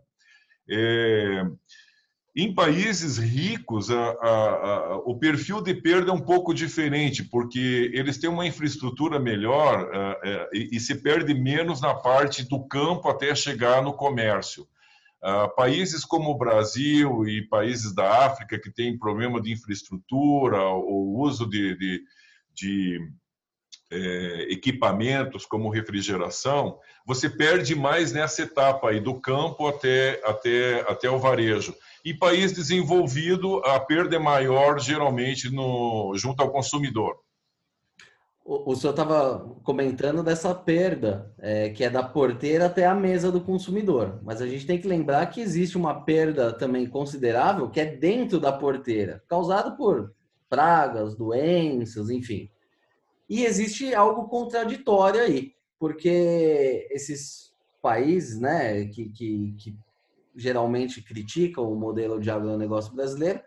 É, 0.70 1.44
em 2.36 2.54
países 2.54 3.18
ricos, 3.18 3.90
a, 3.90 4.10
a, 4.12 4.30
a, 4.30 4.98
o 4.98 5.18
perfil 5.18 5.62
de 5.62 5.74
perda 5.74 6.12
é 6.12 6.14
um 6.14 6.22
pouco 6.22 6.54
diferente, 6.54 7.24
porque 7.24 7.92
eles 7.94 8.18
têm 8.18 8.30
uma 8.30 8.46
infraestrutura 8.46 9.20
melhor 9.20 9.90
é, 10.24 10.50
e, 10.54 10.76
e, 10.76 10.80
se 10.80 10.96
perde 11.02 11.34
menos 11.34 11.80
na 11.80 11.94
parte 11.94 12.44
do 12.44 12.68
campo 12.68 13.08
até 13.08 13.34
chegar 13.36 13.82
no 13.84 13.94
comércio. 13.94 14.68
países 15.56 16.04
como 16.04 16.32
o 16.32 16.38
Brasil 16.38 17.26
e 17.28 17.48
países 17.48 17.94
da 17.96 18.26
África 18.26 18.60
que 18.60 18.72
têm 18.72 19.00
problema 19.00 19.40
de 19.40 19.54
infraestrutura, 19.54 20.62
o 20.68 21.22
uso 21.22 21.48
de, 21.48 21.78
de, 21.78 22.02
de 22.54 23.00
é, 23.92 24.48
equipamentos 24.50 25.46
como 25.46 25.70
refrigeração, 25.70 26.80
você 27.06 27.30
perde 27.30 27.76
mais 27.76 28.12
nessa 28.12 28.42
etapa 28.42 28.90
aí 28.90 29.00
do 29.00 29.20
campo 29.20 29.68
até, 29.68 30.22
até, 30.26 30.82
até 30.90 31.10
o 31.10 31.20
varejo. 31.20 31.76
Em 32.04 32.18
país 32.18 32.52
desenvolvido, 32.52 33.58
a 33.66 33.80
perda 33.80 34.16
é 34.16 34.20
maior 34.20 34.80
geralmente 34.80 35.50
no, 35.50 36.14
junto 36.16 36.42
ao 36.42 36.52
consumidor. 36.52 37.16
O, 38.44 38.72
o 38.72 38.76
senhor 38.76 38.92
estava 38.92 39.40
comentando 39.64 40.22
dessa 40.22 40.54
perda, 40.54 41.34
é, 41.40 41.70
que 41.70 41.84
é 41.84 41.90
da 41.90 42.04
porteira 42.04 42.68
até 42.68 42.86
a 42.86 42.94
mesa 42.94 43.32
do 43.32 43.42
consumidor. 43.42 44.20
Mas 44.24 44.40
a 44.40 44.48
gente 44.48 44.68
tem 44.68 44.80
que 44.80 44.88
lembrar 44.88 45.26
que 45.28 45.42
existe 45.42 45.78
uma 45.78 46.04
perda 46.04 46.54
também 46.54 46.86
considerável 46.88 47.70
que 47.70 47.80
é 47.80 47.86
dentro 47.86 48.40
da 48.40 48.52
porteira, 48.52 49.24
causada 49.28 49.72
por 49.72 50.14
pragas, 50.48 51.16
doenças, 51.16 52.12
enfim. 52.12 52.50
E 53.30 53.44
existe 53.44 53.94
algo 53.94 54.28
contraditório 54.28 55.22
aí, 55.22 55.54
porque 55.80 56.88
esses 56.92 57.52
países, 57.82 58.40
né, 58.40 58.86
que, 58.86 59.10
que, 59.10 59.56
que 59.58 59.78
geralmente 60.36 61.02
criticam 61.02 61.72
o 61.72 61.76
modelo 61.76 62.20
de 62.20 62.30
agronegócio 62.30 62.94
brasileiro, 62.94 63.42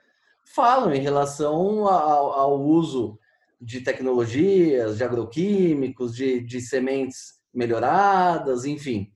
falam 0.54 0.92
em 0.92 1.00
relação 1.00 1.86
ao, 1.86 2.32
ao 2.32 2.60
uso 2.60 3.18
de 3.60 3.80
tecnologias, 3.80 4.96
de 4.96 5.04
agroquímicos, 5.04 6.14
de, 6.14 6.40
de 6.40 6.60
sementes 6.60 7.38
melhoradas, 7.52 8.64
enfim. 8.64 9.12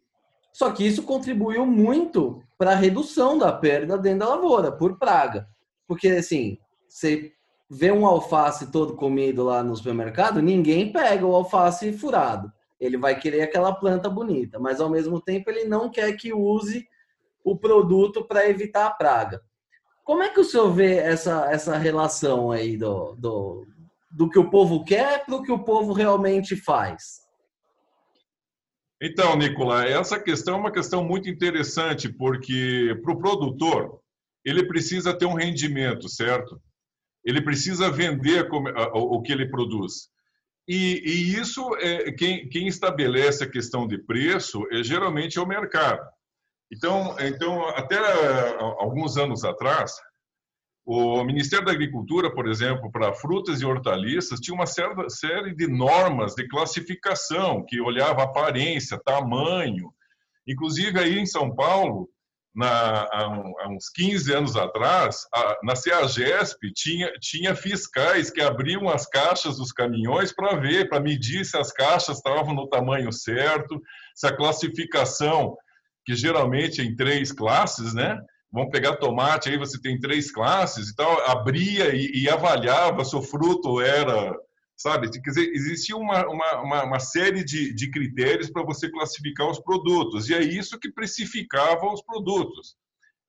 Só 0.52 0.70
que 0.70 0.86
isso 0.86 1.02
contribuiu 1.02 1.64
muito 1.64 2.42
para 2.58 2.72
a 2.72 2.76
redução 2.76 3.38
da 3.38 3.52
perda 3.52 3.96
dentro 3.96 4.20
da 4.20 4.34
lavoura 4.34 4.70
por 4.70 4.98
praga. 4.98 5.48
Porque, 5.86 6.08
assim, 6.08 6.58
você 6.88 7.32
vê 7.75 7.91
um 7.91 8.07
alface 8.07 8.70
todo 8.70 8.95
comido 8.95 9.45
lá 9.45 9.62
no 9.62 9.75
supermercado, 9.75 10.43
ninguém 10.43 10.93
pega 10.93 11.25
o 11.25 11.35
alface 11.35 11.91
furado. 11.95 12.53
Ele 12.79 12.99
vai 12.99 13.18
querer 13.18 13.41
aquela 13.41 13.75
planta 13.75 14.11
bonita, 14.11 14.59
mas 14.59 14.79
ao 14.79 14.91
mesmo 14.91 15.23
tempo 15.23 15.49
ele 15.49 15.64
não 15.64 15.91
quer 15.91 16.12
que 16.12 16.35
use 16.35 16.87
o 17.43 17.57
produto 17.57 18.25
para 18.25 18.47
evitar 18.47 18.87
a 18.87 18.91
praga. 18.91 19.41
Como 20.05 20.23
é 20.23 20.29
que 20.29 20.41
o 20.41 20.45
senhor 20.45 20.70
vê 20.70 20.97
essa, 20.97 21.51
essa 21.51 21.79
relação 21.79 22.51
aí 22.51 22.77
do, 22.77 23.14
do, 23.14 23.66
do 24.11 24.29
que 24.29 24.39
o 24.39 24.51
povo 24.51 24.85
quer 24.85 25.25
para 25.25 25.37
o 25.37 25.43
que 25.43 25.51
o 25.51 25.64
povo 25.64 25.95
realmente 25.95 26.55
faz? 26.55 27.23
Então, 29.01 29.35
Nicola, 29.35 29.87
essa 29.87 30.20
questão 30.20 30.57
é 30.57 30.59
uma 30.59 30.73
questão 30.73 31.03
muito 31.03 31.27
interessante, 31.27 32.12
porque 32.12 33.01
para 33.03 33.12
o 33.12 33.18
produtor, 33.18 33.99
ele 34.45 34.66
precisa 34.66 35.16
ter 35.16 35.25
um 35.25 35.35
rendimento, 35.35 36.07
certo? 36.09 36.61
Ele 37.25 37.41
precisa 37.41 37.91
vender 37.91 38.49
o 38.93 39.23
que 39.23 39.33
ele 39.33 39.49
produz. 39.49 40.11
E, 40.68 41.03
e 41.05 41.35
isso, 41.35 41.75
é, 41.77 42.12
quem, 42.12 42.49
quem, 42.49 42.68
estabelece 42.68 43.45
a 43.45 43.51
questão 43.51 43.87
de 43.87 43.99
preço 43.99 44.64
é 44.70 44.83
geralmente 44.83 45.39
é 45.39 45.43
o 45.43 45.47
mercado. 45.47 46.01
Então, 46.73 47.16
então, 47.18 47.68
até 47.70 47.99
alguns 48.79 49.16
anos 49.16 49.45
atrás, 49.45 49.93
o 50.85 51.23
Ministério 51.25 51.66
da 51.66 51.73
Agricultura, 51.73 52.33
por 52.33 52.49
exemplo, 52.49 52.91
para 52.91 53.12
frutas 53.12 53.61
e 53.61 53.66
hortaliças, 53.66 54.41
tinha 54.41 54.55
uma 54.55 54.66
certa 54.66 55.09
série 55.09 55.55
de 55.55 55.68
normas 55.68 56.35
de 56.35 56.49
classificação 56.49 57.64
que 57.66 57.81
olhava 57.81 58.23
aparência, 58.23 59.01
tamanho. 59.05 59.93
Inclusive, 60.47 60.99
aí 60.99 61.18
em 61.18 61.27
São 61.27 61.55
Paulo, 61.55 62.09
na, 62.55 63.09
há, 63.11 63.68
uns 63.68 63.88
15 63.88 64.32
anos 64.34 64.57
atrás, 64.57 65.26
a, 65.34 65.59
na 65.62 65.74
CEAGESP, 65.74 66.72
tinha, 66.74 67.12
tinha 67.20 67.55
fiscais 67.55 68.30
que 68.30 68.40
abriam 68.40 68.88
as 68.88 69.07
caixas 69.07 69.57
dos 69.57 69.72
caminhões 69.72 70.32
para 70.32 70.57
ver, 70.57 70.88
para 70.88 71.00
medir 71.00 71.44
se 71.44 71.57
as 71.57 71.72
caixas 71.72 72.18
estavam 72.18 72.55
no 72.55 72.68
tamanho 72.68 73.12
certo, 73.12 73.80
se 74.14 74.26
a 74.26 74.36
classificação, 74.36 75.57
que 76.05 76.14
geralmente 76.14 76.80
é 76.80 76.84
em 76.84 76.94
três 76.94 77.32
classes, 77.32 77.94
né? 77.94 78.18
vamos 78.53 78.70
pegar 78.70 78.96
tomate, 78.96 79.48
aí 79.48 79.57
você 79.57 79.80
tem 79.80 79.98
três 79.98 80.30
classes 80.30 80.90
e 80.90 80.94
tal, 80.94 81.30
abria 81.30 81.94
e, 81.94 82.22
e 82.22 82.28
avaliava 82.28 83.05
se 83.05 83.16
o 83.16 83.22
fruto 83.22 83.80
era, 83.80 84.36
sabe? 84.83 85.11
Quer 85.11 85.30
dizer, 85.30 85.51
existia 85.55 85.97
uma, 85.97 86.26
uma, 86.28 86.85
uma 86.85 86.99
série 86.99 87.45
de, 87.45 87.72
de 87.74 87.91
critérios 87.91 88.51
para 88.51 88.64
você 88.64 88.91
classificar 88.91 89.49
os 89.49 89.61
produtos, 89.61 90.28
e 90.28 90.35
é 90.35 90.43
isso 90.43 90.78
que 90.78 90.93
precificava 90.93 91.87
os 91.87 92.03
produtos. 92.03 92.76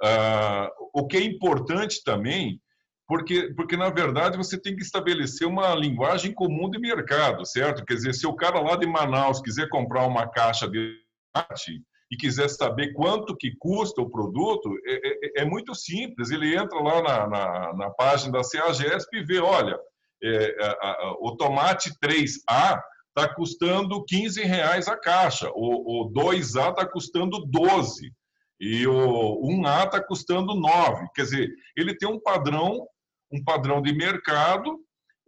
Ah, 0.02 0.70
o 0.94 1.08
que 1.08 1.18
é 1.18 1.24
importante 1.24 2.04
também, 2.04 2.60
porque, 3.08 3.54
porque 3.56 3.78
na 3.78 3.90
verdade 3.90 4.38
você 4.38 4.60
tem 4.60 4.76
que 4.76 4.82
estabelecer 4.82 5.48
uma 5.48 5.76
linguagem 5.76 6.34
comum 6.34 6.70
de 6.70 6.80
mercado, 6.80 7.46
certo? 7.46 7.86
Quer 7.86 7.96
dizer, 7.96 8.14
se 8.14 8.26
o 8.26 8.36
cara 8.36 8.60
lá 8.60 8.76
de 8.76 8.88
Manaus 8.88 9.42
quiser 9.42 9.70
comprar 9.70 10.06
uma 10.08 10.28
caixa 10.28 10.68
de 10.68 10.98
tomate, 11.34 11.84
e 12.14 12.18
quiser 12.18 12.48
saber 12.48 12.94
quanto 12.94 13.36
que 13.36 13.56
custa 13.58 14.00
o 14.00 14.10
produto, 14.10 14.70
é, 14.86 15.40
é, 15.40 15.42
é 15.42 15.46
muito 15.46 15.74
simples. 15.74 16.30
Ele 16.30 16.56
entra 16.56 16.80
lá 16.80 17.02
na, 17.02 17.28
na, 17.28 17.74
na 17.74 17.90
página 17.90 18.34
da 18.34 18.44
CEAGESP 18.44 19.18
e 19.18 19.24
vê, 19.24 19.40
olha, 19.40 19.80
é, 20.24 20.58
a, 20.64 20.88
a, 20.88 21.16
o 21.20 21.36
tomate 21.36 21.92
3A 22.00 22.82
está 23.16 23.34
custando 23.34 24.04
15 24.06 24.42
reais 24.44 24.88
a 24.88 24.98
caixa, 24.98 25.50
o, 25.54 26.04
o 26.04 26.14
2A 26.14 26.72
está 26.72 26.86
custando 26.86 27.46
12 27.46 28.12
e 28.60 28.88
o 28.88 29.42
1A 29.44 29.86
está 29.86 30.02
custando 30.02 30.56
9. 30.56 31.08
Quer 31.14 31.24
dizer, 31.24 31.50
ele 31.76 31.96
tem 31.96 32.10
um 32.10 32.20
padrão, 32.20 32.88
um 33.32 33.44
padrão 33.44 33.82
de 33.82 33.94
mercado 33.94 34.80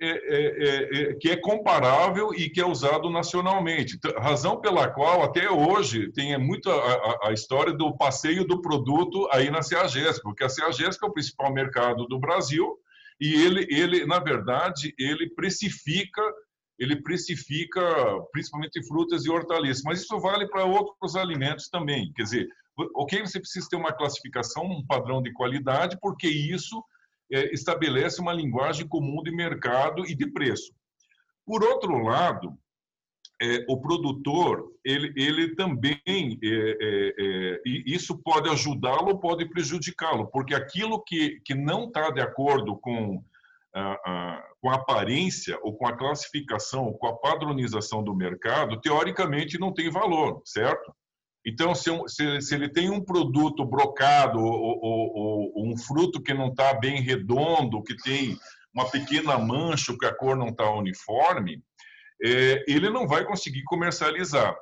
é, 0.01 0.09
é, 0.09 1.11
é, 1.11 1.13
que 1.15 1.29
é 1.29 1.37
comparável 1.37 2.33
e 2.33 2.49
que 2.49 2.59
é 2.59 2.65
usado 2.65 3.09
nacionalmente. 3.09 3.97
Razão 4.17 4.59
pela 4.59 4.89
qual, 4.89 5.23
até 5.23 5.49
hoje, 5.49 6.11
tem 6.11 6.37
muito 6.37 6.69
a, 6.69 7.29
a, 7.29 7.31
história 7.33 7.71
do 7.71 7.95
passeio 7.95 8.45
do 8.45 8.61
produto 8.61 9.27
aí 9.31 9.49
na 9.49 9.61
CEAGESP, 9.61 10.21
porque 10.21 10.43
a 10.43 10.49
CEAGESP 10.49 11.03
é 11.03 11.07
o 11.07 11.13
principal 11.13 11.53
mercado 11.53 12.05
do 12.07 12.19
Brasil 12.19 12.77
e 13.19 13.33
ele, 13.33 13.67
ele 13.69 14.05
na 14.05 14.19
verdade, 14.19 14.93
ele 14.97 15.29
precifica 15.29 16.21
ele 16.77 17.01
precifica 17.01 17.81
principalmente 18.31 18.85
frutas 18.85 19.25
e 19.25 19.29
hortaliças, 19.29 19.81
mas 19.83 20.01
isso 20.01 20.19
vale 20.19 20.47
para 20.47 20.65
outros 20.65 21.15
alimentos 21.15 21.69
também. 21.69 22.11
Quer 22.13 22.23
dizer, 22.23 22.47
ok, 22.95 23.21
você 23.21 23.39
precisa 23.39 23.67
ter 23.69 23.77
uma 23.77 23.93
classificação, 23.93 24.63
um 24.65 24.85
padrão 24.85 25.21
de 25.21 25.31
qualidade, 25.31 25.97
porque 26.01 26.27
isso 26.27 26.83
é, 27.31 27.53
estabelece 27.53 28.19
uma 28.19 28.33
linguagem 28.33 28.87
comum 28.87 29.23
de 29.23 29.31
mercado 29.31 30.05
e 30.05 30.13
de 30.13 30.27
preço. 30.31 30.73
Por 31.45 31.63
outro 31.63 31.97
lado, 31.99 32.57
é, 33.41 33.65
o 33.67 33.79
produtor 33.81 34.71
ele, 34.83 35.11
ele 35.15 35.55
também 35.55 35.99
é, 36.05 36.77
é, 36.81 37.13
é 37.19 37.61
isso 37.65 38.17
pode 38.23 38.49
ajudá-lo 38.49 39.09
ou 39.09 39.19
pode 39.19 39.45
prejudicá-lo 39.49 40.27
porque 40.27 40.55
aquilo 40.55 41.03
que, 41.03 41.41
que 41.43 41.53
não 41.53 41.85
está 41.85 42.09
de 42.11 42.21
acordo 42.21 42.77
com 42.77 43.21
a, 43.73 43.91
a, 44.05 44.43
com 44.61 44.69
a 44.69 44.75
aparência 44.75 45.59
ou 45.63 45.75
com 45.75 45.85
a 45.85 45.97
classificação 45.97 46.93
com 46.93 47.07
a 47.07 47.17
padronização 47.17 48.01
do 48.01 48.15
mercado 48.15 48.79
teoricamente 48.79 49.59
não 49.59 49.73
tem 49.73 49.89
valor 49.89 50.41
certo? 50.45 50.93
Então, 51.47 51.75
se, 51.75 51.91
se, 52.07 52.41
se, 52.41 52.55
ele 52.55 52.67
tem 52.67 52.89
um 52.89 52.99
produto 52.99 53.63
brocado 53.63 54.39
ou, 54.39 54.79
ou, 54.81 55.51
ou 55.53 55.67
um 55.67 55.77
fruto 55.77 56.19
que 56.19 56.33
não 56.33 56.47
está 56.47 56.73
bem 56.73 56.99
redondo, 57.01 57.83
que 57.83 57.95
tem 57.97 58.35
uma 58.73 58.89
pequena 58.89 59.37
mancha, 59.37 59.95
que 59.97 60.07
a 60.07 60.13
cor 60.13 60.35
não 60.35 60.47
está 60.47 60.69
uniforme, 60.71 61.61
é, 62.23 62.63
ele 62.67 62.89
não 62.89 63.07
vai 63.07 63.25
conseguir 63.25 63.63
comercializar. 63.63 64.55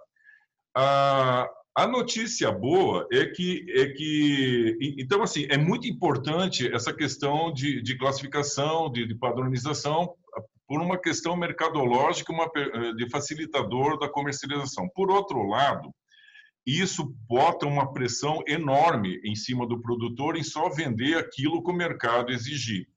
A, 0.76 1.50
a 1.76 1.88
notícia 1.88 2.52
boa 2.52 3.08
é 3.12 3.26
que, 3.26 3.66
é 3.70 3.88
que, 3.90 4.78
então, 4.98 5.24
assim, 5.24 5.46
é 5.50 5.58
muito 5.58 5.88
importante 5.88 6.72
essa 6.74 6.94
questão 6.94 7.52
de, 7.52 7.82
de 7.82 7.98
classificação, 7.98 8.92
de, 8.92 9.08
de 9.08 9.16
padronização, 9.16 10.16
por 10.68 10.82
uma 10.82 10.98
questão 10.98 11.36
mercadológica, 11.36 12.32
uma, 12.32 12.50
de 12.96 13.10
facilitador 13.10 14.00
da 14.00 14.10
comercialização. 14.10 14.90
Por 14.96 15.12
outro 15.12 15.48
lado, 15.48 15.92
isso 16.66 17.14
bota 17.28 17.66
uma 17.66 17.92
pressão 17.92 18.42
enorme 18.48 19.20
em 19.24 19.36
cima 19.36 19.68
do 19.68 19.82
produtor 19.82 20.38
em 20.38 20.44
só 20.44 20.70
vender 20.70 21.18
aquilo 21.18 21.64
que 21.64 21.72
o 21.72 21.76
mercado 21.76 22.32
exigir. 22.32 22.88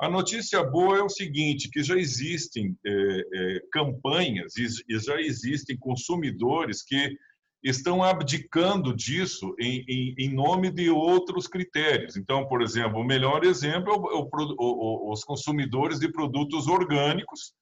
A 0.00 0.08
notícia 0.08 0.62
boa 0.62 0.98
é 0.98 1.02
o 1.02 1.08
seguinte, 1.08 1.70
que 1.70 1.82
já 1.82 1.96
existem 1.96 2.76
é, 2.84 2.90
é, 2.90 3.60
campanhas 3.72 4.54
e 4.56 4.98
já 4.98 5.20
existem 5.20 5.76
consumidores 5.78 6.82
que 6.82 7.16
estão 7.62 8.02
abdicando 8.02 8.94
disso 8.94 9.54
em, 9.58 9.84
em, 9.88 10.14
em, 10.18 10.34
nome 10.34 10.70
de 10.70 10.90
outros 10.90 11.46
critérios. 11.46 12.16
Então, 12.16 12.46
por 12.46 12.60
exemplo, 12.60 13.00
o 13.00 13.04
melhor 13.04 13.44
exemplo 13.44 13.92
é 13.92 13.96
o, 13.96 14.28
o, 14.28 14.28
o, 14.58 15.12
os 15.12 15.24
consumidores 15.24 15.98
de 15.98 16.12
produtos 16.12 16.66
orgânicos 16.66 17.54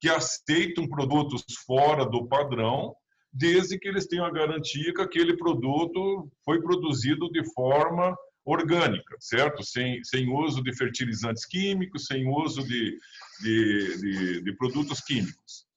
que 0.00 0.08
aceitam 0.08 0.88
produtos 0.88 1.44
fora 1.66 2.06
do 2.06 2.26
padrão 2.26 2.94
desde 3.32 3.78
que 3.78 3.88
eles 3.88 4.06
tenham 4.06 4.24
a 4.24 4.32
garantia 4.32 4.92
que 4.94 5.02
aquele 5.02 5.36
produto 5.36 6.28
foi 6.44 6.60
produzido 6.60 7.30
de 7.30 7.44
forma 7.52 8.16
orgânica, 8.44 9.16
certo? 9.20 9.62
Sem, 9.62 10.02
sem 10.04 10.28
uso 10.28 10.62
de 10.62 10.74
fertilizantes 10.74 11.44
químicos, 11.44 12.06
sem 12.06 12.26
uso 12.28 12.66
de, 12.66 12.98
de, 13.40 14.00
de, 14.00 14.42
de 14.42 14.52
produtos 14.56 15.00
químicos. 15.00 15.68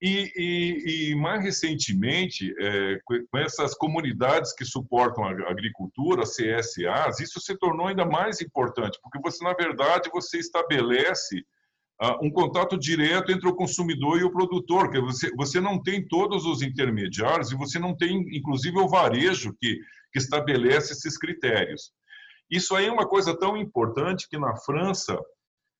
E, 0.00 0.32
e, 0.36 1.10
e, 1.10 1.14
mais 1.16 1.42
recentemente, 1.42 2.54
é, 2.56 3.00
com 3.04 3.38
essas 3.38 3.74
comunidades 3.74 4.54
que 4.54 4.64
suportam 4.64 5.24
a 5.24 5.50
agricultura, 5.50 6.22
CSAs, 6.22 7.18
isso 7.18 7.40
se 7.40 7.56
tornou 7.58 7.88
ainda 7.88 8.04
mais 8.04 8.40
importante, 8.40 8.98
porque 9.02 9.18
você, 9.18 9.42
na 9.42 9.54
verdade, 9.54 10.08
você 10.12 10.38
estabelece 10.38 11.44
um 12.22 12.30
contato 12.30 12.78
direto 12.78 13.32
entre 13.32 13.48
o 13.48 13.54
consumidor 13.54 14.20
e 14.20 14.24
o 14.24 14.30
produtor, 14.30 14.90
que 14.90 15.00
você, 15.00 15.34
você 15.34 15.60
não 15.60 15.82
tem 15.82 16.06
todos 16.06 16.46
os 16.46 16.62
intermediários 16.62 17.50
e 17.50 17.56
você 17.56 17.78
não 17.78 17.96
tem, 17.96 18.20
inclusive, 18.36 18.78
o 18.78 18.88
varejo 18.88 19.52
que, 19.60 19.80
que 20.12 20.18
estabelece 20.18 20.92
esses 20.92 21.18
critérios. 21.18 21.92
Isso 22.50 22.74
aí 22.74 22.86
é 22.86 22.92
uma 22.92 23.06
coisa 23.06 23.36
tão 23.38 23.56
importante 23.56 24.28
que 24.28 24.38
na 24.38 24.56
França, 24.56 25.18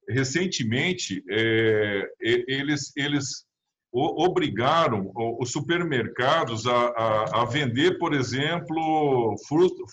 recentemente, 0.08 1.22
é, 1.30 2.08
eles, 2.20 2.92
eles 2.96 3.46
obrigaram 3.90 5.10
os 5.40 5.50
supermercados 5.50 6.66
a, 6.66 6.88
a, 6.88 7.42
a, 7.42 7.44
vender, 7.46 7.98
por 7.98 8.12
exemplo, 8.12 9.34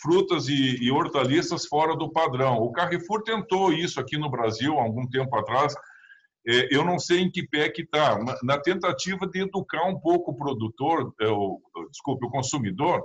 frutas 0.01 0.49
e, 0.49 0.83
e, 0.83 0.91
hortaliças 0.91 1.65
fora 1.65 1.95
do 1.95 2.11
padrão. 2.11 2.57
O 2.57 2.73
Carrefour 2.73 3.23
tentou 3.23 3.71
isso 3.71 3.99
aqui 3.99 4.17
no 4.17 4.29
Brasil 4.29 4.77
há 4.77 4.83
algum 4.83 5.07
tempo 5.07 5.33
atrás. 5.37 5.73
É, 6.47 6.75
eu 6.75 6.83
não 6.83 6.99
sei 6.99 7.21
em 7.21 7.31
que 7.31 7.47
pé 7.47 7.69
que 7.69 7.83
está, 7.83 8.19
na 8.43 8.59
tentativa 8.59 9.25
de 9.27 9.41
educar 9.41 9.85
um 9.87 9.99
pouco 9.99 10.31
o 10.31 10.35
produtor, 10.35 11.13
é, 11.21 11.25
desculpe, 11.89 12.25
o 12.25 12.29
consumidor, 12.29 13.01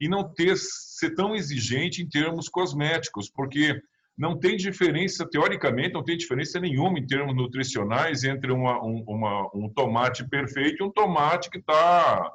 e 0.00 0.08
não 0.08 0.32
ter 0.32 0.56
ser 0.56 1.14
tão 1.14 1.34
exigente 1.34 2.02
em 2.02 2.08
termos 2.08 2.48
cosméticos, 2.48 3.30
porque 3.30 3.80
não 4.20 4.38
tem 4.38 4.56
diferença, 4.56 5.26
teoricamente, 5.28 5.94
não 5.94 6.04
tem 6.04 6.16
diferença 6.16 6.60
nenhuma 6.60 6.98
em 6.98 7.06
termos 7.06 7.34
nutricionais 7.34 8.22
entre 8.22 8.52
uma, 8.52 8.82
um, 8.84 9.02
uma, 9.06 9.50
um 9.54 9.68
tomate 9.68 10.28
perfeito 10.28 10.82
e 10.82 10.86
um 10.86 10.90
tomate 10.90 11.48
que 11.48 11.58
está 11.58 12.30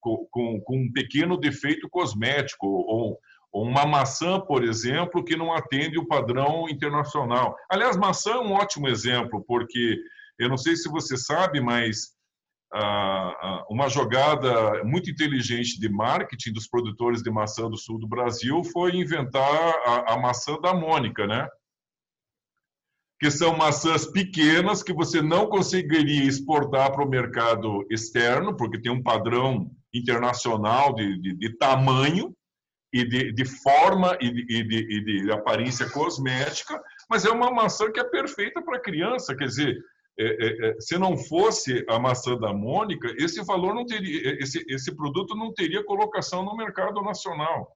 com, 0.00 0.26
com, 0.30 0.76
um 0.76 0.92
pequeno 0.92 1.38
defeito 1.38 1.88
cosmético, 1.90 2.66
ou, 2.66 3.18
ou, 3.52 3.64
uma 3.64 3.86
maçã, 3.86 4.40
por 4.40 4.64
exemplo, 4.64 5.24
que 5.24 5.36
não 5.36 5.52
atende 5.52 5.98
o 5.98 6.06
padrão 6.06 6.68
internacional. 6.68 7.54
Aliás, 7.70 7.96
maçã 7.96 8.32
é 8.32 8.40
um 8.40 8.52
ótimo 8.52 8.88
exemplo, 8.88 9.44
porque 9.46 9.98
eu 10.38 10.48
não 10.48 10.56
sei 10.56 10.74
se 10.74 10.88
você 10.88 11.16
sabe, 11.16 11.60
mas 11.60 12.13
uma 13.70 13.88
jogada 13.88 14.82
muito 14.84 15.10
inteligente 15.10 15.78
de 15.78 15.88
marketing 15.88 16.52
dos 16.52 16.66
produtores 16.66 17.22
de 17.22 17.30
maçã 17.30 17.70
do 17.70 17.76
sul 17.76 17.98
do 17.98 18.08
Brasil 18.08 18.62
foi 18.64 18.96
inventar 18.96 19.74
a, 19.86 20.14
a 20.14 20.18
maçã 20.18 20.58
da 20.60 20.74
Mônica, 20.74 21.26
né? 21.26 21.48
Que 23.20 23.30
são 23.30 23.56
maçãs 23.56 24.06
pequenas 24.06 24.82
que 24.82 24.92
você 24.92 25.22
não 25.22 25.46
conseguiria 25.46 26.24
exportar 26.24 26.92
para 26.92 27.04
o 27.04 27.08
mercado 27.08 27.86
externo, 27.90 28.56
porque 28.56 28.80
tem 28.80 28.90
um 28.90 29.02
padrão 29.02 29.70
internacional 29.94 30.94
de, 30.94 31.20
de, 31.20 31.34
de 31.36 31.56
tamanho 31.56 32.34
e 32.92 33.04
de, 33.04 33.32
de 33.32 33.44
forma 33.44 34.16
e, 34.20 34.30
de, 34.30 35.04
de, 35.04 35.32
aparência 35.32 35.88
cosmética, 35.90 36.80
mas 37.08 37.24
é 37.24 37.30
uma 37.30 37.50
maçã 37.50 37.90
que 37.90 38.00
é 38.00 38.04
perfeita 38.04 38.62
para 38.62 38.80
criança, 38.80 39.34
quer 39.36 39.46
dizer, 39.46 39.76
é, 40.18 40.24
é, 40.24 40.68
é, 40.68 40.80
se 40.80 40.96
não 40.96 41.16
fosse 41.16 41.84
a 41.88 41.98
maçã 41.98 42.36
da 42.36 42.52
Mônica, 42.52 43.12
esse 43.18 43.42
valor 43.44 43.74
não 43.74 43.84
teria, 43.84 44.40
esse, 44.40 44.64
esse 44.68 44.94
produto 44.94 45.34
não 45.34 45.52
teria 45.52 45.84
colocação 45.84 46.44
no 46.44 46.56
mercado 46.56 47.02
nacional. 47.02 47.68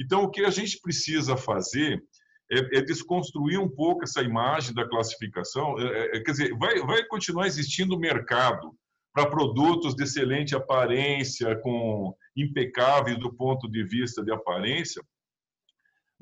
Então, 0.00 0.24
o 0.24 0.30
que 0.30 0.44
a 0.44 0.50
gente 0.50 0.80
precisa 0.80 1.36
fazer 1.36 2.02
é, 2.50 2.78
é 2.78 2.82
desconstruir 2.82 3.60
um 3.60 3.68
pouco 3.68 4.02
essa 4.02 4.22
imagem 4.22 4.74
da 4.74 4.88
classificação. 4.88 5.78
É, 5.78 6.16
é, 6.16 6.20
quer 6.20 6.32
dizer, 6.32 6.58
vai, 6.58 6.80
vai 6.80 7.04
continuar 7.06 7.46
existindo 7.46 7.98
mercado 7.98 8.72
para 9.12 9.30
produtos 9.30 9.94
de 9.94 10.02
excelente 10.02 10.56
aparência, 10.56 11.56
com 11.60 12.12
impecáveis 12.36 13.16
do 13.18 13.32
ponto 13.32 13.70
de 13.70 13.84
vista 13.84 14.24
de 14.24 14.32
aparência, 14.32 15.00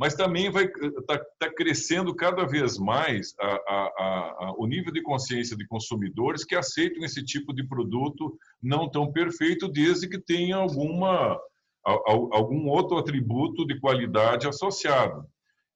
mas 0.03 0.17
também 0.17 0.51
vai 0.51 0.65
está 0.65 1.17
tá 1.39 1.55
crescendo 1.55 2.13
cada 2.13 2.45
vez 2.45 2.77
mais 2.77 3.37
a, 3.39 3.47
a, 3.47 3.93
a, 4.41 4.55
o 4.59 4.67
nível 4.67 4.93
de 4.93 5.01
consciência 5.01 5.57
de 5.57 5.65
consumidores 5.65 6.45
que 6.45 6.57
aceitam 6.57 7.05
esse 7.05 7.25
tipo 7.25 7.55
de 7.55 7.63
produto 7.63 8.37
não 8.61 8.91
tão 8.91 9.13
perfeito, 9.13 9.69
desde 9.69 10.09
que 10.09 10.19
tenha 10.19 10.57
alguma 10.57 11.39
algum 11.85 12.67
outro 12.67 12.99
atributo 12.99 13.65
de 13.65 13.79
qualidade 13.79 14.49
associado. 14.49 15.25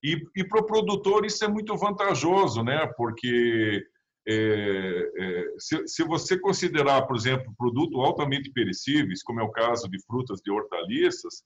E, 0.03 0.21
e 0.35 0.43
para 0.43 0.61
o 0.61 0.67
produtor 0.67 1.25
isso 1.25 1.45
é 1.45 1.49
muito 1.49 1.77
vantajoso, 1.77 2.65
né? 2.65 2.85
Porque 2.97 3.81
é, 4.27 5.11
é, 5.19 5.45
se, 5.57 5.87
se, 5.87 6.03
você 6.03 6.37
considerar, 6.37 7.03
por 7.03 7.15
exemplo, 7.15 7.55
produto 7.57 8.01
altamente 8.01 8.51
perecíveis, 8.51 9.23
como 9.23 9.39
é 9.39 9.45
o 9.45 9.53
caso 9.53 9.89
de 9.89 10.05
frutas 10.05 10.41
e 10.45 10.51
hortaliças, 10.51 11.45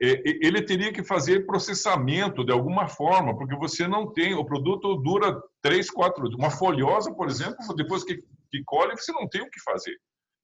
ele 0.00 0.62
teria 0.62 0.92
que 0.92 1.04
fazer 1.04 1.44
processamento 1.44 2.42
de 2.42 2.50
alguma 2.50 2.88
forma, 2.88 3.36
porque 3.36 3.54
você 3.54 3.86
não 3.86 4.10
tem, 4.10 4.34
o 4.34 4.44
produto 4.44 4.96
dura 4.96 5.38
três, 5.60 5.90
quatro, 5.90 6.26
uma 6.38 6.50
folhosa, 6.50 7.12
por 7.14 7.28
exemplo, 7.28 7.58
depois 7.76 8.02
que, 8.02 8.16
que 8.50 8.62
colhe, 8.64 8.96
você 8.96 9.12
não 9.12 9.28
tem 9.28 9.42
o 9.42 9.50
que 9.50 9.60
fazer, 9.62 9.94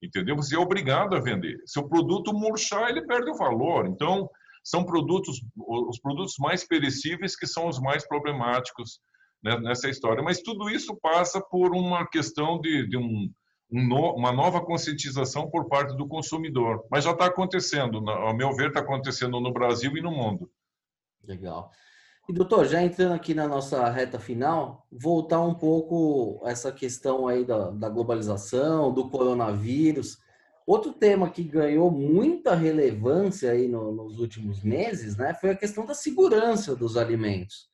entendeu? 0.02 0.36
Você 0.36 0.54
é 0.54 0.58
obrigado 0.58 1.16
a 1.16 1.20
vender. 1.20 1.56
Se 1.64 1.78
o 1.78 1.88
produto 1.88 2.34
murchar, 2.34 2.90
ele 2.90 3.06
perde 3.06 3.30
o 3.30 3.36
valor. 3.36 3.86
Então, 3.86 4.28
são 4.62 4.84
produtos, 4.84 5.40
os 5.56 5.98
produtos 6.00 6.34
mais 6.38 6.66
perecíveis 6.66 7.34
que 7.34 7.46
são 7.46 7.66
os 7.66 7.80
mais 7.80 8.06
problemáticos 8.06 9.00
né, 9.42 9.58
nessa 9.60 9.88
história. 9.88 10.22
Mas 10.22 10.42
tudo 10.42 10.68
isso 10.68 10.98
passa 11.00 11.40
por 11.40 11.74
uma 11.74 12.06
questão 12.06 12.60
de, 12.60 12.86
de 12.88 12.98
um 12.98 13.30
uma 13.70 14.32
nova 14.32 14.60
conscientização 14.60 15.50
por 15.50 15.68
parte 15.68 15.96
do 15.96 16.06
consumidor. 16.06 16.84
Mas 16.90 17.04
já 17.04 17.12
está 17.12 17.26
acontecendo, 17.26 17.98
ao 18.08 18.36
meu 18.36 18.54
ver, 18.54 18.68
está 18.68 18.80
acontecendo 18.80 19.40
no 19.40 19.52
Brasil 19.52 19.96
e 19.96 20.02
no 20.02 20.10
mundo. 20.10 20.50
Legal. 21.24 21.70
E, 22.28 22.32
doutor, 22.32 22.66
já 22.66 22.82
entrando 22.82 23.12
aqui 23.12 23.34
na 23.34 23.46
nossa 23.46 23.88
reta 23.88 24.18
final, 24.18 24.86
voltar 24.90 25.40
um 25.40 25.54
pouco 25.54 26.42
essa 26.44 26.72
questão 26.72 27.28
aí 27.28 27.44
da, 27.44 27.70
da 27.70 27.88
globalização, 27.88 28.92
do 28.92 29.08
coronavírus. 29.08 30.18
Outro 30.66 30.92
tema 30.92 31.30
que 31.30 31.44
ganhou 31.44 31.88
muita 31.90 32.54
relevância 32.54 33.52
aí 33.52 33.68
no, 33.68 33.92
nos 33.92 34.18
últimos 34.18 34.62
meses, 34.64 35.16
né, 35.16 35.34
foi 35.34 35.50
a 35.50 35.56
questão 35.56 35.86
da 35.86 35.94
segurança 35.94 36.74
dos 36.74 36.96
alimentos. 36.96 37.68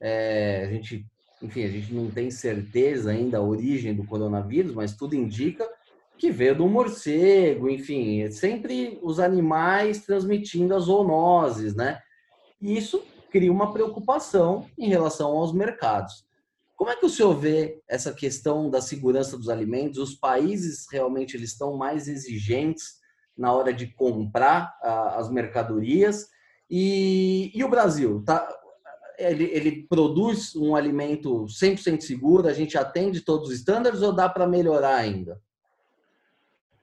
É, 0.00 0.64
a 0.66 0.72
gente 0.72 1.06
enfim, 1.42 1.64
a 1.64 1.68
gente 1.68 1.92
não 1.92 2.10
tem 2.10 2.30
certeza 2.30 3.10
ainda 3.10 3.38
a 3.38 3.42
origem 3.42 3.94
do 3.94 4.04
coronavírus, 4.04 4.74
mas 4.74 4.96
tudo 4.96 5.14
indica 5.14 5.68
que 6.16 6.30
veio 6.30 6.54
do 6.54 6.68
morcego, 6.68 7.68
enfim, 7.68 8.22
é 8.22 8.30
sempre 8.30 8.98
os 9.02 9.18
animais 9.18 10.04
transmitindo 10.04 10.74
as 10.74 10.84
zoonoses, 10.84 11.74
né? 11.74 12.00
E 12.60 12.76
isso 12.76 13.02
cria 13.30 13.50
uma 13.50 13.72
preocupação 13.72 14.66
em 14.78 14.88
relação 14.88 15.36
aos 15.36 15.52
mercados. 15.52 16.24
Como 16.76 16.90
é 16.90 16.96
que 16.96 17.06
o 17.06 17.10
senhor 17.10 17.34
vê 17.34 17.80
essa 17.88 18.12
questão 18.12 18.70
da 18.70 18.80
segurança 18.80 19.36
dos 19.36 19.48
alimentos? 19.48 19.98
Os 19.98 20.14
países 20.14 20.86
realmente 20.90 21.36
eles 21.36 21.50
estão 21.50 21.76
mais 21.76 22.06
exigentes 22.06 23.00
na 23.36 23.52
hora 23.52 23.72
de 23.72 23.86
comprar 23.86 24.76
uh, 24.82 25.18
as 25.18 25.30
mercadorias 25.30 26.28
e, 26.70 27.50
e 27.54 27.64
o 27.64 27.68
Brasil 27.68 28.22
tá 28.24 28.48
ele, 29.22 29.44
ele 29.44 29.86
produz 29.88 30.54
um 30.56 30.74
alimento 30.74 31.44
100% 31.44 32.00
seguro, 32.00 32.48
a 32.48 32.52
gente 32.52 32.76
atende 32.76 33.20
todos 33.20 33.48
os 33.48 33.54
estándares 33.54 34.02
ou 34.02 34.12
dá 34.12 34.28
para 34.28 34.46
melhorar 34.46 34.96
ainda? 34.96 35.40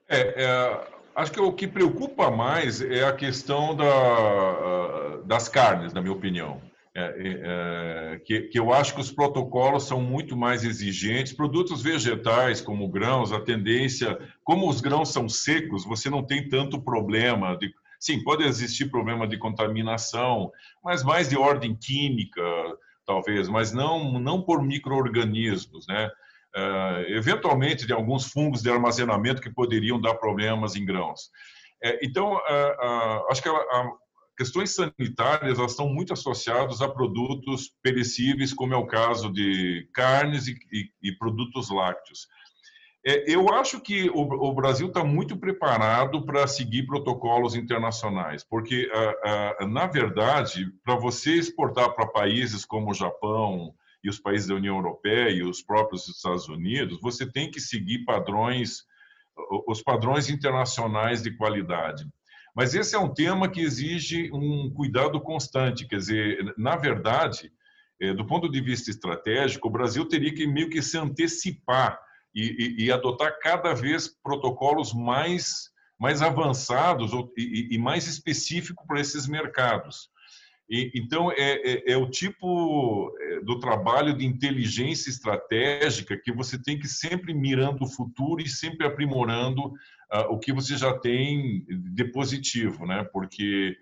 É, 0.08 0.44
é, 0.44 0.88
acho 1.16 1.32
que 1.32 1.40
o 1.40 1.54
que 1.54 1.68
preocupa 1.68 2.32
mais 2.32 2.82
é 2.82 3.06
a 3.06 3.14
questão 3.14 3.76
da, 3.76 5.18
das 5.26 5.48
carnes, 5.48 5.94
na 5.94 6.02
minha 6.02 6.14
opinião. 6.14 6.62
É, 6.96 8.14
é, 8.16 8.20
que, 8.26 8.42
que, 8.42 8.60
eu 8.60 8.74
acho 8.74 8.96
que 8.96 9.00
os 9.00 9.12
protocolos 9.12 9.84
são 9.84 10.02
muito 10.02 10.36
mais 10.36 10.64
exigentes. 10.64 11.32
Produtos 11.32 11.84
vegetais, 11.84 12.60
como 12.60 12.90
grãos, 12.90 13.32
a 13.32 13.40
tendência, 13.40 14.18
como 14.44 14.68
os 14.68 14.82
grãos 14.82 15.10
são 15.10 15.30
secos, 15.30 15.86
você 15.86 16.10
não 16.10 16.24
tem 16.24 16.50
tanto 16.50 16.82
problema 16.82 17.56
de 17.58 17.72
Sim, 18.00 18.24
pode 18.24 18.44
existir 18.44 18.90
problema 18.90 19.28
de 19.28 19.38
contaminação, 19.38 20.52
mas 20.84 21.04
mais 21.04 21.28
de 21.30 21.38
ordem 21.38 21.76
química, 21.76 22.42
talvez, 23.06 23.50
mas 23.50 23.74
não, 23.74 24.20
não 24.20 24.42
por 24.42 24.64
micro-organismos, 24.64 25.86
né? 25.88 26.10
Uh, 26.56 27.02
eventualmente 27.10 27.86
de 27.86 27.94
alguns 27.94 28.32
fungos 28.32 28.64
de 28.64 28.72
armazenamento 28.72 29.42
que 29.42 29.54
poderiam 29.54 30.02
dar 30.02 30.16
problemas 30.16 30.76
em 30.76 30.86
grãos. 30.86 31.30
É, 31.84 32.00
então, 32.04 32.34
uh, 32.34 32.38
uh, 32.38 33.32
acho 33.32 33.44
que 33.44 33.50
questões 34.38 34.74
sanitárias 34.74 35.60
elas 35.60 35.72
estão 35.72 35.90
muito 35.90 36.14
associadas 36.14 36.82
a 36.82 36.88
produtos 36.88 37.72
perecíveis, 37.84 38.54
como 38.54 38.74
é 38.74 38.78
o 38.78 38.88
caso 38.88 39.32
de 39.32 39.88
carnes 39.94 40.48
e, 40.48 40.58
e, 40.72 41.10
e 41.10 41.12
produtos 41.18 41.70
lácteos. 41.70 42.28
É, 43.06 43.32
eu 43.34 43.48
acho 43.54 43.80
que 43.80 44.10
o, 44.10 44.54
Brasil 44.54 44.88
está 44.88 45.04
muito 45.04 45.38
preparado 45.38 46.26
para 46.26 46.46
seguir 46.48 46.86
protocolos 46.86 47.56
internacionais, 47.56 48.44
porque, 48.44 48.90
na 49.70 49.88
verdade, 49.88 50.68
para 50.84 50.96
você 50.96 51.36
exportar 51.36 51.96
para 51.96 52.06
países 52.06 52.66
como 52.66 52.92
o 52.92 52.94
Japão 52.94 53.74
e 54.04 54.10
os 54.10 54.20
países 54.20 54.48
da 54.48 54.56
União 54.56 54.76
Europeia 54.76 55.30
e 55.30 55.44
os 55.44 55.62
próprios 55.62 56.10
Estados 56.10 56.50
Unidos, 56.50 57.00
você 57.02 57.26
tem 57.26 57.50
que 57.50 57.62
seguir 57.62 58.04
padrões, 58.04 58.84
os 59.66 59.82
padrões 59.82 60.30
internacionais 60.30 61.24
de 61.24 61.36
qualidade. 61.38 62.06
Mas 62.56 62.76
esse 62.76 62.96
é 62.96 63.00
um 63.00 63.14
tema 63.14 63.50
que 63.50 63.62
exige 63.62 64.30
um 64.34 64.70
cuidado 64.72 65.22
constante, 65.22 65.88
quer 65.88 65.98
dizer, 65.98 66.54
na 66.58 66.76
verdade, 66.76 67.52
é, 68.02 68.14
do 68.14 68.26
ponto 68.26 68.50
de 68.50 68.62
vista 68.62 68.90
estratégico, 68.90 69.68
o 69.68 69.72
Brasil 69.72 70.06
teria 70.06 70.34
que 70.34 70.48
meio 70.48 70.70
que 70.70 70.82
se 70.82 70.98
antecipar 70.98 72.00
e, 72.34 72.44
e, 72.82 72.86
e 72.86 72.92
adotar 72.92 73.38
cada 73.40 73.74
vez 73.74 74.08
protocolos 74.22 74.94
mais, 74.94 75.70
mais 76.00 76.22
avançados 76.22 77.12
e, 77.38 77.70
e 77.72 77.78
mais 77.78 78.08
específicos 78.08 78.86
para 78.88 79.02
esses 79.02 79.28
mercados. 79.28 80.10
Então, 80.72 81.32
é, 81.32 81.36
é, 81.38 81.94
é, 81.94 81.98
o 81.98 82.08
tipo 82.08 83.12
é, 83.20 83.40
do 83.42 83.60
trabalho 83.60 84.16
de 84.16 84.24
inteligência 84.24 85.10
estratégica 85.10 86.16
que 86.16 86.32
você 86.32 86.62
tem 86.62 86.78
que 86.78 86.88
sempre 86.88 87.34
mirando 87.34 87.84
o 87.84 87.90
futuro 87.90 88.40
e 88.40 88.48
sempre 88.48 88.86
aprimorando 88.86 89.66
uh, 89.66 90.30
o 90.30 90.38
que 90.38 90.54
você 90.54 90.78
já 90.78 90.94
tem 90.94 91.66
de 91.68 92.06
positivo, 92.06 92.86
né? 92.86 93.04
Porque 93.12 93.76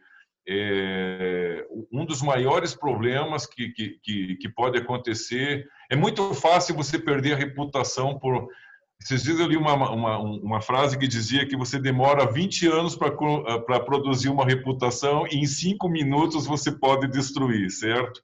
é, 0.47 1.67
um 1.91 2.05
dos 2.05 2.21
maiores 2.21 2.73
problemas 2.73 3.45
que, 3.45 3.67
que, 3.71 3.99
que, 4.01 4.35
que 4.37 4.47
pode 4.47 4.77
acontecer 4.77 5.67
é 5.89 5.95
muito 5.95 6.33
fácil 6.33 6.75
você 6.75 6.99
perder 6.99 7.33
a 7.33 7.37
reputação 7.37 8.17
por 8.19 8.47
esses 8.99 9.21
dias 9.21 9.39
eu 9.39 9.47
li 9.47 9.55
uma, 9.55 9.73
uma, 9.73 10.17
uma 10.17 10.61
frase 10.61 10.97
que 10.97 11.07
dizia 11.07 11.45
que 11.45 11.55
você 11.55 11.79
demora 11.79 12.31
20 12.31 12.67
anos 12.67 12.95
para 12.95 13.79
produzir 13.79 14.29
uma 14.29 14.43
reputação 14.43 15.27
e 15.27 15.37
em 15.37 15.45
cinco 15.45 15.87
minutos 15.87 16.47
você 16.47 16.71
pode 16.71 17.07
destruir, 17.07 17.69
certo? 17.69 18.19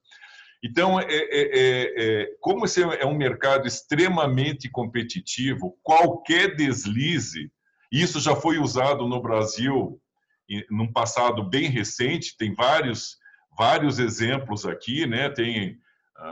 Então, 0.64 1.00
é, 1.00 1.06
é, 1.08 1.12
é, 1.12 2.22
é 2.24 2.30
como 2.40 2.66
esse 2.66 2.82
é 2.82 3.06
um 3.06 3.16
mercado 3.16 3.68
extremamente 3.68 4.70
competitivo, 4.70 5.78
qualquer 5.84 6.56
deslize, 6.56 7.52
isso 7.92 8.20
já 8.20 8.36
foi 8.36 8.58
usado 8.58 9.08
no 9.08 9.22
Brasil 9.22 10.00
num 10.70 10.92
passado 10.92 11.48
bem 11.48 11.70
recente, 11.70 12.36
tem 12.38 12.54
vários, 12.54 13.18
vários 13.58 14.00
exemplos 14.00 14.66
aqui, 14.66 15.06
né? 15.06 15.30
Tem 15.30 15.70
ah, 15.70 15.83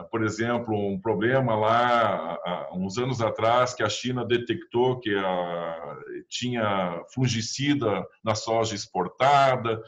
por 0.10 0.24
exemplo, 0.24 0.76
um 0.76 1.00
problema 1.00 1.56
lá, 1.56 2.40
uns 2.74 2.98
anos 2.98 3.22
atrás, 3.22 3.74
que 3.74 3.84
a 3.84 3.90
China 3.90 4.26
detectou 4.26 5.00
que 5.00 5.14
a, 5.16 5.98
tinha 6.30 7.04
fungicida 7.14 8.06
na 8.24 8.36
soja 8.36 8.76
exportada. 8.76 9.82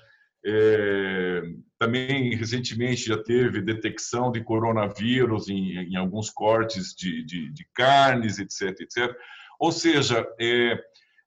É, 0.45 1.41
também, 1.79 2.35
recentemente, 2.35 3.07
já 3.07 3.17
teve 3.17 3.61
detecção 3.61 4.29
de 4.29 4.43
coronavírus 4.43 5.47
em, 5.47 5.77
em 5.77 5.95
alguns 5.95 6.29
cortes 6.29 6.93
de, 6.93 7.23
de, 7.23 7.49
de, 7.53 7.65
carnes, 7.73 8.39
etc, 8.39 8.81
etc. 8.81 9.15
Ou 9.57 9.71
seja, 9.71 10.27
é, 10.39 10.77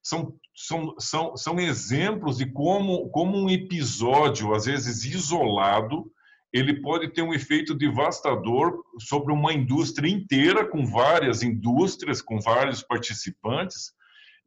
são, 0.03 0.39
são, 0.55 0.95
são, 0.99 1.37
são 1.37 1.59
exemplos 1.59 2.39
de 2.39 2.47
como, 2.47 3.09
como 3.09 3.39
um 3.39 3.49
episódio, 3.49 4.55
às 4.55 4.67
vezes 4.67 5.05
isolado, 5.05 6.13
ele 6.57 6.81
pode 6.81 7.09
ter 7.09 7.23
um 7.23 7.35
efeito 7.35 7.75
devastador 7.75 8.83
sobre 8.99 9.33
uma 9.33 9.53
indústria 9.53 10.09
inteira, 10.09 10.65
com 10.65 10.87
várias 10.87 11.43
indústrias, 11.43 12.23
com 12.23 12.41
vários 12.41 12.83
participantes, 12.83 13.93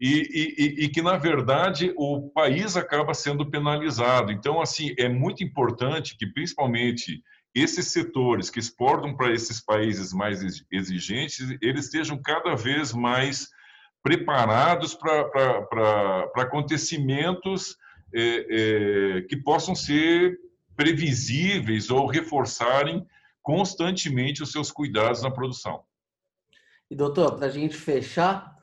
e, 0.01 0.22
e, 0.32 0.86
e, 0.86 0.89
que, 0.89 1.01
na 1.01 1.18
verdade, 1.18 1.93
o 1.97 2.30
país 2.30 2.78
acaba 2.78 3.14
sendo 3.14 3.49
penalizado. 3.49 4.32
Então, 4.32 4.62
assim, 4.62 4.95
é 4.97 5.10
muito 5.10 5.43
importante 5.43 6.18
que, 6.18 6.26
principalmente, 6.26 7.22
esses 7.53 7.88
setores 7.88 8.49
que 8.49 8.60
exportam 8.60 9.16
para 9.16 9.34
esses 9.34 9.64
países 9.64 10.14
mais 10.14 10.41
exigentes, 10.72 11.57
eles 11.62 11.86
estejam 11.86 12.20
cada 12.22 12.55
vez 12.55 12.93
mais 12.93 13.49
preparados 14.01 14.95
para 14.95 16.32
acontecimentos 16.38 17.76
é, 18.14 18.45
é, 18.49 19.22
que 19.24 19.36
possam 19.36 19.76
ser 19.76 20.39
previsíveis 20.80 21.89
ou 21.89 22.07
reforçarem 22.07 23.05
constantemente 23.41 24.41
os 24.41 24.49
seus 24.49 24.71
cuidados 24.71 25.21
na 25.21 25.30
produção. 25.30 25.84
E 26.89 26.95
doutor, 26.95 27.36
para 27.36 27.47
a 27.47 27.49
gente 27.49 27.75
fechar, 27.75 28.55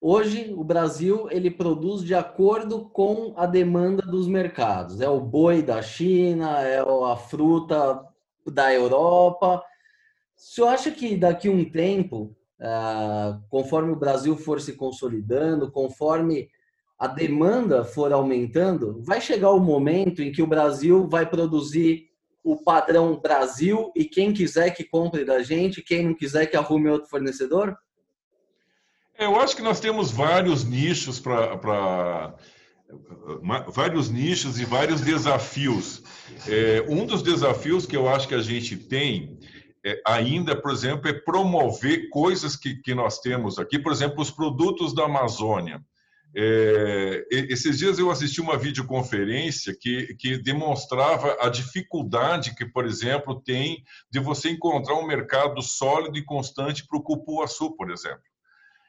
hoje 0.00 0.52
o 0.56 0.64
Brasil 0.64 1.28
ele 1.30 1.52
produz 1.52 2.02
de 2.02 2.16
acordo 2.16 2.86
com 2.86 3.32
a 3.36 3.46
demanda 3.46 4.02
dos 4.02 4.26
mercados. 4.26 5.00
É 5.00 5.08
o 5.08 5.20
boi 5.20 5.62
da 5.62 5.80
China, 5.80 6.60
é 6.62 6.80
a 6.80 7.16
fruta 7.16 8.08
da 8.44 8.74
Europa. 8.74 9.62
O 10.36 10.40
senhor 10.40 10.66
acha 10.66 10.90
que 10.90 11.16
daqui 11.16 11.48
um 11.48 11.64
tempo, 11.64 12.36
ah, 12.60 13.38
conforme 13.48 13.92
o 13.92 13.96
Brasil 13.96 14.36
for 14.36 14.60
se 14.60 14.72
consolidando, 14.72 15.70
conforme 15.70 16.50
a 17.02 17.08
demanda 17.08 17.82
for 17.82 18.12
aumentando, 18.12 19.02
vai 19.02 19.20
chegar 19.20 19.50
o 19.50 19.58
momento 19.58 20.22
em 20.22 20.30
que 20.30 20.40
o 20.40 20.46
Brasil 20.46 21.08
vai 21.08 21.28
produzir 21.28 22.06
o 22.44 22.62
padrão 22.62 23.20
Brasil 23.20 23.90
e 23.96 24.04
quem 24.04 24.32
quiser 24.32 24.70
que 24.70 24.84
compre 24.84 25.24
da 25.24 25.42
gente, 25.42 25.82
quem 25.82 26.06
não 26.06 26.14
quiser 26.14 26.46
que 26.46 26.56
arrume 26.56 26.88
outro 26.88 27.10
fornecedor? 27.10 27.76
Eu 29.18 29.34
acho 29.40 29.56
que 29.56 29.62
nós 29.62 29.80
temos 29.80 30.12
vários 30.12 30.62
nichos 30.62 31.18
para 31.18 32.36
vários 33.72 34.08
nichos 34.08 34.60
e 34.60 34.64
vários 34.64 35.00
desafios. 35.00 36.04
É, 36.46 36.86
um 36.88 37.04
dos 37.04 37.20
desafios 37.20 37.84
que 37.84 37.96
eu 37.96 38.08
acho 38.08 38.28
que 38.28 38.34
a 38.36 38.42
gente 38.42 38.76
tem 38.76 39.40
é, 39.84 40.00
ainda, 40.06 40.54
por 40.54 40.70
exemplo, 40.70 41.08
é 41.08 41.12
promover 41.12 42.08
coisas 42.10 42.54
que, 42.54 42.76
que 42.76 42.94
nós 42.94 43.18
temos 43.18 43.58
aqui, 43.58 43.76
por 43.76 43.90
exemplo, 43.90 44.22
os 44.22 44.30
produtos 44.30 44.94
da 44.94 45.06
Amazônia. 45.06 45.82
É, 46.34 47.26
esses 47.30 47.78
dias 47.78 47.98
eu 47.98 48.10
assisti 48.10 48.40
uma 48.40 48.56
videoconferência 48.56 49.76
que, 49.78 50.14
que 50.14 50.38
demonstrava 50.38 51.36
a 51.40 51.50
dificuldade 51.50 52.54
que, 52.54 52.64
por 52.64 52.86
exemplo, 52.86 53.40
tem 53.42 53.84
de 54.10 54.18
você 54.18 54.48
encontrar 54.48 54.94
um 54.94 55.06
mercado 55.06 55.60
sólido 55.60 56.16
e 56.16 56.24
constante 56.24 56.86
para 56.86 56.98
o 56.98 57.02
cupuaçu, 57.02 57.76
por 57.76 57.90
exemplo. 57.90 58.22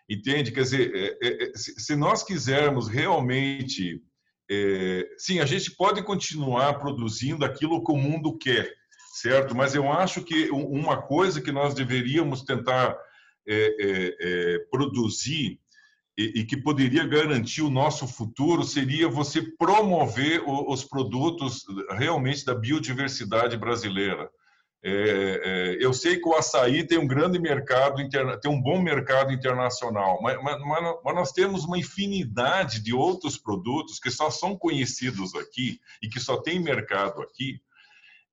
Entende? 0.10 0.52
Quer 0.52 0.62
dizer, 0.62 0.96
é, 0.96 1.28
é, 1.28 1.44
é 1.44 1.52
se 1.56 1.96
nós 1.96 2.24
quisermos 2.24 2.88
realmente. 2.88 4.02
É, 4.50 5.08
sim, 5.18 5.40
a 5.40 5.46
gente 5.46 5.72
pode 5.72 6.04
continuar 6.04 6.80
produzindo 6.80 7.46
aquilo 7.46 7.84
que 7.84 7.92
o 7.92 7.98
mundo 7.98 8.38
quer, 8.38 8.74
certo? 9.16 9.56
Mas 9.56 9.74
eu 9.74 9.92
acho 9.92 10.22
que 10.24 10.50
uma 10.50 11.02
coisa 11.02 11.42
que 11.42 11.52
nós 11.52 11.74
deveríamos 11.74 12.44
tentar 12.44 12.98
é, 13.48 14.60
produzir 14.70 15.60
e, 16.18 16.42
e, 16.42 16.46
que 16.46 16.56
poderia 16.56 17.08
garantir 17.08 17.62
o 17.64 17.70
nosso 17.70 18.08
futuro 18.08 18.64
seria 18.64 19.10
você 19.10 19.42
promover 19.42 20.44
o, 20.46 20.72
os 20.72 20.84
produtos 20.84 21.66
realmente 21.98 22.46
da 22.46 22.54
biodiversidade 22.54 23.58
brasileira. 23.58 24.30
É, 24.86 24.92
é, 24.92 25.78
eu 25.80 25.94
sei 25.94 26.20
que 26.20 26.28
o 26.28 26.36
açaí 26.36 26.86
tem 26.86 26.98
um 26.98 27.08
grande 27.08 27.40
mercado, 27.40 27.96
tem 28.42 28.52
um 28.52 28.62
bom 28.62 28.82
mercado 28.82 29.32
internacional, 29.32 30.20
mas, 30.22 30.38
mas, 30.44 30.60
mas, 30.60 31.16
nós 31.16 31.32
temos 31.32 31.64
uma 31.64 31.78
infinidade 31.78 32.82
de 32.82 32.94
outros 32.94 33.38
produtos 33.38 33.98
que 33.98 34.12
só 34.12 34.30
são 34.30 34.58
conhecidos 34.58 35.34
aqui 35.36 35.80
e 36.02 36.10
que 36.10 36.20
só 36.20 36.36
tem 36.36 36.60
mercado 36.60 37.22
aqui, 37.22 37.62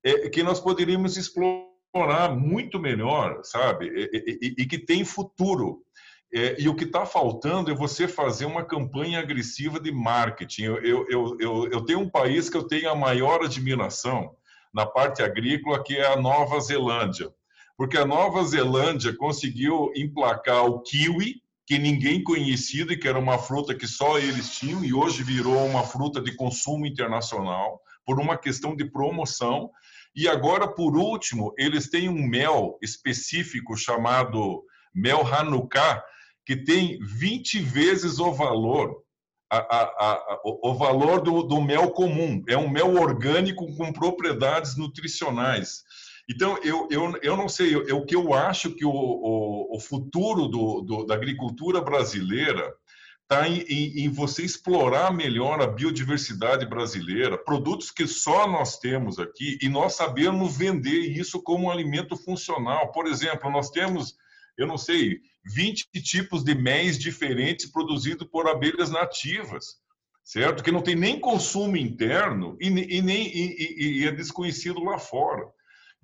é, 0.03 0.29
que 0.29 0.43
nós 0.43 0.59
poderíamos 0.59 1.17
explorar 1.17 2.37
muito 2.37 2.81
melhor, 2.81 3.41
sabe? 3.45 3.87
E, 3.87 4.39
e, 4.43 4.63
e 4.63 4.67
que 4.67 4.79
tem 4.79 5.05
futuro. 5.05 5.85
É, 6.33 6.61
e 6.61 6.69
o 6.69 6.77
que 6.77 6.85
está 6.85 7.05
faltando 7.05 7.71
é 7.71 7.75
você 7.75 8.07
fazer 8.07 8.45
uma 8.45 8.65
campanha 8.65 9.19
agressiva 9.19 9.81
de 9.81 9.91
marketing. 9.91 10.63
Eu, 10.63 11.07
eu, 11.09 11.37
eu, 11.41 11.69
eu, 11.71 11.85
tenho 11.85 12.01
um 12.01 12.09
país 12.09 12.49
que 12.49 12.57
eu 12.57 12.63
tenho 12.63 12.89
a 12.89 12.95
maior 12.95 13.45
admiração 13.45 14.37
na 14.73 14.87
parte 14.87 15.23
agrícola, 15.23 15.83
que 15.83 15.97
é 15.97 16.07
a 16.07 16.17
Nova 16.17 16.61
Zelândia. 16.61 17.29
Porque 17.77 17.99
a 17.99 18.07
Nova 18.07 18.45
Zelândia 18.45 19.17
conseguiu 19.17 19.91
emplacar 19.97 20.67
o 20.67 20.81
kiwi, 20.83 21.43
que 21.67 21.79
ninguém 21.79 22.23
conhecia 22.23 22.85
e 22.85 22.97
que 22.97 23.09
era 23.09 23.19
uma 23.19 23.39
fruta 23.39 23.75
que 23.75 23.87
só 23.87 24.19
eles 24.19 24.57
tinham, 24.57 24.85
e 24.85 24.93
hoje 24.95 25.25
virou 25.25 25.67
uma 25.67 25.83
fruta 25.83 26.21
de 26.21 26.37
consumo 26.37 26.87
internacional, 26.87 27.81
por 28.05 28.21
uma 28.21 28.37
questão 28.37 28.77
de 28.77 28.85
promoção. 28.85 29.71
E 30.15 30.29
agora, 30.29 30.69
por 30.69 30.97
último, 30.97 31.53
eles 31.57 31.89
têm 31.89 32.09
um 32.09 32.27
mel 32.27 32.79
específico 32.83 33.77
chamado 33.77 34.65
mel 34.95 35.27
Hanukkah, 35.27 36.03
que 36.51 36.57
tem 36.57 36.99
20 36.99 37.61
vezes 37.61 38.19
o 38.19 38.33
valor 38.33 39.05
a, 39.49 39.59
a, 39.59 39.83
a, 39.83 40.41
o 40.45 40.75
valor 40.75 41.21
do, 41.21 41.45
do, 41.45 41.61
mel 41.61 41.93
comum. 41.93 42.43
É 42.49 42.57
um 42.57 42.69
mel 42.69 42.97
orgânico 42.97 43.73
com 43.77 43.93
propriedades 43.93 44.77
nutricionais. 44.77 45.85
Então, 46.29 46.59
eu, 46.65 46.89
eu, 46.91 47.17
eu 47.23 47.37
não 47.37 47.49
sei, 47.49 47.73
eu, 47.73 47.99
o 47.99 48.05
que 48.05 48.17
eu 48.17 48.35
acho 48.35 48.75
que 48.75 48.85
o, 48.85 48.91
o, 48.91 49.77
o 49.77 49.79
futuro 49.79 50.49
do, 50.49 50.81
do, 50.81 51.07
da 51.07 51.15
agricultura 51.15 51.81
brasileira 51.81 52.75
está 53.23 53.49
em, 53.49 53.61
em, 53.61 54.05
em, 54.07 54.09
você 54.09 54.43
explorar 54.43 55.13
melhor 55.13 55.63
a 55.63 55.69
biodiversidade 55.69 56.67
brasileira, 56.67 57.39
produtos 57.39 57.93
que 57.93 58.09
só 58.09 58.49
nós 58.49 58.77
temos 58.77 59.21
aqui, 59.21 59.57
e 59.63 59.69
nós 59.69 59.95
sabemos 59.95 60.57
vender 60.57 61.13
isso 61.17 61.41
como 61.41 61.67
um 61.67 61.71
alimento 61.71 62.17
funcional. 62.17 62.91
Por 62.91 63.07
exemplo, 63.07 63.49
nós 63.53 63.71
temos 63.71 64.17
eu 64.61 64.67
não 64.67 64.77
sei, 64.77 65.21
20 65.45 65.89
tipos 66.03 66.45
de 66.45 66.55
mel 66.55 66.91
diferentes 66.93 67.71
produzidos 67.71 68.27
por 68.31 68.49
abelhas 68.49 68.91
nativas, 68.91 69.77
certo? 70.25 70.63
Que 70.63 70.73
não 70.73 70.83
tem 70.83 70.95
nem 70.95 71.19
consumo 71.19 71.77
interno 71.77 72.57
e, 72.61 72.69
e 72.69 73.03
nem 73.03 73.27
e, 73.27 74.01
e 74.01 74.07
é 74.07 74.13
desconhecido 74.13 74.83
lá 74.83 74.99
fora. 74.99 75.47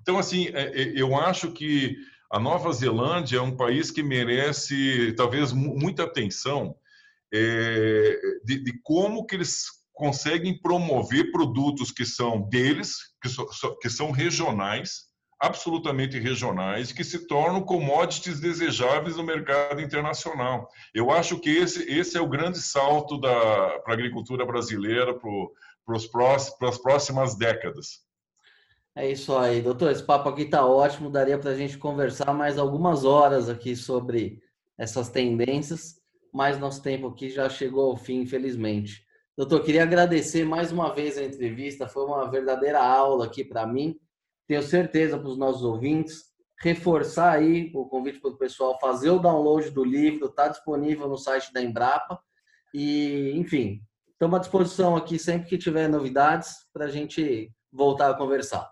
Então, 0.00 0.18
assim, 0.18 0.48
é, 0.48 0.82
é, 0.82 0.92
eu 1.00 1.16
acho 1.16 1.52
que 1.52 1.96
a 2.30 2.38
Nova 2.38 2.72
Zelândia 2.72 3.38
é 3.38 3.42
um 3.42 3.56
país 3.56 3.90
que 3.90 4.02
merece, 4.02 5.12
talvez, 5.16 5.52
muita 5.52 6.04
atenção 6.04 6.76
é, 7.32 8.18
de, 8.44 8.62
de 8.62 8.80
como 8.82 9.24
que 9.24 9.36
eles 9.36 9.64
conseguem 9.92 10.60
promover 10.60 11.32
produtos 11.32 11.90
que 11.90 12.04
são 12.04 12.48
deles, 12.48 12.96
que, 13.22 13.28
so, 13.28 13.46
que 13.80 13.88
são 13.88 14.10
regionais, 14.10 15.05
absolutamente 15.38 16.18
regionais, 16.18 16.92
que 16.92 17.04
se 17.04 17.26
tornam 17.26 17.62
commodities 17.62 18.40
desejáveis 18.40 19.16
no 19.16 19.22
mercado 19.22 19.80
internacional. 19.80 20.68
Eu 20.94 21.10
acho 21.10 21.38
que 21.38 21.50
esse, 21.50 21.82
esse 21.90 22.16
é 22.16 22.20
o 22.20 22.28
grande 22.28 22.58
salto 22.58 23.20
para 23.20 23.82
a 23.86 23.92
agricultura 23.92 24.46
brasileira 24.46 25.14
para 25.14 26.68
as 26.68 26.78
próximas 26.78 27.36
décadas. 27.36 28.06
É 28.94 29.10
isso 29.10 29.36
aí, 29.36 29.60
doutor. 29.60 29.90
Esse 29.90 30.02
papo 30.02 30.30
aqui 30.30 30.42
está 30.42 30.64
ótimo. 30.64 31.10
Daria 31.10 31.38
para 31.38 31.50
a 31.50 31.56
gente 31.56 31.76
conversar 31.76 32.32
mais 32.32 32.56
algumas 32.56 33.04
horas 33.04 33.50
aqui 33.50 33.76
sobre 33.76 34.40
essas 34.78 35.10
tendências, 35.10 35.96
mas 36.32 36.58
nosso 36.58 36.82
tempo 36.82 37.08
aqui 37.08 37.28
já 37.28 37.48
chegou 37.50 37.90
ao 37.90 37.96
fim, 37.98 38.22
infelizmente. 38.22 39.04
Doutor, 39.36 39.62
queria 39.62 39.82
agradecer 39.82 40.46
mais 40.46 40.72
uma 40.72 40.94
vez 40.94 41.18
a 41.18 41.24
entrevista. 41.24 41.86
Foi 41.86 42.06
uma 42.06 42.30
verdadeira 42.30 42.82
aula 42.82 43.26
aqui 43.26 43.44
para 43.44 43.66
mim. 43.66 44.00
Tenho 44.46 44.62
certeza 44.62 45.18
para 45.18 45.28
os 45.28 45.36
nossos 45.36 45.62
ouvintes. 45.62 46.26
Reforçar 46.60 47.32
aí 47.32 47.70
o 47.74 47.84
convite 47.86 48.20
para 48.20 48.30
o 48.30 48.38
pessoal 48.38 48.78
fazer 48.80 49.10
o 49.10 49.18
download 49.18 49.70
do 49.70 49.84
livro, 49.84 50.26
está 50.26 50.48
disponível 50.48 51.08
no 51.08 51.18
site 51.18 51.52
da 51.52 51.60
Embrapa. 51.60 52.18
E, 52.72 53.32
enfim, 53.36 53.82
estamos 54.12 54.36
à 54.36 54.40
disposição 54.40 54.96
aqui 54.96 55.18
sempre 55.18 55.48
que 55.48 55.58
tiver 55.58 55.88
novidades 55.88 56.54
para 56.72 56.86
a 56.86 56.88
gente 56.88 57.52
voltar 57.70 58.10
a 58.10 58.14
conversar. 58.14 58.70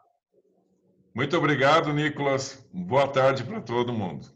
Muito 1.15 1.37
obrigado, 1.37 1.93
Nicolas. 1.93 2.67
Boa 2.73 3.07
tarde 3.07 3.45
para 3.45 3.61
todo 3.61 3.93
mundo. 3.93 4.29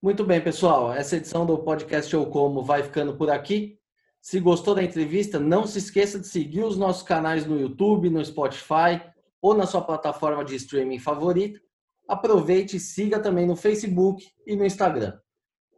Muito 0.00 0.24
bem, 0.24 0.40
pessoal. 0.40 0.92
Essa 0.92 1.16
edição 1.16 1.44
do 1.44 1.58
podcast 1.58 2.12
Eu 2.12 2.26
Como 2.26 2.62
vai 2.62 2.82
ficando 2.82 3.16
por 3.16 3.30
aqui. 3.30 3.78
Se 4.20 4.38
gostou 4.38 4.74
da 4.74 4.82
entrevista, 4.82 5.38
não 5.38 5.66
se 5.66 5.78
esqueça 5.78 6.18
de 6.18 6.28
seguir 6.28 6.62
os 6.62 6.78
nossos 6.78 7.02
canais 7.02 7.44
no 7.44 7.58
YouTube, 7.58 8.08
no 8.08 8.24
Spotify 8.24 9.00
ou 9.44 9.52
na 9.52 9.66
sua 9.66 9.82
plataforma 9.82 10.42
de 10.42 10.56
streaming 10.56 10.98
favorita. 10.98 11.60
Aproveite 12.08 12.78
e 12.78 12.80
siga 12.80 13.20
também 13.20 13.46
no 13.46 13.54
Facebook 13.54 14.26
e 14.46 14.56
no 14.56 14.64
Instagram. 14.64 15.18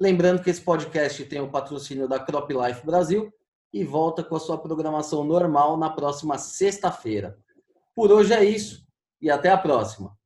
Lembrando 0.01 0.41
que 0.41 0.49
esse 0.49 0.61
podcast 0.61 1.25
tem 1.25 1.41
o 1.41 1.51
patrocínio 1.51 2.07
da 2.07 2.21
Crop 2.21 2.49
Life 2.49 2.87
Brasil 2.87 3.29
e 3.73 3.83
volta 3.83 4.23
com 4.23 4.37
a 4.37 4.41
sua 4.41 4.57
programação 4.57 5.25
normal 5.25 5.77
na 5.77 5.91
próxima 5.91 6.39
sexta-feira. 6.39 7.37
Por 7.93 8.13
hoje 8.13 8.33
é 8.35 8.45
isso 8.45 8.87
e 9.21 9.29
até 9.29 9.51
a 9.51 9.59
próxima. 9.59 10.17